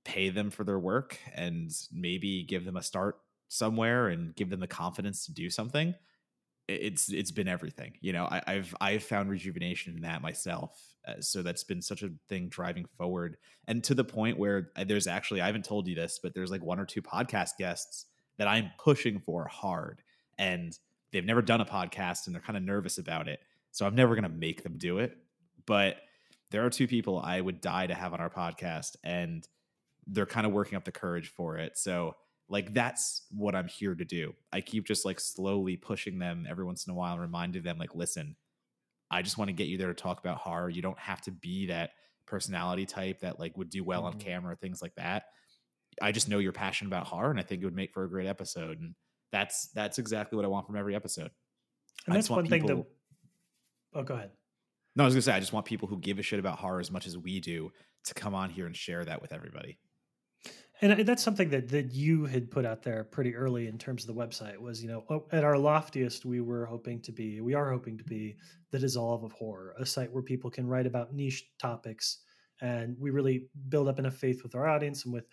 pay 0.04 0.30
them 0.30 0.50
for 0.50 0.64
their 0.64 0.80
work 0.80 1.16
and 1.32 1.70
maybe 1.92 2.42
give 2.42 2.64
them 2.64 2.76
a 2.76 2.82
start 2.82 3.20
somewhere 3.48 4.08
and 4.08 4.34
give 4.34 4.50
them 4.50 4.60
the 4.60 4.66
confidence 4.66 5.26
to 5.26 5.32
do 5.32 5.48
something 5.48 5.94
it's 6.68 7.12
it's 7.12 7.30
been 7.30 7.48
everything. 7.48 7.94
You 8.00 8.12
know, 8.12 8.28
I, 8.30 8.54
have 8.54 8.74
I've 8.80 9.02
found 9.02 9.30
rejuvenation 9.30 9.96
in 9.96 10.02
that 10.02 10.22
myself. 10.22 10.80
Uh, 11.06 11.14
so 11.20 11.42
that's 11.42 11.64
been 11.64 11.82
such 11.82 12.02
a 12.02 12.10
thing 12.28 12.48
driving 12.48 12.86
forward, 12.96 13.36
and 13.66 13.82
to 13.84 13.94
the 13.94 14.04
point 14.04 14.38
where 14.38 14.70
uh, 14.76 14.84
there's 14.84 15.06
actually 15.06 15.40
I 15.40 15.46
haven't 15.46 15.64
told 15.64 15.88
you 15.88 15.94
this, 15.94 16.20
but 16.22 16.34
there's 16.34 16.50
like 16.50 16.62
one 16.62 16.78
or 16.78 16.86
two 16.86 17.02
podcast 17.02 17.56
guests 17.58 18.06
that 18.38 18.48
I'm 18.48 18.70
pushing 18.78 19.20
for 19.20 19.46
hard, 19.46 20.02
and 20.38 20.76
they've 21.10 21.24
never 21.24 21.42
done 21.42 21.60
a 21.60 21.66
podcast 21.66 22.26
and 22.26 22.34
they're 22.34 22.42
kind 22.42 22.56
of 22.56 22.62
nervous 22.62 22.98
about 22.98 23.28
it. 23.28 23.40
So 23.72 23.86
I'm 23.86 23.94
never 23.94 24.14
gonna 24.14 24.28
make 24.28 24.62
them 24.62 24.78
do 24.78 24.98
it, 24.98 25.16
but 25.66 25.96
there 26.50 26.64
are 26.64 26.70
two 26.70 26.86
people 26.86 27.18
I 27.18 27.40
would 27.40 27.60
die 27.60 27.86
to 27.86 27.94
have 27.94 28.12
on 28.12 28.20
our 28.20 28.30
podcast, 28.30 28.96
and 29.02 29.46
they're 30.06 30.26
kind 30.26 30.46
of 30.46 30.52
working 30.52 30.76
up 30.76 30.84
the 30.84 30.92
courage 30.92 31.28
for 31.28 31.56
it. 31.56 31.76
So 31.78 32.14
like 32.48 32.74
that's 32.74 33.26
what 33.30 33.54
I'm 33.54 33.68
here 33.68 33.94
to 33.94 34.04
do. 34.04 34.34
I 34.52 34.60
keep 34.60 34.86
just 34.86 35.04
like 35.04 35.20
slowly 35.20 35.76
pushing 35.76 36.18
them 36.18 36.46
every 36.48 36.64
once 36.64 36.86
in 36.86 36.92
a 36.92 36.94
while, 36.94 37.18
reminding 37.18 37.62
them 37.62 37.78
like, 37.78 37.94
listen, 37.94 38.36
I 39.10 39.22
just 39.22 39.38
want 39.38 39.48
to 39.48 39.54
get 39.54 39.68
you 39.68 39.78
there 39.78 39.88
to 39.88 39.94
talk 39.94 40.20
about 40.20 40.38
horror. 40.38 40.70
You 40.70 40.82
don't 40.82 40.98
have 40.98 41.20
to 41.22 41.30
be 41.30 41.66
that 41.66 41.90
personality 42.26 42.86
type 42.86 43.20
that 43.20 43.38
like 43.38 43.56
would 43.56 43.70
do 43.70 43.84
well 43.84 44.02
mm-hmm. 44.02 44.18
on 44.18 44.20
camera, 44.20 44.56
things 44.56 44.82
like 44.82 44.94
that. 44.96 45.24
I 46.00 46.12
just 46.12 46.28
know 46.28 46.38
you're 46.38 46.52
passionate 46.52 46.88
about 46.88 47.06
horror, 47.06 47.30
and 47.30 47.38
I 47.38 47.42
think 47.42 47.62
it 47.62 47.66
would 47.66 47.76
make 47.76 47.92
for 47.92 48.04
a 48.04 48.08
great 48.08 48.26
episode. 48.26 48.80
And 48.80 48.94
that's 49.30 49.68
that's 49.74 49.98
exactly 49.98 50.36
what 50.36 50.44
I 50.44 50.48
want 50.48 50.66
from 50.66 50.76
every 50.76 50.94
episode. 50.94 51.30
And 52.06 52.16
that's 52.16 52.30
one 52.30 52.44
people, 52.44 52.68
thing 52.68 52.76
that. 52.78 52.86
Oh, 53.94 54.02
go 54.02 54.14
ahead. 54.14 54.30
No, 54.96 55.04
I 55.04 55.06
was 55.06 55.14
gonna 55.14 55.22
say 55.22 55.32
I 55.32 55.40
just 55.40 55.52
want 55.52 55.66
people 55.66 55.88
who 55.88 55.98
give 55.98 56.18
a 56.18 56.22
shit 56.22 56.38
about 56.38 56.58
horror 56.58 56.80
as 56.80 56.90
much 56.90 57.06
as 57.06 57.16
we 57.16 57.40
do 57.40 57.70
to 58.04 58.14
come 58.14 58.34
on 58.34 58.50
here 58.50 58.66
and 58.66 58.76
share 58.76 59.04
that 59.04 59.22
with 59.22 59.32
everybody 59.32 59.78
and 60.82 61.06
that's 61.06 61.22
something 61.22 61.48
that 61.50 61.68
that 61.68 61.92
you 61.92 62.26
had 62.26 62.50
put 62.50 62.66
out 62.66 62.82
there 62.82 63.04
pretty 63.04 63.34
early 63.34 63.68
in 63.68 63.78
terms 63.78 64.02
of 64.02 64.14
the 64.14 64.20
website 64.20 64.58
was 64.58 64.82
you 64.82 64.88
know 64.88 65.04
oh, 65.08 65.24
at 65.32 65.44
our 65.44 65.56
loftiest 65.56 66.24
we 66.24 66.40
were 66.40 66.66
hoping 66.66 67.00
to 67.00 67.12
be 67.12 67.40
we 67.40 67.54
are 67.54 67.70
hoping 67.70 67.96
to 67.96 68.04
be 68.04 68.36
the 68.72 68.78
dissolve 68.78 69.22
of 69.22 69.32
horror 69.32 69.74
a 69.78 69.86
site 69.86 70.12
where 70.12 70.22
people 70.22 70.50
can 70.50 70.66
write 70.66 70.86
about 70.86 71.14
niche 71.14 71.44
topics. 71.58 72.18
And 72.60 72.96
we 73.00 73.10
really 73.10 73.48
build 73.70 73.88
up 73.88 73.98
enough 73.98 74.14
faith 74.14 74.44
with 74.44 74.54
our 74.54 74.68
audience 74.68 75.04
and 75.04 75.12
with 75.12 75.24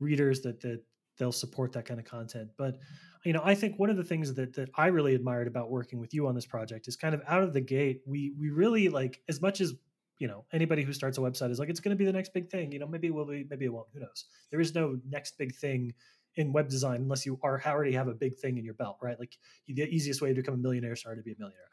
readers 0.00 0.40
that 0.42 0.60
that 0.60 0.82
they'll 1.16 1.32
support 1.32 1.72
that 1.72 1.86
kind 1.86 2.00
of 2.00 2.06
content. 2.06 2.50
But 2.58 2.78
you 3.24 3.32
know 3.32 3.40
i 3.44 3.54
think 3.54 3.78
one 3.78 3.90
of 3.90 3.96
the 3.96 4.04
things 4.04 4.34
that 4.34 4.52
that 4.54 4.68
i 4.76 4.86
really 4.86 5.14
admired 5.14 5.46
about 5.46 5.70
working 5.70 5.98
with 5.98 6.12
you 6.14 6.26
on 6.26 6.34
this 6.34 6.46
project 6.46 6.86
is 6.88 6.96
kind 6.96 7.14
of 7.14 7.22
out 7.26 7.42
of 7.42 7.52
the 7.52 7.60
gate 7.60 8.02
we 8.06 8.34
we 8.38 8.50
really 8.50 8.88
like 8.88 9.22
as 9.28 9.40
much 9.40 9.60
as 9.60 9.72
you 10.18 10.28
know 10.28 10.44
anybody 10.52 10.82
who 10.82 10.92
starts 10.92 11.18
a 11.18 11.20
website 11.20 11.50
is 11.50 11.58
like 11.58 11.68
it's 11.68 11.80
going 11.80 11.96
to 11.96 11.98
be 11.98 12.04
the 12.04 12.12
next 12.12 12.32
big 12.32 12.48
thing 12.48 12.70
you 12.72 12.78
know 12.78 12.86
maybe 12.86 13.08
it 13.08 13.14
will 13.14 13.26
be 13.26 13.46
maybe 13.50 13.64
it 13.64 13.72
won't 13.72 13.88
who 13.92 14.00
knows? 14.00 14.26
There 14.50 14.60
is 14.60 14.74
no 14.74 14.98
next 15.08 15.38
big 15.38 15.54
thing 15.54 15.92
in 16.36 16.52
web 16.52 16.68
design 16.68 17.02
unless 17.02 17.24
you 17.24 17.38
are 17.42 17.62
already 17.64 17.92
have 17.92 18.08
a 18.08 18.14
big 18.14 18.36
thing 18.36 18.58
in 18.58 18.64
your 18.64 18.74
belt 18.74 18.98
right? 19.02 19.18
Like 19.18 19.36
the 19.66 19.82
easiest 19.84 20.22
way 20.22 20.28
to 20.28 20.34
become 20.34 20.54
a 20.54 20.58
millionaire 20.58 20.92
is 20.92 21.02
to 21.02 21.22
be 21.24 21.32
a 21.32 21.38
millionaire. 21.38 21.68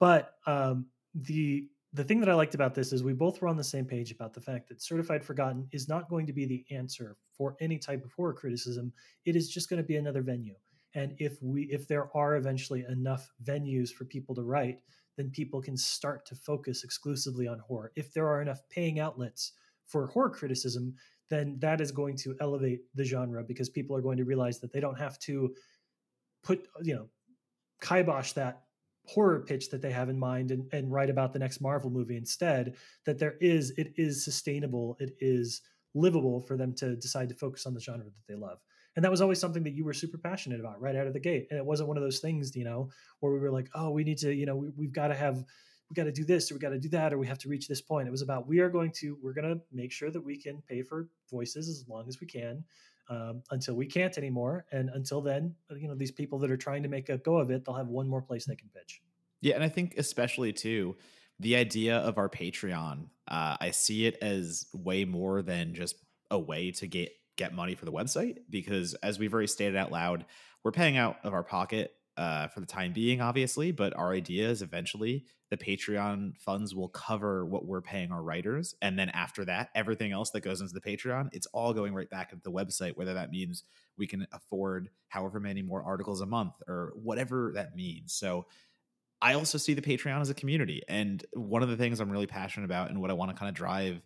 But 0.00 0.34
um, 0.46 0.86
the 1.14 1.68
the 1.94 2.02
thing 2.02 2.18
that 2.18 2.28
i 2.28 2.34
liked 2.34 2.56
about 2.56 2.74
this 2.74 2.92
is 2.92 3.04
we 3.04 3.12
both 3.12 3.40
were 3.40 3.46
on 3.46 3.56
the 3.56 3.64
same 3.64 3.84
page 3.84 4.10
about 4.10 4.34
the 4.34 4.40
fact 4.40 4.68
that 4.68 4.82
certified 4.82 5.24
forgotten 5.24 5.68
is 5.70 5.88
not 5.88 6.10
going 6.10 6.26
to 6.26 6.32
be 6.32 6.44
the 6.44 6.64
answer 6.74 7.16
for 7.30 7.56
any 7.60 7.78
type 7.78 8.04
of 8.04 8.12
horror 8.12 8.34
criticism. 8.34 8.92
It 9.24 9.36
is 9.36 9.48
just 9.48 9.70
going 9.70 9.80
to 9.80 9.86
be 9.86 9.96
another 9.96 10.22
venue. 10.22 10.56
And 10.94 11.14
if 11.18 11.40
we 11.40 11.62
if 11.64 11.86
there 11.86 12.14
are 12.16 12.36
eventually 12.36 12.84
enough 12.88 13.30
venues 13.44 13.90
for 13.90 14.04
people 14.04 14.34
to 14.34 14.42
write 14.42 14.80
then 15.16 15.30
people 15.30 15.60
can 15.60 15.76
start 15.76 16.26
to 16.26 16.34
focus 16.34 16.84
exclusively 16.84 17.46
on 17.46 17.58
horror. 17.58 17.92
If 17.96 18.12
there 18.12 18.28
are 18.28 18.42
enough 18.42 18.60
paying 18.70 18.98
outlets 18.98 19.52
for 19.86 20.06
horror 20.08 20.30
criticism, 20.30 20.94
then 21.30 21.56
that 21.60 21.80
is 21.80 21.90
going 21.90 22.16
to 22.16 22.36
elevate 22.40 22.80
the 22.94 23.04
genre 23.04 23.42
because 23.42 23.68
people 23.68 23.96
are 23.96 24.02
going 24.02 24.18
to 24.18 24.24
realize 24.24 24.58
that 24.60 24.72
they 24.72 24.80
don't 24.80 24.98
have 24.98 25.18
to 25.20 25.54
put, 26.42 26.66
you 26.82 26.94
know, 26.94 27.08
kibosh 27.80 28.32
that 28.32 28.62
horror 29.06 29.40
pitch 29.40 29.70
that 29.70 29.82
they 29.82 29.90
have 29.90 30.08
in 30.08 30.18
mind 30.18 30.50
and, 30.50 30.66
and 30.72 30.90
write 30.90 31.10
about 31.10 31.32
the 31.32 31.38
next 31.38 31.60
Marvel 31.60 31.90
movie 31.90 32.16
instead. 32.16 32.76
That 33.04 33.18
there 33.18 33.36
is, 33.40 33.70
it 33.76 33.92
is 33.96 34.24
sustainable, 34.24 34.96
it 35.00 35.16
is 35.20 35.62
livable 35.94 36.40
for 36.40 36.56
them 36.56 36.74
to 36.74 36.96
decide 36.96 37.28
to 37.28 37.34
focus 37.34 37.66
on 37.66 37.74
the 37.74 37.80
genre 37.80 38.04
that 38.04 38.26
they 38.26 38.34
love 38.34 38.58
and 38.96 39.04
that 39.04 39.10
was 39.10 39.20
always 39.20 39.40
something 39.40 39.64
that 39.64 39.74
you 39.74 39.84
were 39.84 39.92
super 39.92 40.18
passionate 40.18 40.60
about 40.60 40.80
right 40.80 40.96
out 40.96 41.06
of 41.06 41.12
the 41.12 41.20
gate. 41.20 41.46
And 41.50 41.58
it 41.58 41.64
wasn't 41.64 41.88
one 41.88 41.96
of 41.96 42.02
those 42.02 42.20
things 42.20 42.54
you 42.54 42.64
know 42.64 42.90
where 43.20 43.32
we 43.32 43.38
were 43.38 43.50
like 43.50 43.68
oh 43.74 43.90
we 43.90 44.04
need 44.04 44.18
to 44.18 44.32
you 44.32 44.46
know 44.46 44.56
we, 44.56 44.68
we've 44.76 44.92
got 44.92 45.08
to 45.08 45.14
have 45.14 45.44
we 45.90 45.94
got 45.94 46.04
to 46.04 46.12
do 46.12 46.24
this 46.24 46.50
or 46.50 46.54
we 46.54 46.60
got 46.60 46.70
to 46.70 46.78
do 46.78 46.88
that 46.88 47.12
or 47.12 47.18
we 47.18 47.26
have 47.26 47.38
to 47.38 47.48
reach 47.48 47.68
this 47.68 47.80
point. 47.80 48.08
It 48.08 48.10
was 48.10 48.22
about 48.22 48.48
we 48.48 48.60
are 48.60 48.70
going 48.70 48.92
to 48.96 49.18
we're 49.22 49.34
going 49.34 49.54
to 49.54 49.60
make 49.72 49.92
sure 49.92 50.10
that 50.10 50.20
we 50.20 50.36
can 50.36 50.62
pay 50.68 50.82
for 50.82 51.08
voices 51.30 51.68
as 51.68 51.84
long 51.88 52.06
as 52.08 52.20
we 52.20 52.26
can 52.26 52.64
um, 53.10 53.42
until 53.50 53.74
we 53.74 53.86
can't 53.86 54.16
anymore. 54.16 54.64
And 54.72 54.90
until 54.90 55.20
then 55.20 55.54
uh, 55.70 55.74
you 55.74 55.88
know 55.88 55.94
these 55.94 56.12
people 56.12 56.38
that 56.40 56.50
are 56.50 56.56
trying 56.56 56.82
to 56.82 56.88
make 56.88 57.08
a 57.08 57.18
go 57.18 57.36
of 57.36 57.50
it 57.50 57.64
they'll 57.64 57.74
have 57.74 57.88
one 57.88 58.08
more 58.08 58.22
place 58.22 58.44
they 58.46 58.56
can 58.56 58.70
pitch. 58.74 59.02
Yeah 59.40 59.56
and 59.56 59.64
i 59.64 59.68
think 59.68 59.96
especially 59.98 60.52
too 60.52 60.96
the 61.38 61.56
idea 61.56 61.98
of 61.98 62.16
our 62.16 62.28
patreon 62.30 63.08
uh, 63.28 63.56
i 63.60 63.70
see 63.70 64.06
it 64.06 64.16
as 64.22 64.66
way 64.72 65.04
more 65.04 65.42
than 65.42 65.74
just 65.74 65.96
a 66.30 66.38
way 66.38 66.70
to 66.70 66.86
get 66.86 67.12
get 67.36 67.54
money 67.54 67.74
for 67.74 67.84
the 67.84 67.92
website 67.92 68.38
because, 68.50 68.94
as 68.94 69.18
we've 69.18 69.32
already 69.32 69.48
stated 69.48 69.76
out 69.76 69.90
loud, 69.92 70.24
we're 70.62 70.72
paying 70.72 70.96
out 70.96 71.16
of 71.24 71.32
our 71.32 71.42
pocket 71.42 71.94
uh, 72.16 72.46
for 72.48 72.60
the 72.60 72.66
time 72.66 72.92
being, 72.92 73.20
obviously. 73.20 73.72
But 73.72 73.96
our 73.96 74.12
idea 74.12 74.48
is 74.48 74.62
eventually 74.62 75.24
the 75.50 75.56
Patreon 75.56 76.36
funds 76.38 76.74
will 76.74 76.88
cover 76.88 77.44
what 77.44 77.66
we're 77.66 77.80
paying 77.80 78.12
our 78.12 78.22
writers, 78.22 78.74
and 78.80 78.98
then 78.98 79.10
after 79.10 79.44
that, 79.46 79.70
everything 79.74 80.12
else 80.12 80.30
that 80.30 80.40
goes 80.40 80.60
into 80.60 80.72
the 80.74 80.80
Patreon, 80.80 81.28
it's 81.32 81.46
all 81.46 81.72
going 81.72 81.94
right 81.94 82.10
back 82.10 82.32
into 82.32 82.42
the 82.42 82.52
website. 82.52 82.96
Whether 82.96 83.14
that 83.14 83.30
means 83.30 83.64
we 83.98 84.06
can 84.06 84.26
afford 84.32 84.90
however 85.08 85.40
many 85.40 85.62
more 85.62 85.82
articles 85.82 86.20
a 86.20 86.26
month 86.26 86.54
or 86.68 86.92
whatever 86.96 87.52
that 87.54 87.74
means. 87.76 88.12
So. 88.12 88.46
I 89.22 89.34
also 89.34 89.56
see 89.56 89.72
the 89.72 89.80
Patreon 89.80 90.20
as 90.20 90.28
a 90.28 90.34
community. 90.34 90.82
And 90.86 91.24
one 91.32 91.62
of 91.62 91.70
the 91.70 91.78
things 91.78 91.98
I'm 91.98 92.10
really 92.10 92.26
passionate 92.26 92.66
about 92.66 92.90
and 92.90 93.00
what 93.00 93.10
I 93.10 93.14
want 93.14 93.30
to 93.30 93.36
kind 93.36 93.48
of 93.48 93.54
drive 93.54 94.02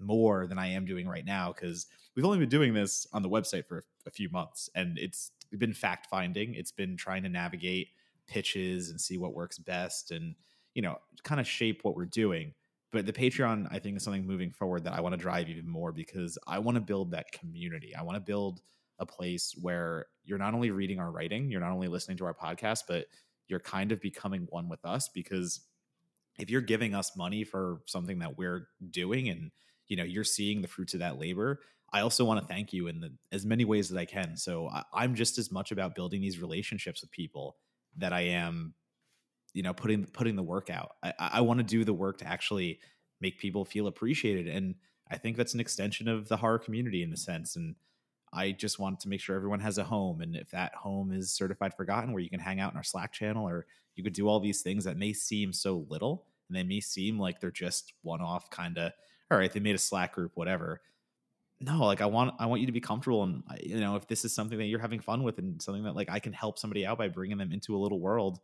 more 0.00 0.46
than 0.46 0.58
I 0.58 0.68
am 0.68 0.84
doing 0.84 1.08
right 1.08 1.24
now 1.24 1.52
because 1.52 1.86
we've 2.14 2.24
only 2.24 2.38
been 2.38 2.48
doing 2.48 2.74
this 2.74 3.06
on 3.12 3.22
the 3.22 3.28
website 3.28 3.66
for 3.66 3.84
a 4.06 4.10
few 4.10 4.28
months 4.30 4.68
and 4.74 4.98
it's 4.98 5.32
been 5.56 5.72
fact 5.72 6.08
finding. 6.10 6.54
It's 6.54 6.72
been 6.72 6.96
trying 6.96 7.22
to 7.22 7.28
navigate 7.28 7.88
pitches 8.26 8.90
and 8.90 9.00
see 9.00 9.18
what 9.18 9.34
works 9.34 9.58
best 9.58 10.10
and, 10.10 10.34
you 10.74 10.82
know, 10.82 10.98
kind 11.22 11.40
of 11.40 11.46
shape 11.46 11.80
what 11.82 11.96
we're 11.96 12.04
doing. 12.04 12.54
But 12.90 13.06
the 13.06 13.12
Patreon, 13.12 13.68
I 13.70 13.78
think, 13.78 13.96
is 13.96 14.02
something 14.02 14.26
moving 14.26 14.50
forward 14.50 14.84
that 14.84 14.94
I 14.94 15.00
want 15.00 15.12
to 15.12 15.18
drive 15.18 15.48
even 15.48 15.68
more 15.68 15.92
because 15.92 16.38
I 16.46 16.58
want 16.58 16.76
to 16.76 16.80
build 16.80 17.10
that 17.10 17.32
community. 17.32 17.94
I 17.94 18.02
want 18.02 18.16
to 18.16 18.20
build 18.20 18.60
a 18.98 19.06
place 19.06 19.54
where 19.60 20.06
you're 20.24 20.38
not 20.38 20.54
only 20.54 20.70
reading 20.70 20.98
our 20.98 21.10
writing, 21.10 21.50
you're 21.50 21.60
not 21.60 21.72
only 21.72 21.88
listening 21.88 22.16
to 22.18 22.24
our 22.24 22.34
podcast, 22.34 22.84
but 22.88 23.06
you're 23.46 23.60
kind 23.60 23.92
of 23.92 24.00
becoming 24.00 24.46
one 24.50 24.68
with 24.68 24.84
us 24.84 25.08
because 25.08 25.60
if 26.38 26.50
you're 26.50 26.60
giving 26.60 26.94
us 26.94 27.16
money 27.16 27.44
for 27.44 27.80
something 27.86 28.18
that 28.20 28.38
we're 28.38 28.68
doing 28.90 29.28
and 29.28 29.50
you 29.88 29.96
know 29.96 30.04
you're 30.04 30.24
seeing 30.24 30.62
the 30.62 30.68
fruits 30.68 30.94
of 30.94 31.00
that 31.00 31.18
labor 31.18 31.60
i 31.92 32.00
also 32.00 32.24
want 32.24 32.40
to 32.40 32.46
thank 32.46 32.72
you 32.72 32.86
in 32.86 33.00
the, 33.00 33.12
as 33.32 33.44
many 33.44 33.64
ways 33.64 33.88
that 33.88 33.98
i 33.98 34.04
can. 34.04 34.36
So 34.36 34.68
I, 34.68 35.04
am 35.04 35.14
just 35.14 35.38
as 35.38 35.50
much 35.50 35.72
about 35.72 35.94
building 35.94 36.20
these 36.20 36.40
relationships 36.40 37.00
with 37.00 37.10
people 37.10 37.56
that 37.96 38.12
i 38.12 38.20
am 38.20 38.74
you 39.54 39.62
know 39.62 39.72
putting 39.72 40.04
putting 40.04 40.36
the 40.36 40.42
work 40.42 40.70
out. 40.70 40.92
I, 41.02 41.12
I 41.18 41.40
want 41.40 41.58
to 41.58 41.64
do 41.64 41.84
the 41.84 41.94
work 41.94 42.18
to 42.18 42.26
actually 42.26 42.80
make 43.20 43.38
people 43.38 43.64
feel 43.64 43.86
appreciated 43.86 44.46
and 44.46 44.74
i 45.10 45.16
think 45.16 45.36
that's 45.36 45.54
an 45.54 45.60
extension 45.60 46.08
of 46.08 46.28
the 46.28 46.36
horror 46.36 46.58
community 46.58 47.02
in 47.02 47.12
a 47.12 47.16
sense 47.16 47.56
and 47.56 47.74
i 48.32 48.52
just 48.52 48.78
want 48.78 49.00
to 49.00 49.08
make 49.08 49.20
sure 49.20 49.34
everyone 49.34 49.60
has 49.60 49.78
a 49.78 49.84
home 49.84 50.20
and 50.20 50.36
if 50.36 50.50
that 50.50 50.74
home 50.74 51.12
is 51.12 51.32
certified 51.32 51.74
forgotten 51.74 52.12
where 52.12 52.22
you 52.22 52.30
can 52.30 52.40
hang 52.40 52.60
out 52.60 52.72
in 52.72 52.76
our 52.76 52.84
slack 52.84 53.12
channel 53.12 53.48
or 53.48 53.66
you 53.96 54.04
could 54.04 54.12
do 54.12 54.28
all 54.28 54.38
these 54.38 54.62
things 54.62 54.84
that 54.84 54.96
may 54.96 55.12
seem 55.12 55.52
so 55.52 55.84
little 55.88 56.26
and 56.48 56.56
they 56.56 56.62
may 56.62 56.80
seem 56.80 57.18
like 57.18 57.40
they're 57.40 57.50
just 57.50 57.92
one-off 58.02 58.48
kind 58.50 58.78
of 58.78 58.92
all 59.30 59.38
right, 59.38 59.52
they 59.52 59.60
made 59.60 59.74
a 59.74 59.78
Slack 59.78 60.14
group, 60.14 60.32
whatever. 60.34 60.80
No, 61.60 61.84
like 61.84 62.00
I 62.00 62.06
want 62.06 62.34
I 62.38 62.46
want 62.46 62.60
you 62.60 62.66
to 62.66 62.72
be 62.72 62.80
comfortable, 62.80 63.24
and 63.24 63.42
you 63.60 63.80
know 63.80 63.96
if 63.96 64.06
this 64.06 64.24
is 64.24 64.32
something 64.34 64.58
that 64.58 64.66
you're 64.66 64.78
having 64.78 65.00
fun 65.00 65.22
with, 65.22 65.38
and 65.38 65.60
something 65.60 65.84
that 65.84 65.96
like 65.96 66.08
I 66.08 66.20
can 66.20 66.32
help 66.32 66.58
somebody 66.58 66.86
out 66.86 66.98
by 66.98 67.08
bringing 67.08 67.36
them 67.36 67.52
into 67.52 67.76
a 67.76 67.78
little 67.78 67.98
world, 67.98 68.38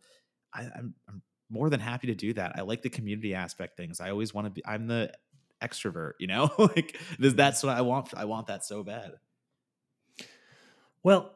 I, 0.53 0.62
I'm, 0.62 0.95
I'm 1.09 1.22
more 1.49 1.70
than 1.70 1.80
happy 1.80 2.09
to 2.09 2.14
do 2.14 2.32
that. 2.32 2.53
I 2.57 2.62
like 2.62 2.82
the 2.82 2.91
community 2.91 3.35
aspect 3.35 3.76
things. 3.76 4.01
I 4.01 4.11
always 4.11 4.35
want 4.35 4.47
to 4.47 4.51
be. 4.51 4.66
I'm 4.66 4.89
the 4.89 5.12
extrovert, 5.62 6.12
you 6.18 6.26
know, 6.26 6.51
like 6.59 6.99
that's 7.18 7.62
what 7.62 7.76
I 7.76 7.82
want. 7.82 8.12
I 8.16 8.24
want 8.24 8.49
that 8.49 8.64
so 8.64 8.82
bad. 8.82 9.12
Well, 11.05 11.35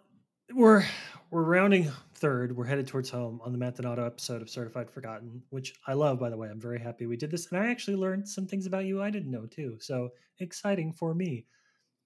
we're 0.52 0.84
we're 1.30 1.42
rounding 1.42 1.92
third. 2.18 2.56
We're 2.56 2.66
headed 2.66 2.86
towards 2.86 3.10
home 3.10 3.40
on 3.44 3.52
the 3.52 3.58
Matt 3.58 3.76
Donato 3.76 4.04
episode 4.04 4.42
of 4.42 4.50
Certified 4.50 4.90
Forgotten, 4.90 5.42
which 5.50 5.74
I 5.86 5.94
love, 5.94 6.18
by 6.18 6.30
the 6.30 6.36
way. 6.36 6.48
I'm 6.48 6.60
very 6.60 6.78
happy 6.80 7.06
we 7.06 7.16
did 7.16 7.30
this. 7.30 7.50
And 7.50 7.60
I 7.60 7.70
actually 7.70 7.96
learned 7.96 8.28
some 8.28 8.46
things 8.46 8.66
about 8.66 8.84
you 8.84 9.02
I 9.02 9.10
didn't 9.10 9.30
know 9.30 9.46
too. 9.46 9.76
So 9.80 10.10
exciting 10.38 10.92
for 10.92 11.14
me. 11.14 11.46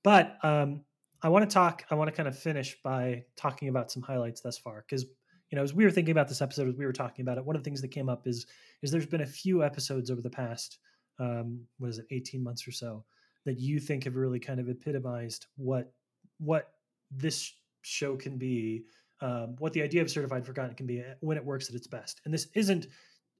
But 0.05 0.39
um, 0.43 0.83
I 1.23 1.29
want 1.29 1.49
to 1.49 1.53
talk, 1.53 1.85
I 1.91 1.95
want 1.95 2.09
to 2.09 2.17
kind 2.17 2.29
of 2.29 2.39
finish 2.39 2.77
by 2.83 3.25
talking 3.37 3.69
about 3.69 3.91
some 3.91 4.03
highlights 4.03 4.41
thus 4.41 4.59
far. 4.59 4.85
Because, 4.87 5.05
you 5.51 5.57
know, 5.57 5.63
as 5.63 5.73
we 5.73 5.85
were 5.85 5.91
thinking 5.91 6.13
about 6.13 6.29
this 6.29 6.43
episode, 6.43 6.69
as 6.69 6.77
we 6.77 6.87
were 6.87 6.93
talking 6.93 7.23
about 7.23 7.39
it, 7.39 7.45
one 7.45 7.57
of 7.57 7.63
the 7.63 7.65
things 7.65 7.81
that 7.83 7.89
came 7.89 8.09
up 8.09 8.27
is 8.27 8.47
is 8.83 8.91
there's 8.91 9.07
been 9.07 9.23
a 9.23 9.27
few 9.27 9.63
episodes 9.63 10.11
over 10.11 10.21
the 10.21 10.31
past 10.31 10.79
um, 11.19 11.61
what 11.79 11.91
is 11.91 11.99
it, 11.99 12.07
18 12.11 12.43
months 12.43 12.67
or 12.67 12.73
so, 12.73 13.05
that 13.45 13.59
you 13.59 13.79
think 13.79 14.05
have 14.05 14.17
really 14.17 14.41
kind 14.41 14.61
of 14.61 14.69
epitomized 14.69 15.47
what 15.57 15.93
what 16.39 16.71
this 17.11 17.53
show 17.83 18.17
can 18.17 18.39
be 18.39 18.85
um, 19.23 19.55
what 19.59 19.73
the 19.73 19.83
idea 19.83 20.03
of 20.03 20.11
certified 20.11 20.45
forgotten 20.45 20.75
can 20.75 20.87
be 20.87 21.01
uh, 21.01 21.15
when 21.21 21.37
it 21.37 21.45
works 21.45 21.69
at 21.71 21.75
its 21.75 21.87
best. 21.87 22.21
And 22.25 22.35
this 22.35 22.49
isn't 22.55 22.89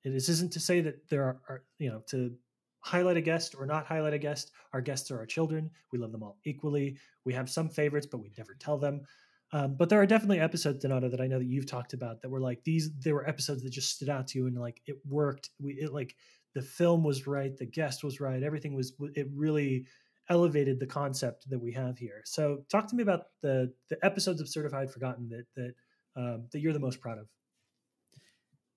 this 0.05 0.29
isn't 0.29 0.53
to 0.53 0.61
say 0.61 0.81
that 0.81 1.09
there 1.11 1.25
are, 1.25 1.41
are 1.49 1.63
you 1.79 1.91
know 1.91 2.03
to 2.09 2.33
highlight 2.81 3.17
a 3.17 3.21
guest 3.21 3.55
or 3.59 3.67
not 3.67 3.87
highlight 3.87 4.15
a 4.15 4.19
guest. 4.19 4.53
Our 4.73 4.81
guests 4.81 5.11
are 5.11 5.19
our 5.19 5.27
children. 5.27 5.71
We 5.93 5.99
love 5.99 6.13
them 6.13 6.23
all 6.23 6.39
equally. 6.45 6.97
We 7.25 7.35
have 7.35 7.51
some 7.51 7.69
favorites, 7.69 8.07
but 8.11 8.19
we 8.19 8.33
never 8.39 8.55
tell 8.55 8.79
them. 8.79 9.03
Um, 9.53 9.77
but 9.77 9.89
there 9.89 10.01
are 10.01 10.07
definitely 10.07 10.41
episodes, 10.41 10.81
Donato, 10.81 11.11
that 11.11 11.21
I 11.21 11.27
know 11.27 11.39
that 11.39 11.45
you've 11.45 11.67
talked 11.67 11.93
about 11.93 12.23
that 12.23 12.31
were 12.31 12.41
like 12.41 12.65
these. 12.65 12.91
There 13.01 13.15
were 13.15 13.29
episodes 13.29 13.63
that 13.63 13.71
just 13.71 13.95
stood 13.95 14.09
out 14.09 14.29
to 14.29 14.39
you 14.39 14.47
and 14.47 14.59
like 14.59 14.81
it 14.87 14.97
worked. 15.05 15.51
We 15.61 15.75
it 15.75 15.93
like 15.93 16.17
the 16.55 16.63
film 16.63 17.03
was 17.03 17.27
right, 17.27 17.57
the 17.57 17.67
guest 17.67 18.05
was 18.05 18.21
right, 18.21 18.43
everything 18.43 18.75
was. 18.75 18.93
It 19.15 19.29
really 19.35 19.87
elevated 20.33 20.81
the 20.81 20.87
concept 20.87 21.49
that 21.51 21.59
we 21.61 21.73
have 21.73 21.99
here. 21.99 22.23
So, 22.25 22.65
talk 22.71 22.89
to 22.89 22.97
me 22.97 23.03
about 23.03 23.27
the 23.43 23.73
the 23.91 24.05
episodes 24.05 24.41
of 24.41 24.49
Certified 24.49 24.91
Forgotten 24.91 25.29
that 25.29 25.45
that 25.55 25.75
um, 26.17 26.45
that 26.51 26.61
you're 26.61 26.73
the 26.73 26.81
most 26.81 27.01
proud 27.01 27.19
of. 27.19 27.27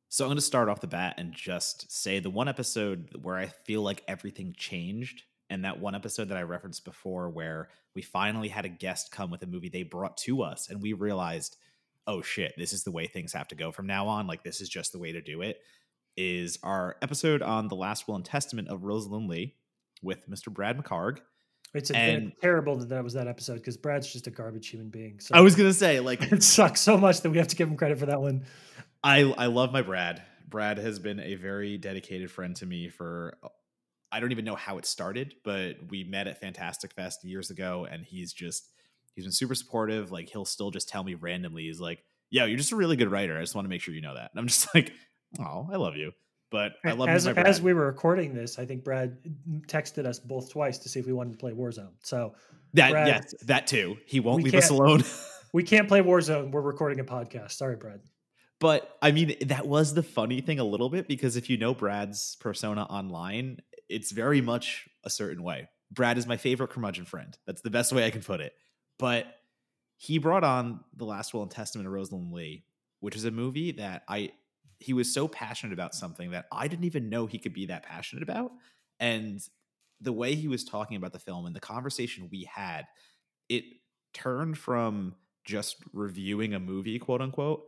So 0.09 0.23
I'm 0.23 0.29
going 0.29 0.37
to 0.37 0.41
start 0.41 0.69
off 0.69 0.79
the 0.79 0.87
bat 0.87 1.15
and 1.17 1.33
just 1.33 1.91
say 1.91 2.19
the 2.19 2.29
one 2.29 2.47
episode 2.47 3.09
where 3.21 3.35
I 3.35 3.47
feel 3.47 3.81
like 3.81 4.01
everything 4.07 4.53
changed 4.57 5.23
and 5.49 5.65
that 5.65 5.81
one 5.81 5.93
episode 5.93 6.29
that 6.29 6.37
I 6.37 6.43
referenced 6.43 6.85
before 6.85 7.29
where 7.29 7.67
we 7.95 8.01
finally 8.01 8.47
had 8.47 8.63
a 8.63 8.69
guest 8.69 9.11
come 9.11 9.29
with 9.29 9.43
a 9.43 9.47
movie 9.47 9.67
they 9.67 9.83
brought 9.83 10.15
to 10.19 10.41
us 10.41 10.69
and 10.69 10.81
we 10.81 10.93
realized, 10.93 11.57
oh 12.07 12.21
shit, 12.21 12.53
this 12.57 12.71
is 12.71 12.85
the 12.85 12.91
way 12.91 13.07
things 13.07 13.33
have 13.33 13.49
to 13.49 13.55
go 13.55 13.73
from 13.73 13.87
now 13.87 14.07
on. 14.07 14.25
Like 14.25 14.43
this 14.43 14.61
is 14.61 14.69
just 14.69 14.93
the 14.93 14.99
way 14.99 15.11
to 15.11 15.21
do 15.21 15.41
it. 15.41 15.57
Is 16.15 16.59
our 16.63 16.95
episode 17.01 17.41
on 17.41 17.67
the 17.67 17.75
last 17.75 18.07
will 18.07 18.15
and 18.15 18.23
testament 18.23 18.69
of 18.69 18.85
Rosalind 18.85 19.27
Leigh 19.27 19.55
with 20.01 20.29
Mr. 20.29 20.53
Brad 20.53 20.77
McHargue. 20.77 21.19
It's 21.75 21.91
a, 21.91 21.97
and, 21.97 22.31
terrible 22.41 22.77
that 22.77 22.89
that 22.89 23.03
was 23.03 23.13
that 23.13 23.27
episode 23.27 23.55
because 23.55 23.77
Brad's 23.77 24.11
just 24.11 24.27
a 24.27 24.31
garbage 24.31 24.67
human 24.67 24.89
being. 24.89 25.19
So 25.19 25.35
I 25.35 25.41
was 25.41 25.55
gonna 25.55 25.73
say 25.73 25.99
like 25.99 26.21
it 26.31 26.43
sucks 26.43 26.81
so 26.81 26.97
much 26.97 27.21
that 27.21 27.29
we 27.29 27.37
have 27.37 27.47
to 27.49 27.55
give 27.55 27.67
him 27.67 27.75
credit 27.75 27.99
for 27.99 28.05
that 28.07 28.21
one. 28.21 28.45
I 29.03 29.21
I 29.37 29.47
love 29.47 29.71
my 29.71 29.81
Brad. 29.81 30.21
Brad 30.47 30.77
has 30.77 30.99
been 30.99 31.19
a 31.19 31.35
very 31.35 31.77
dedicated 31.77 32.31
friend 32.31 32.55
to 32.57 32.65
me 32.65 32.89
for 32.89 33.37
I 34.11 34.19
don't 34.21 34.31
even 34.31 34.45
know 34.45 34.55
how 34.55 34.77
it 34.77 34.85
started, 34.85 35.35
but 35.43 35.75
we 35.89 36.05
met 36.05 36.27
at 36.27 36.39
Fantastic 36.39 36.93
Fest 36.93 37.25
years 37.25 37.49
ago, 37.49 37.85
and 37.89 38.05
he's 38.05 38.31
just 38.31 38.71
he's 39.13 39.25
been 39.25 39.31
super 39.33 39.55
supportive. 39.55 40.11
Like 40.11 40.29
he'll 40.29 40.45
still 40.45 40.71
just 40.71 40.87
tell 40.87 41.03
me 41.03 41.15
randomly, 41.15 41.63
he's 41.63 41.81
like, 41.81 42.03
"Yo, 42.29 42.45
you're 42.45 42.57
just 42.57 42.71
a 42.71 42.77
really 42.77 42.95
good 42.95 43.11
writer. 43.11 43.37
I 43.37 43.41
just 43.41 43.55
want 43.55 43.65
to 43.65 43.69
make 43.69 43.81
sure 43.81 43.93
you 43.93 44.01
know 44.01 44.15
that." 44.15 44.31
And 44.31 44.39
I'm 44.39 44.47
just 44.47 44.67
like, 44.75 44.93
"Oh, 45.39 45.67
I 45.71 45.75
love 45.75 45.97
you." 45.97 46.13
But 46.55 46.77
I 46.85 46.93
love 46.93 47.09
as, 47.09 47.27
as 47.27 47.61
we 47.61 47.73
were 47.73 47.85
recording 47.85 48.33
this. 48.33 48.57
I 48.57 48.65
think 48.65 48.85
Brad 48.85 49.17
texted 49.67 50.05
us 50.05 50.19
both 50.19 50.49
twice 50.49 50.77
to 50.77 50.87
see 50.87 51.01
if 51.01 51.05
we 51.05 51.11
wanted 51.11 51.33
to 51.33 51.37
play 51.37 51.51
Warzone. 51.51 51.91
So 52.01 52.33
that 52.75 52.91
Brad, 52.91 53.07
yes, 53.09 53.33
that 53.41 53.67
too. 53.67 53.97
He 54.05 54.21
won't 54.21 54.41
leave 54.41 54.55
us 54.55 54.69
alone. 54.69 55.03
we 55.53 55.63
can't 55.63 55.89
play 55.89 55.99
Warzone. 55.99 56.51
We're 56.51 56.61
recording 56.61 57.01
a 57.01 57.03
podcast. 57.03 57.51
Sorry, 57.51 57.75
Brad. 57.75 57.99
But 58.61 58.97
I 59.01 59.11
mean, 59.11 59.35
that 59.47 59.67
was 59.67 59.93
the 59.93 60.01
funny 60.01 60.39
thing 60.39 60.59
a 60.59 60.63
little 60.63 60.89
bit 60.89 61.09
because 61.09 61.35
if 61.35 61.49
you 61.49 61.57
know 61.57 61.73
Brad's 61.73 62.37
persona 62.39 62.83
online, 62.83 63.57
it's 63.89 64.13
very 64.13 64.39
much 64.39 64.87
a 65.03 65.09
certain 65.09 65.43
way. 65.43 65.67
Brad 65.91 66.17
is 66.17 66.25
my 66.25 66.37
favorite 66.37 66.69
curmudgeon 66.69 67.03
friend. 67.03 67.37
That's 67.45 67.63
the 67.63 67.69
best 67.69 67.91
way 67.91 68.05
I 68.05 68.11
can 68.11 68.21
put 68.21 68.39
it. 68.39 68.53
But 68.97 69.25
he 69.97 70.19
brought 70.19 70.45
on 70.45 70.85
The 70.95 71.03
Last 71.03 71.33
Will 71.33 71.41
and 71.41 71.51
Testament 71.51 71.85
of 71.85 71.91
Rosalind 71.91 72.31
Leigh, 72.31 72.63
which 73.01 73.17
is 73.17 73.25
a 73.25 73.31
movie 73.31 73.73
that 73.73 74.03
I 74.07 74.31
he 74.85 74.93
was 74.93 75.11
so 75.11 75.27
passionate 75.27 75.73
about 75.73 75.95
something 75.95 76.29
that 76.29 76.45
I 76.51 76.67
didn't 76.67 76.85
even 76.85 77.09
know 77.09 77.25
he 77.25 77.39
could 77.39 77.53
be 77.53 77.65
that 77.65 77.81
passionate 77.81 78.21
about. 78.21 78.51
And 78.99 79.41
the 79.99 80.13
way 80.13 80.35
he 80.35 80.47
was 80.47 80.63
talking 80.63 80.95
about 80.95 81.11
the 81.11 81.17
film 81.17 81.47
and 81.47 81.55
the 81.55 81.59
conversation 81.59 82.29
we 82.31 82.43
had, 82.43 82.85
it 83.49 83.63
turned 84.13 84.59
from 84.59 85.15
just 85.43 85.77
reviewing 85.91 86.53
a 86.53 86.59
movie, 86.59 86.99
quote 86.99 87.19
unquote, 87.19 87.63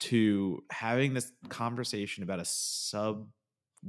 to 0.00 0.64
having 0.72 1.14
this 1.14 1.30
conversation 1.48 2.24
about 2.24 2.40
a 2.40 2.44
sub 2.44 3.28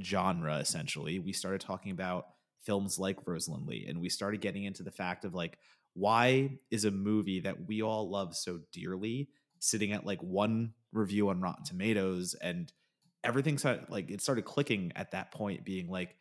genre 0.00 0.58
essentially 0.58 1.18
we 1.18 1.32
started 1.32 1.60
talking 1.60 1.90
about 1.90 2.26
films 2.62 3.00
like 3.00 3.26
rosalind 3.26 3.66
leigh 3.66 3.86
and 3.88 4.00
we 4.00 4.08
started 4.08 4.40
getting 4.40 4.62
into 4.62 4.84
the 4.84 4.92
fact 4.92 5.24
of 5.24 5.34
like 5.34 5.58
why 5.94 6.56
is 6.70 6.84
a 6.84 6.90
movie 6.90 7.40
that 7.40 7.66
we 7.66 7.82
all 7.82 8.08
love 8.08 8.36
so 8.36 8.60
dearly 8.70 9.28
sitting 9.58 9.92
at 9.92 10.06
like 10.06 10.22
one 10.22 10.72
review 10.92 11.28
on 11.28 11.40
rotten 11.40 11.64
tomatoes 11.64 12.34
and 12.34 12.72
everything 13.24 13.58
started 13.58 13.86
like 13.90 14.10
it 14.10 14.20
started 14.20 14.44
clicking 14.44 14.92
at 14.96 15.10
that 15.10 15.32
point 15.32 15.64
being 15.64 15.88
like 15.88 16.16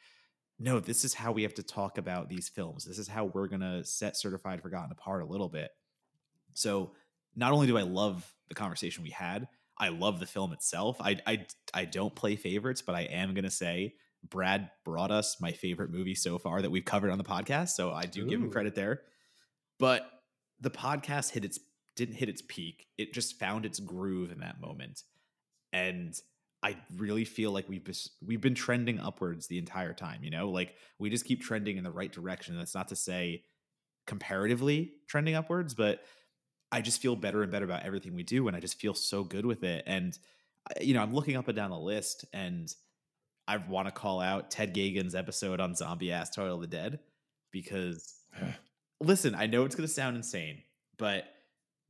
no 0.59 0.79
this 0.79 1.05
is 1.05 1.13
how 1.13 1.31
we 1.31 1.43
have 1.43 1.53
to 1.53 1.63
talk 1.63 1.97
about 1.97 2.27
these 2.27 2.49
films 2.49 2.83
this 2.83 2.97
is 2.97 3.07
how 3.07 3.25
we're 3.25 3.47
going 3.47 3.61
to 3.61 3.83
set 3.83 4.17
certified 4.17 4.61
forgotten 4.61 4.91
apart 4.91 5.21
a 5.21 5.25
little 5.25 5.49
bit 5.49 5.69
so 6.53 6.91
not 7.35 7.53
only 7.53 7.67
do 7.67 7.77
i 7.77 7.83
love 7.83 8.33
the 8.49 8.55
conversation 8.55 9.03
we 9.03 9.09
had 9.09 9.47
I 9.77 9.89
love 9.89 10.19
the 10.19 10.25
film 10.25 10.53
itself. 10.53 10.97
I 10.99 11.17
I 11.25 11.45
I 11.73 11.85
don't 11.85 12.13
play 12.13 12.35
favorites, 12.35 12.81
but 12.81 12.95
I 12.95 13.01
am 13.01 13.33
gonna 13.33 13.51
say 13.51 13.95
Brad 14.27 14.69
brought 14.83 15.11
us 15.11 15.39
my 15.39 15.51
favorite 15.51 15.91
movie 15.91 16.15
so 16.15 16.37
far 16.37 16.61
that 16.61 16.71
we've 16.71 16.85
covered 16.85 17.11
on 17.11 17.17
the 17.17 17.23
podcast. 17.23 17.69
So 17.69 17.91
I 17.91 18.03
do 18.03 18.23
Ooh. 18.23 18.29
give 18.29 18.41
him 18.41 18.51
credit 18.51 18.75
there. 18.75 19.01
But 19.79 20.09
the 20.59 20.71
podcast 20.71 21.31
hit 21.31 21.45
its 21.45 21.59
didn't 21.97 22.15
hit 22.15 22.29
its 22.29 22.41
peak. 22.41 22.87
It 22.97 23.13
just 23.13 23.37
found 23.37 23.65
its 23.65 23.79
groove 23.79 24.31
in 24.31 24.39
that 24.39 24.61
moment. 24.61 25.03
And 25.73 26.17
I 26.63 26.77
really 26.95 27.25
feel 27.25 27.51
like 27.51 27.67
we've 27.67 27.85
we've 28.25 28.41
been 28.41 28.55
trending 28.55 28.99
upwards 28.99 29.47
the 29.47 29.57
entire 29.57 29.93
time, 29.93 30.23
you 30.23 30.29
know? 30.29 30.49
Like 30.49 30.75
we 30.97 31.09
just 31.09 31.25
keep 31.25 31.41
trending 31.41 31.77
in 31.77 31.83
the 31.83 31.91
right 31.91 32.11
direction. 32.11 32.57
That's 32.57 32.73
not 32.73 32.87
to 32.87 32.95
say 32.95 33.43
comparatively 34.05 34.93
trending 35.07 35.35
upwards, 35.35 35.73
but 35.73 36.01
I 36.71 36.81
just 36.81 37.01
feel 37.01 37.15
better 37.15 37.43
and 37.43 37.51
better 37.51 37.65
about 37.65 37.83
everything 37.83 38.15
we 38.15 38.23
do, 38.23 38.47
and 38.47 38.55
I 38.55 38.59
just 38.59 38.79
feel 38.79 38.93
so 38.93 39.23
good 39.23 39.45
with 39.45 39.63
it. 39.63 39.83
And 39.85 40.17
uh, 40.69 40.81
you 40.81 40.93
know, 40.93 41.01
I'm 41.01 41.13
looking 41.13 41.35
up 41.35 41.47
and 41.47 41.55
down 41.55 41.69
the 41.69 41.79
list, 41.79 42.25
and 42.33 42.73
I 43.47 43.57
want 43.57 43.87
to 43.87 43.91
call 43.91 44.19
out 44.19 44.51
Ted 44.51 44.73
Geoghegan's 44.73 45.15
episode 45.15 45.59
on 45.59 45.75
Zombie 45.75 46.11
Ass 46.11 46.31
Toilet 46.31 46.55
of 46.55 46.61
the 46.61 46.67
Dead 46.67 46.99
because, 47.51 48.15
listen, 48.99 49.35
I 49.35 49.47
know 49.47 49.63
it's 49.63 49.75
going 49.75 49.87
to 49.87 49.93
sound 49.93 50.17
insane, 50.17 50.61
but 50.97 51.23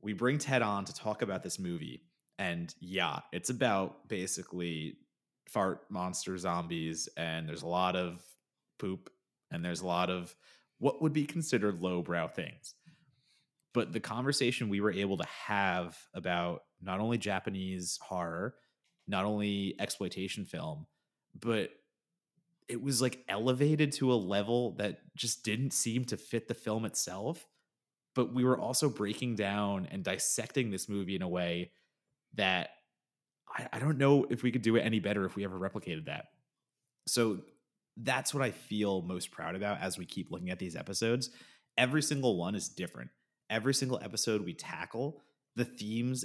we 0.02 0.12
bring 0.12 0.38
Ted 0.38 0.62
on 0.62 0.84
to 0.84 0.94
talk 0.94 1.22
about 1.22 1.42
this 1.42 1.58
movie, 1.58 2.02
and 2.38 2.74
yeah, 2.80 3.20
it's 3.32 3.50
about 3.50 4.08
basically 4.08 4.96
fart 5.48 5.82
monster 5.90 6.36
zombies, 6.38 7.08
and 7.16 7.48
there's 7.48 7.62
a 7.62 7.66
lot 7.68 7.96
of 7.96 8.22
poop, 8.78 9.10
and 9.50 9.64
there's 9.64 9.80
a 9.80 9.86
lot 9.86 10.10
of 10.10 10.34
what 10.78 11.02
would 11.02 11.12
be 11.12 11.24
considered 11.24 11.80
lowbrow 11.80 12.28
things 12.28 12.74
but 13.78 13.92
the 13.92 14.00
conversation 14.00 14.68
we 14.68 14.80
were 14.80 14.92
able 14.92 15.16
to 15.16 15.26
have 15.46 15.96
about 16.14 16.62
not 16.80 17.00
only 17.00 17.18
Japanese 17.18 17.98
horror, 18.02 18.54
not 19.06 19.24
only 19.24 19.76
exploitation 19.78 20.44
film, 20.44 20.86
but 21.38 21.70
it 22.68 22.82
was 22.82 23.00
like 23.00 23.24
elevated 23.28 23.92
to 23.92 24.12
a 24.12 24.14
level 24.14 24.72
that 24.72 24.98
just 25.16 25.44
didn't 25.44 25.72
seem 25.72 26.04
to 26.06 26.16
fit 26.16 26.48
the 26.48 26.54
film 26.54 26.84
itself. 26.84 27.46
But 28.18 28.34
we 28.34 28.42
were 28.42 28.58
also 28.58 28.90
breaking 28.90 29.36
down 29.36 29.86
and 29.92 30.02
dissecting 30.02 30.72
this 30.72 30.88
movie 30.88 31.14
in 31.14 31.22
a 31.22 31.28
way 31.28 31.70
that 32.34 32.70
I, 33.48 33.68
I 33.74 33.78
don't 33.78 33.98
know 33.98 34.26
if 34.28 34.42
we 34.42 34.50
could 34.50 34.62
do 34.62 34.74
it 34.74 34.80
any 34.80 34.98
better 34.98 35.24
if 35.24 35.36
we 35.36 35.44
ever 35.44 35.56
replicated 35.56 36.06
that. 36.06 36.24
So 37.06 37.38
that's 37.96 38.34
what 38.34 38.42
I 38.42 38.50
feel 38.50 39.02
most 39.02 39.30
proud 39.30 39.54
about 39.54 39.80
as 39.80 39.96
we 39.96 40.04
keep 40.04 40.32
looking 40.32 40.50
at 40.50 40.58
these 40.58 40.74
episodes. 40.74 41.30
Every 41.76 42.02
single 42.02 42.36
one 42.36 42.56
is 42.56 42.68
different 42.68 43.10
every 43.50 43.74
single 43.74 43.98
episode 44.02 44.44
we 44.44 44.54
tackle, 44.54 45.20
the 45.56 45.64
themes 45.64 46.24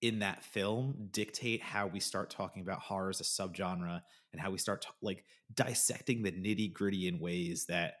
in 0.00 0.18
that 0.18 0.44
film 0.44 1.08
dictate 1.12 1.62
how 1.62 1.86
we 1.86 2.00
start 2.00 2.30
talking 2.30 2.62
about 2.62 2.80
horror 2.80 3.10
as 3.10 3.20
a 3.20 3.24
subgenre 3.24 4.00
and 4.32 4.40
how 4.40 4.50
we 4.50 4.58
start 4.58 4.82
t- 4.82 4.88
like 5.00 5.24
dissecting 5.54 6.22
the 6.22 6.32
nitty 6.32 6.72
gritty 6.72 7.08
in 7.08 7.18
ways 7.18 7.66
that 7.66 7.94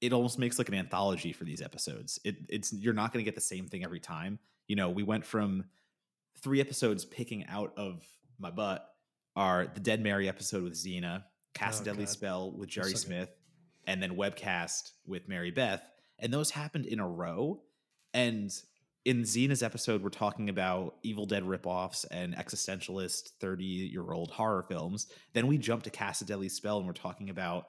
it 0.00 0.12
almost 0.12 0.38
makes 0.38 0.58
like 0.58 0.68
an 0.68 0.74
anthology 0.74 1.32
for 1.32 1.44
these 1.44 1.62
episodes. 1.62 2.18
It, 2.24 2.36
it's 2.48 2.72
you're 2.72 2.94
not 2.94 3.12
going 3.12 3.24
to 3.24 3.28
get 3.28 3.34
the 3.34 3.40
same 3.40 3.68
thing 3.68 3.84
every 3.84 4.00
time. 4.00 4.38
You 4.66 4.76
know, 4.76 4.90
we 4.90 5.02
went 5.02 5.24
from 5.24 5.64
three 6.40 6.60
episodes 6.60 7.04
picking 7.04 7.46
out 7.46 7.72
of 7.76 8.02
my 8.38 8.50
butt 8.50 8.88
are 9.36 9.66
the 9.72 9.80
Dead 9.80 10.02
Mary 10.02 10.28
episode 10.28 10.64
with 10.64 10.74
Xena, 10.74 11.24
Cast 11.54 11.82
oh, 11.82 11.84
Deadly 11.84 12.04
God. 12.04 12.10
Spell 12.10 12.52
with 12.52 12.68
Jerry 12.68 12.90
so 12.90 12.96
Smith, 12.96 13.30
and 13.86 14.02
then 14.02 14.16
Webcast 14.16 14.92
with 15.06 15.28
Mary 15.28 15.50
Beth. 15.50 15.82
And 16.18 16.32
those 16.32 16.50
happened 16.50 16.86
in 16.86 17.00
a 17.00 17.08
row. 17.08 17.62
And 18.12 18.52
in 19.04 19.22
Xena's 19.22 19.62
episode, 19.62 20.02
we're 20.02 20.10
talking 20.10 20.48
about 20.48 20.96
Evil 21.02 21.26
Dead 21.26 21.42
ripoffs 21.42 22.06
and 22.10 22.34
existentialist 22.36 23.30
30 23.40 23.64
year 23.64 24.12
old 24.12 24.30
horror 24.30 24.64
films. 24.68 25.08
Then 25.32 25.46
we 25.46 25.58
jump 25.58 25.82
to 25.84 25.90
Cast 25.90 26.22
a 26.22 26.24
Deadly 26.24 26.48
Spell 26.48 26.78
and 26.78 26.86
we're 26.86 26.92
talking 26.92 27.30
about 27.30 27.68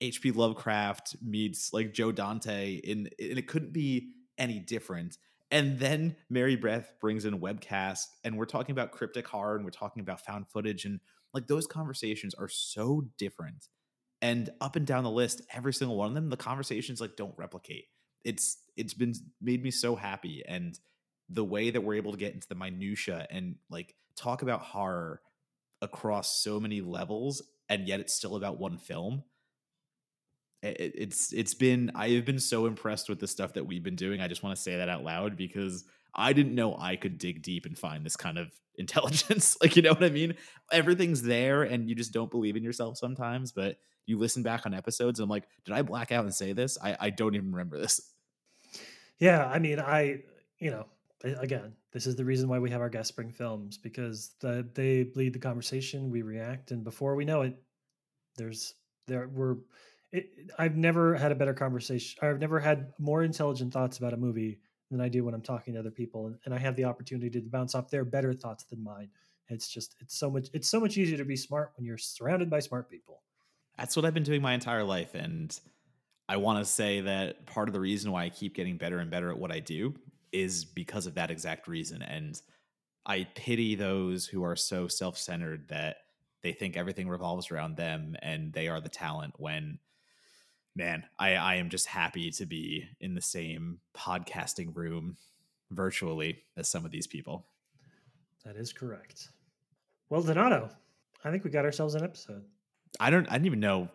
H.P. 0.00 0.32
Lovecraft 0.32 1.16
meets 1.22 1.72
like 1.72 1.94
Joe 1.94 2.12
Dante, 2.12 2.74
in, 2.74 3.08
and 3.18 3.38
it 3.38 3.46
couldn't 3.46 3.72
be 3.72 4.10
any 4.38 4.58
different. 4.58 5.16
And 5.50 5.78
then 5.78 6.16
Mary 6.28 6.56
Beth 6.56 6.92
brings 7.00 7.24
in 7.24 7.40
webcast, 7.40 8.04
and 8.24 8.36
we're 8.36 8.46
talking 8.46 8.72
about 8.72 8.92
cryptic 8.92 9.26
horror 9.26 9.56
and 9.56 9.64
we're 9.64 9.70
talking 9.70 10.00
about 10.00 10.20
found 10.20 10.48
footage. 10.48 10.84
And 10.84 11.00
like 11.32 11.46
those 11.46 11.66
conversations 11.66 12.34
are 12.34 12.48
so 12.48 13.06
different. 13.16 13.68
And 14.20 14.50
up 14.60 14.76
and 14.76 14.86
down 14.86 15.04
the 15.04 15.10
list, 15.10 15.42
every 15.52 15.72
single 15.72 15.96
one 15.96 16.08
of 16.08 16.14
them, 16.14 16.30
the 16.30 16.36
conversations 16.36 17.00
like 17.00 17.16
don't 17.16 17.34
replicate 17.36 17.86
it's 18.26 18.58
it's 18.76 18.92
been 18.92 19.14
made 19.40 19.62
me 19.62 19.70
so 19.70 19.94
happy 19.94 20.42
and 20.46 20.78
the 21.28 21.44
way 21.44 21.70
that 21.70 21.80
we're 21.80 21.94
able 21.94 22.10
to 22.10 22.18
get 22.18 22.34
into 22.34 22.48
the 22.48 22.56
minutia 22.56 23.24
and 23.30 23.54
like 23.70 23.94
talk 24.16 24.42
about 24.42 24.60
horror 24.60 25.22
across 25.80 26.42
so 26.42 26.58
many 26.58 26.80
levels 26.80 27.40
and 27.68 27.86
yet 27.86 28.00
it's 28.00 28.12
still 28.12 28.34
about 28.34 28.58
one 28.58 28.78
film 28.78 29.22
it, 30.68 30.92
it's 30.96 31.32
it's 31.32 31.54
been 31.54 31.90
i 31.94 32.08
have 32.10 32.24
been 32.24 32.38
so 32.38 32.66
impressed 32.66 33.08
with 33.08 33.18
the 33.18 33.26
stuff 33.26 33.52
that 33.54 33.66
we've 33.66 33.82
been 33.82 33.96
doing 33.96 34.20
i 34.20 34.28
just 34.28 34.42
want 34.42 34.54
to 34.54 34.60
say 34.60 34.76
that 34.76 34.88
out 34.88 35.04
loud 35.04 35.36
because 35.36 35.84
i 36.14 36.32
didn't 36.32 36.54
know 36.54 36.76
i 36.78 36.96
could 36.96 37.18
dig 37.18 37.42
deep 37.42 37.66
and 37.66 37.78
find 37.78 38.04
this 38.04 38.16
kind 38.16 38.38
of 38.38 38.48
intelligence 38.78 39.56
like 39.62 39.74
you 39.74 39.80
know 39.80 39.92
what 39.92 40.04
i 40.04 40.10
mean 40.10 40.34
everything's 40.70 41.22
there 41.22 41.62
and 41.62 41.88
you 41.88 41.94
just 41.94 42.12
don't 42.12 42.30
believe 42.30 42.56
in 42.56 42.62
yourself 42.62 42.98
sometimes 42.98 43.50
but 43.50 43.78
you 44.04 44.18
listen 44.18 44.42
back 44.42 44.66
on 44.66 44.74
episodes 44.74 45.18
and 45.18 45.24
i'm 45.24 45.30
like 45.30 45.44
did 45.64 45.74
i 45.74 45.80
black 45.80 46.12
out 46.12 46.24
and 46.24 46.34
say 46.34 46.52
this 46.52 46.76
i, 46.82 46.94
I 47.00 47.08
don't 47.10 47.34
even 47.34 47.52
remember 47.52 47.78
this 47.78 48.12
yeah 49.18 49.46
i 49.46 49.58
mean 49.58 49.80
i 49.80 50.18
you 50.58 50.70
know 50.70 50.84
again, 51.24 51.72
this 51.92 52.06
is 52.06 52.16
the 52.16 52.24
reason 52.24 52.48
why 52.48 52.58
we 52.58 52.70
have 52.70 52.80
our 52.80 52.88
guest 52.88 53.08
spring 53.08 53.32
films 53.32 53.78
because 53.78 54.34
the, 54.40 54.66
they 54.74 55.10
lead 55.14 55.32
the 55.32 55.38
conversation, 55.38 56.10
we 56.10 56.22
react, 56.22 56.70
and 56.70 56.84
before 56.84 57.14
we 57.14 57.24
know 57.24 57.42
it, 57.42 57.56
there's 58.36 58.74
there 59.06 59.28
we're. 59.28 59.56
It, 60.16 60.30
I've 60.58 60.76
never 60.76 61.14
had 61.14 61.32
a 61.32 61.34
better 61.34 61.54
conversation. 61.54 62.18
I've 62.22 62.40
never 62.40 62.58
had 62.58 62.92
more 62.98 63.22
intelligent 63.22 63.72
thoughts 63.72 63.98
about 63.98 64.12
a 64.12 64.16
movie 64.16 64.58
than 64.90 65.00
I 65.00 65.08
do 65.08 65.24
when 65.24 65.34
I'm 65.34 65.42
talking 65.42 65.74
to 65.74 65.80
other 65.80 65.90
people, 65.90 66.26
and, 66.26 66.36
and 66.44 66.54
I 66.54 66.58
have 66.58 66.76
the 66.76 66.84
opportunity 66.84 67.28
to 67.30 67.40
bounce 67.48 67.74
off 67.74 67.90
their 67.90 68.04
better 68.04 68.32
thoughts 68.32 68.64
than 68.64 68.82
mine. 68.82 69.10
It's 69.48 69.68
just 69.68 69.94
it's 70.00 70.16
so 70.18 70.30
much 70.30 70.48
it's 70.52 70.68
so 70.68 70.80
much 70.80 70.96
easier 70.96 71.18
to 71.18 71.24
be 71.24 71.36
smart 71.36 71.72
when 71.76 71.84
you're 71.84 71.98
surrounded 71.98 72.50
by 72.50 72.60
smart 72.60 72.90
people. 72.90 73.22
That's 73.78 73.94
what 73.94 74.04
I've 74.04 74.14
been 74.14 74.22
doing 74.22 74.42
my 74.42 74.54
entire 74.54 74.84
life, 74.84 75.14
and 75.14 75.58
I 76.28 76.38
want 76.38 76.58
to 76.58 76.64
say 76.64 77.02
that 77.02 77.46
part 77.46 77.68
of 77.68 77.72
the 77.72 77.80
reason 77.80 78.10
why 78.10 78.24
I 78.24 78.30
keep 78.30 78.54
getting 78.54 78.76
better 78.76 78.98
and 78.98 79.10
better 79.10 79.30
at 79.30 79.38
what 79.38 79.52
I 79.52 79.60
do 79.60 79.94
is 80.32 80.64
because 80.64 81.06
of 81.06 81.14
that 81.14 81.30
exact 81.30 81.68
reason. 81.68 82.02
And 82.02 82.40
I 83.04 83.28
pity 83.34 83.76
those 83.76 84.26
who 84.26 84.42
are 84.44 84.56
so 84.56 84.88
self 84.88 85.16
centered 85.16 85.68
that 85.68 85.98
they 86.42 86.52
think 86.52 86.76
everything 86.76 87.08
revolves 87.08 87.50
around 87.50 87.76
them 87.76 88.16
and 88.22 88.52
they 88.52 88.68
are 88.68 88.80
the 88.80 88.88
talent 88.88 89.34
when 89.38 89.78
man 90.76 91.04
I, 91.18 91.34
I 91.34 91.54
am 91.56 91.70
just 91.70 91.86
happy 91.86 92.30
to 92.32 92.46
be 92.46 92.88
in 93.00 93.14
the 93.14 93.22
same 93.22 93.80
podcasting 93.96 94.76
room 94.76 95.16
virtually 95.70 96.42
as 96.56 96.68
some 96.68 96.84
of 96.84 96.90
these 96.90 97.06
people 97.06 97.46
that 98.44 98.56
is 98.56 98.72
correct 98.72 99.28
well 100.10 100.22
donato 100.22 100.70
i 101.24 101.30
think 101.30 101.42
we 101.44 101.50
got 101.50 101.64
ourselves 101.64 101.94
an 101.94 102.04
episode 102.04 102.44
i 103.00 103.10
don't 103.10 103.28
i 103.28 103.32
didn't 103.32 103.46
even 103.46 103.60
know 103.60 103.88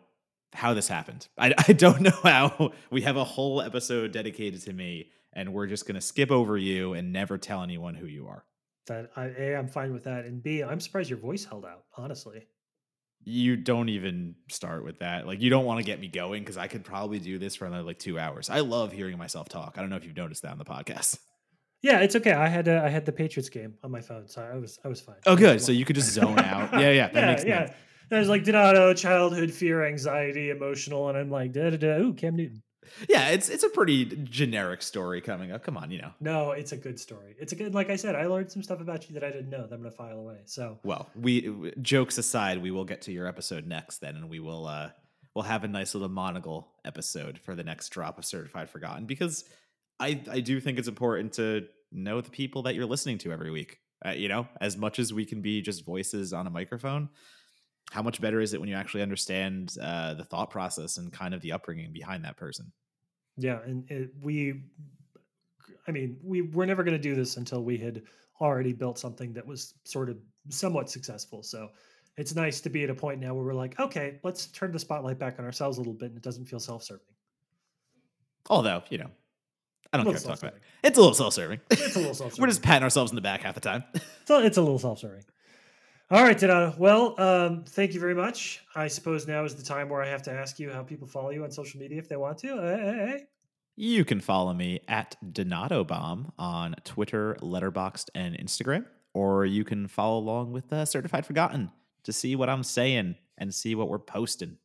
how 0.53 0.73
this 0.73 0.87
happened 0.87 1.27
i, 1.37 1.53
I 1.67 1.73
don't 1.73 2.01
know 2.01 2.19
how 2.23 2.71
we 2.89 3.01
have 3.01 3.15
a 3.15 3.23
whole 3.23 3.61
episode 3.61 4.11
dedicated 4.11 4.61
to 4.63 4.73
me 4.73 5.11
and 5.33 5.53
we're 5.53 5.67
just 5.67 5.85
going 5.85 5.95
to 5.95 6.01
skip 6.01 6.31
over 6.31 6.57
you 6.57 6.93
and 6.93 7.11
never 7.11 7.37
tell 7.37 7.63
anyone 7.63 7.95
who 7.95 8.05
you 8.05 8.27
are. 8.27 8.43
That 8.87 9.11
I, 9.15 9.25
a, 9.37 9.55
I'm 9.55 9.67
fine 9.67 9.93
with 9.93 10.03
that, 10.05 10.25
and 10.25 10.41
B, 10.41 10.63
I'm 10.63 10.79
surprised 10.79 11.09
your 11.09 11.19
voice 11.19 11.45
held 11.45 11.65
out. 11.65 11.85
Honestly, 11.95 12.47
you 13.23 13.55
don't 13.55 13.89
even 13.89 14.35
start 14.49 14.83
with 14.83 14.99
that. 14.99 15.27
Like, 15.27 15.41
you 15.41 15.49
don't 15.49 15.65
want 15.65 15.79
to 15.79 15.85
get 15.85 15.99
me 15.99 16.07
going 16.07 16.41
because 16.41 16.57
I 16.57 16.67
could 16.67 16.83
probably 16.83 17.19
do 17.19 17.37
this 17.37 17.55
for 17.55 17.65
another 17.65 17.83
like 17.83 17.99
two 17.99 18.17
hours. 18.17 18.49
I 18.49 18.59
love 18.59 18.91
hearing 18.91 19.17
myself 19.17 19.49
talk. 19.49 19.75
I 19.77 19.81
don't 19.81 19.89
know 19.89 19.95
if 19.95 20.05
you've 20.05 20.17
noticed 20.17 20.41
that 20.43 20.51
on 20.51 20.57
the 20.57 20.65
podcast. 20.65 21.19
Yeah, 21.83 22.01
it's 22.01 22.15
okay. 22.15 22.33
I 22.33 22.47
had 22.47 22.67
uh, 22.67 22.83
I 22.85 22.89
had 22.89 23.07
the 23.07 23.11
Patriots 23.11 23.49
game 23.49 23.73
on 23.83 23.89
my 23.89 24.01
phone, 24.01 24.27
so 24.27 24.43
I 24.43 24.55
was 24.55 24.77
I 24.85 24.87
was 24.87 25.01
fine. 25.01 25.15
Oh, 25.25 25.35
good. 25.35 25.59
So 25.59 25.71
you 25.71 25.83
could 25.83 25.95
just 25.95 26.11
zone 26.11 26.37
out. 26.37 26.71
Yeah, 26.79 26.91
yeah, 26.91 27.07
that 27.07 27.15
yeah, 27.15 27.25
makes 27.25 27.43
yeah. 27.43 27.65
sense. 27.65 27.77
There's 28.11 28.29
like 28.29 28.43
Donato, 28.43 28.93
childhood 28.93 29.51
fear, 29.51 29.83
anxiety, 29.83 30.51
emotional, 30.51 31.09
and 31.09 31.17
I'm 31.17 31.31
like, 31.31 31.53
da 31.53 31.71
da 31.71 31.77
da. 31.77 31.97
Ooh, 31.97 32.13
Cam 32.13 32.35
Newton 32.35 32.61
yeah, 33.07 33.29
it's 33.29 33.49
it's 33.49 33.63
a 33.63 33.69
pretty 33.69 34.05
generic 34.23 34.81
story 34.81 35.21
coming 35.21 35.51
up. 35.51 35.63
Come 35.63 35.77
on, 35.77 35.91
you 35.91 36.01
know. 36.01 36.11
No, 36.19 36.51
it's 36.51 36.71
a 36.71 36.77
good 36.77 36.99
story. 36.99 37.35
It's 37.39 37.53
a 37.53 37.55
good, 37.55 37.73
like 37.73 37.89
I 37.89 37.95
said, 37.95 38.15
I 38.15 38.25
learned 38.25 38.51
some 38.51 38.63
stuff 38.63 38.81
about 38.81 39.07
you 39.07 39.13
that 39.15 39.23
I 39.23 39.31
didn't 39.31 39.49
know 39.49 39.67
that 39.67 39.73
I'm 39.73 39.81
gonna 39.81 39.91
file 39.91 40.19
away. 40.19 40.39
So 40.45 40.79
well, 40.83 41.09
we 41.15 41.73
jokes 41.81 42.17
aside, 42.17 42.61
we 42.61 42.71
will 42.71 42.85
get 42.85 43.03
to 43.03 43.11
your 43.11 43.27
episode 43.27 43.67
next 43.67 43.99
then, 43.99 44.15
and 44.15 44.29
we 44.29 44.39
will 44.39 44.67
uh 44.67 44.89
we'll 45.35 45.43
have 45.43 45.63
a 45.63 45.67
nice 45.67 45.93
little 45.93 46.09
Monagle 46.09 46.65
episode 46.85 47.39
for 47.39 47.55
the 47.55 47.63
next 47.63 47.89
drop 47.89 48.17
of 48.17 48.25
Certified 48.25 48.69
Forgotten 48.69 49.05
because 49.05 49.45
I 49.99 50.21
I 50.29 50.39
do 50.39 50.59
think 50.59 50.79
it's 50.79 50.87
important 50.87 51.33
to 51.33 51.67
know 51.91 52.21
the 52.21 52.31
people 52.31 52.63
that 52.63 52.75
you're 52.75 52.85
listening 52.85 53.17
to 53.19 53.31
every 53.31 53.51
week. 53.51 53.79
Uh, 54.03 54.11
you 54.11 54.27
know, 54.27 54.47
as 54.59 54.77
much 54.77 54.97
as 54.97 55.13
we 55.13 55.25
can 55.25 55.41
be 55.41 55.61
just 55.61 55.85
voices 55.85 56.33
on 56.33 56.47
a 56.47 56.49
microphone, 56.49 57.09
how 57.91 58.01
much 58.01 58.21
better 58.21 58.39
is 58.39 58.53
it 58.53 58.59
when 58.59 58.69
you 58.69 58.75
actually 58.75 59.01
understand 59.01 59.75
uh, 59.81 60.13
the 60.13 60.23
thought 60.23 60.49
process 60.49 60.95
and 60.95 61.11
kind 61.11 61.33
of 61.33 61.41
the 61.41 61.51
upbringing 61.51 61.91
behind 61.91 62.23
that 62.23 62.37
person? 62.37 62.71
Yeah, 63.35 63.59
and 63.65 63.83
it, 63.91 64.11
we, 64.21 64.63
I 65.87 65.91
mean, 65.91 66.17
we 66.23 66.41
we're 66.41 66.65
never 66.65 66.83
going 66.85 66.95
to 66.95 67.01
do 67.01 67.15
this 67.15 67.35
until 67.35 67.63
we 67.63 67.77
had 67.77 68.03
already 68.39 68.71
built 68.71 68.97
something 68.97 69.33
that 69.33 69.45
was 69.45 69.73
sort 69.83 70.09
of 70.09 70.17
somewhat 70.47 70.89
successful. 70.89 71.43
So 71.43 71.69
it's 72.15 72.33
nice 72.33 72.61
to 72.61 72.69
be 72.69 72.83
at 72.85 72.89
a 72.89 72.95
point 72.95 73.19
now 73.19 73.33
where 73.33 73.43
we're 73.43 73.53
like, 73.53 73.77
okay, 73.77 74.19
let's 74.23 74.47
turn 74.47 74.71
the 74.71 74.79
spotlight 74.79 75.19
back 75.19 75.37
on 75.37 75.43
ourselves 75.43 75.77
a 75.77 75.81
little 75.81 75.93
bit, 75.93 76.09
and 76.09 76.17
it 76.17 76.23
doesn't 76.23 76.45
feel 76.45 76.61
self-serving. 76.61 77.05
Although, 78.49 78.83
you 78.89 78.99
know, 78.99 79.09
I 79.91 79.97
don't 79.97 80.05
care 80.05 80.15
to 80.15 80.23
talk 80.23 80.39
about 80.39 80.53
it. 80.53 80.61
It's 80.81 80.97
a 80.97 81.01
little 81.01 81.13
self-serving. 81.13 81.59
It's 81.69 81.95
a 81.97 81.99
little 81.99 82.13
self-serving. 82.13 82.41
we're 82.41 82.47
just 82.47 82.61
patting 82.61 82.83
ourselves 82.83 83.11
in 83.11 83.15
the 83.15 83.21
back 83.21 83.41
half 83.41 83.55
the 83.55 83.59
time. 83.59 83.83
it's, 83.93 84.29
a, 84.29 84.45
it's 84.45 84.57
a 84.57 84.61
little 84.61 84.79
self-serving. 84.79 85.25
All 86.11 86.23
right, 86.23 86.37
Donato. 86.37 86.75
Well, 86.77 87.17
um, 87.21 87.63
thank 87.63 87.93
you 87.93 88.01
very 88.01 88.13
much. 88.13 88.61
I 88.75 88.89
suppose 88.89 89.29
now 89.29 89.45
is 89.45 89.55
the 89.55 89.63
time 89.63 89.87
where 89.87 90.01
I 90.01 90.09
have 90.09 90.21
to 90.23 90.31
ask 90.31 90.59
you 90.59 90.69
how 90.69 90.83
people 90.83 91.07
follow 91.07 91.29
you 91.29 91.45
on 91.45 91.51
social 91.51 91.79
media 91.79 91.99
if 91.99 92.09
they 92.09 92.17
want 92.17 92.37
to. 92.39 92.47
Hey, 92.47 92.81
hey, 92.81 93.07
hey. 93.07 93.23
You 93.77 94.03
can 94.03 94.19
follow 94.19 94.53
me 94.53 94.81
at 94.89 95.15
Donato 95.31 95.85
Bomb 95.85 96.33
on 96.37 96.75
Twitter, 96.83 97.37
Letterboxd, 97.41 98.09
and 98.13 98.37
Instagram, 98.37 98.87
or 99.13 99.45
you 99.45 99.63
can 99.63 99.87
follow 99.87 100.17
along 100.17 100.51
with 100.51 100.73
uh, 100.73 100.83
Certified 100.83 101.25
Forgotten 101.25 101.71
to 102.03 102.11
see 102.11 102.35
what 102.35 102.49
I'm 102.49 102.63
saying 102.63 103.15
and 103.37 103.55
see 103.55 103.73
what 103.73 103.87
we're 103.87 103.97
posting. 103.97 104.57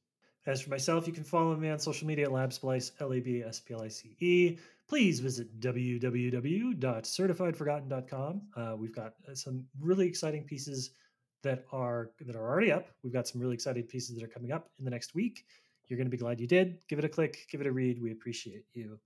As 0.46 0.62
for 0.62 0.70
myself, 0.70 1.06
you 1.06 1.12
can 1.12 1.22
follow 1.22 1.54
me 1.54 1.70
on 1.70 1.78
social 1.78 2.08
media 2.08 2.24
at 2.24 2.32
LabSplice, 2.32 2.90
L 2.98 3.12
A 3.12 3.20
B 3.20 3.44
S 3.46 3.60
P 3.60 3.72
L 3.72 3.82
I 3.82 3.88
C 3.88 4.16
E. 4.18 4.58
Please 4.88 5.20
visit 5.20 5.60
www.certifiedforgotten.com. 5.60 8.42
Uh, 8.56 8.74
we've 8.76 8.96
got 8.96 9.12
uh, 9.30 9.34
some 9.34 9.64
really 9.80 10.08
exciting 10.08 10.42
pieces 10.42 10.90
that 11.46 11.64
are 11.72 12.10
that 12.20 12.36
are 12.36 12.46
already 12.46 12.72
up. 12.72 12.88
We've 13.02 13.12
got 13.12 13.26
some 13.26 13.40
really 13.40 13.54
exciting 13.54 13.84
pieces 13.84 14.16
that 14.16 14.24
are 14.24 14.28
coming 14.28 14.52
up 14.52 14.68
in 14.78 14.84
the 14.84 14.90
next 14.90 15.14
week. 15.14 15.46
You're 15.88 15.96
going 15.96 16.06
to 16.06 16.10
be 16.10 16.16
glad 16.16 16.40
you 16.40 16.46
did. 16.46 16.78
Give 16.88 16.98
it 16.98 17.04
a 17.04 17.08
click, 17.08 17.46
give 17.50 17.60
it 17.60 17.66
a 17.66 17.72
read. 17.72 18.02
We 18.02 18.12
appreciate 18.12 18.64
you. 18.74 18.98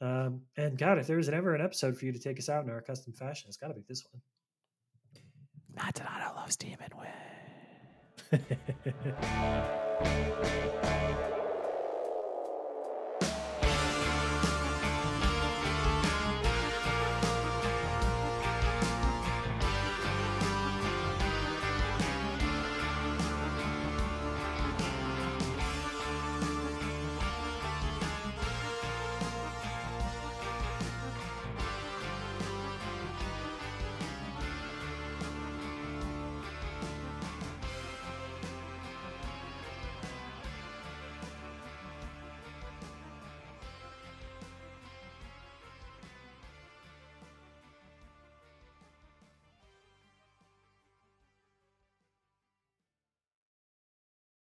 Um, 0.00 0.42
and 0.56 0.76
God, 0.76 0.98
if 0.98 1.06
there's 1.06 1.28
ever 1.28 1.54
an 1.54 1.62
episode 1.62 1.96
for 1.96 2.04
you 2.04 2.12
to 2.12 2.18
take 2.18 2.38
us 2.38 2.48
out 2.48 2.64
in 2.64 2.70
our 2.70 2.82
custom 2.82 3.12
fashion, 3.12 3.48
it's 3.48 3.56
got 3.56 3.68
to 3.68 3.74
be 3.74 3.84
this 3.88 4.04
one. 4.10 4.20
Matt 5.74 5.94
Donato 5.94 6.34
loves 6.34 6.56
Demon 6.56 6.90
Way. 6.98 7.12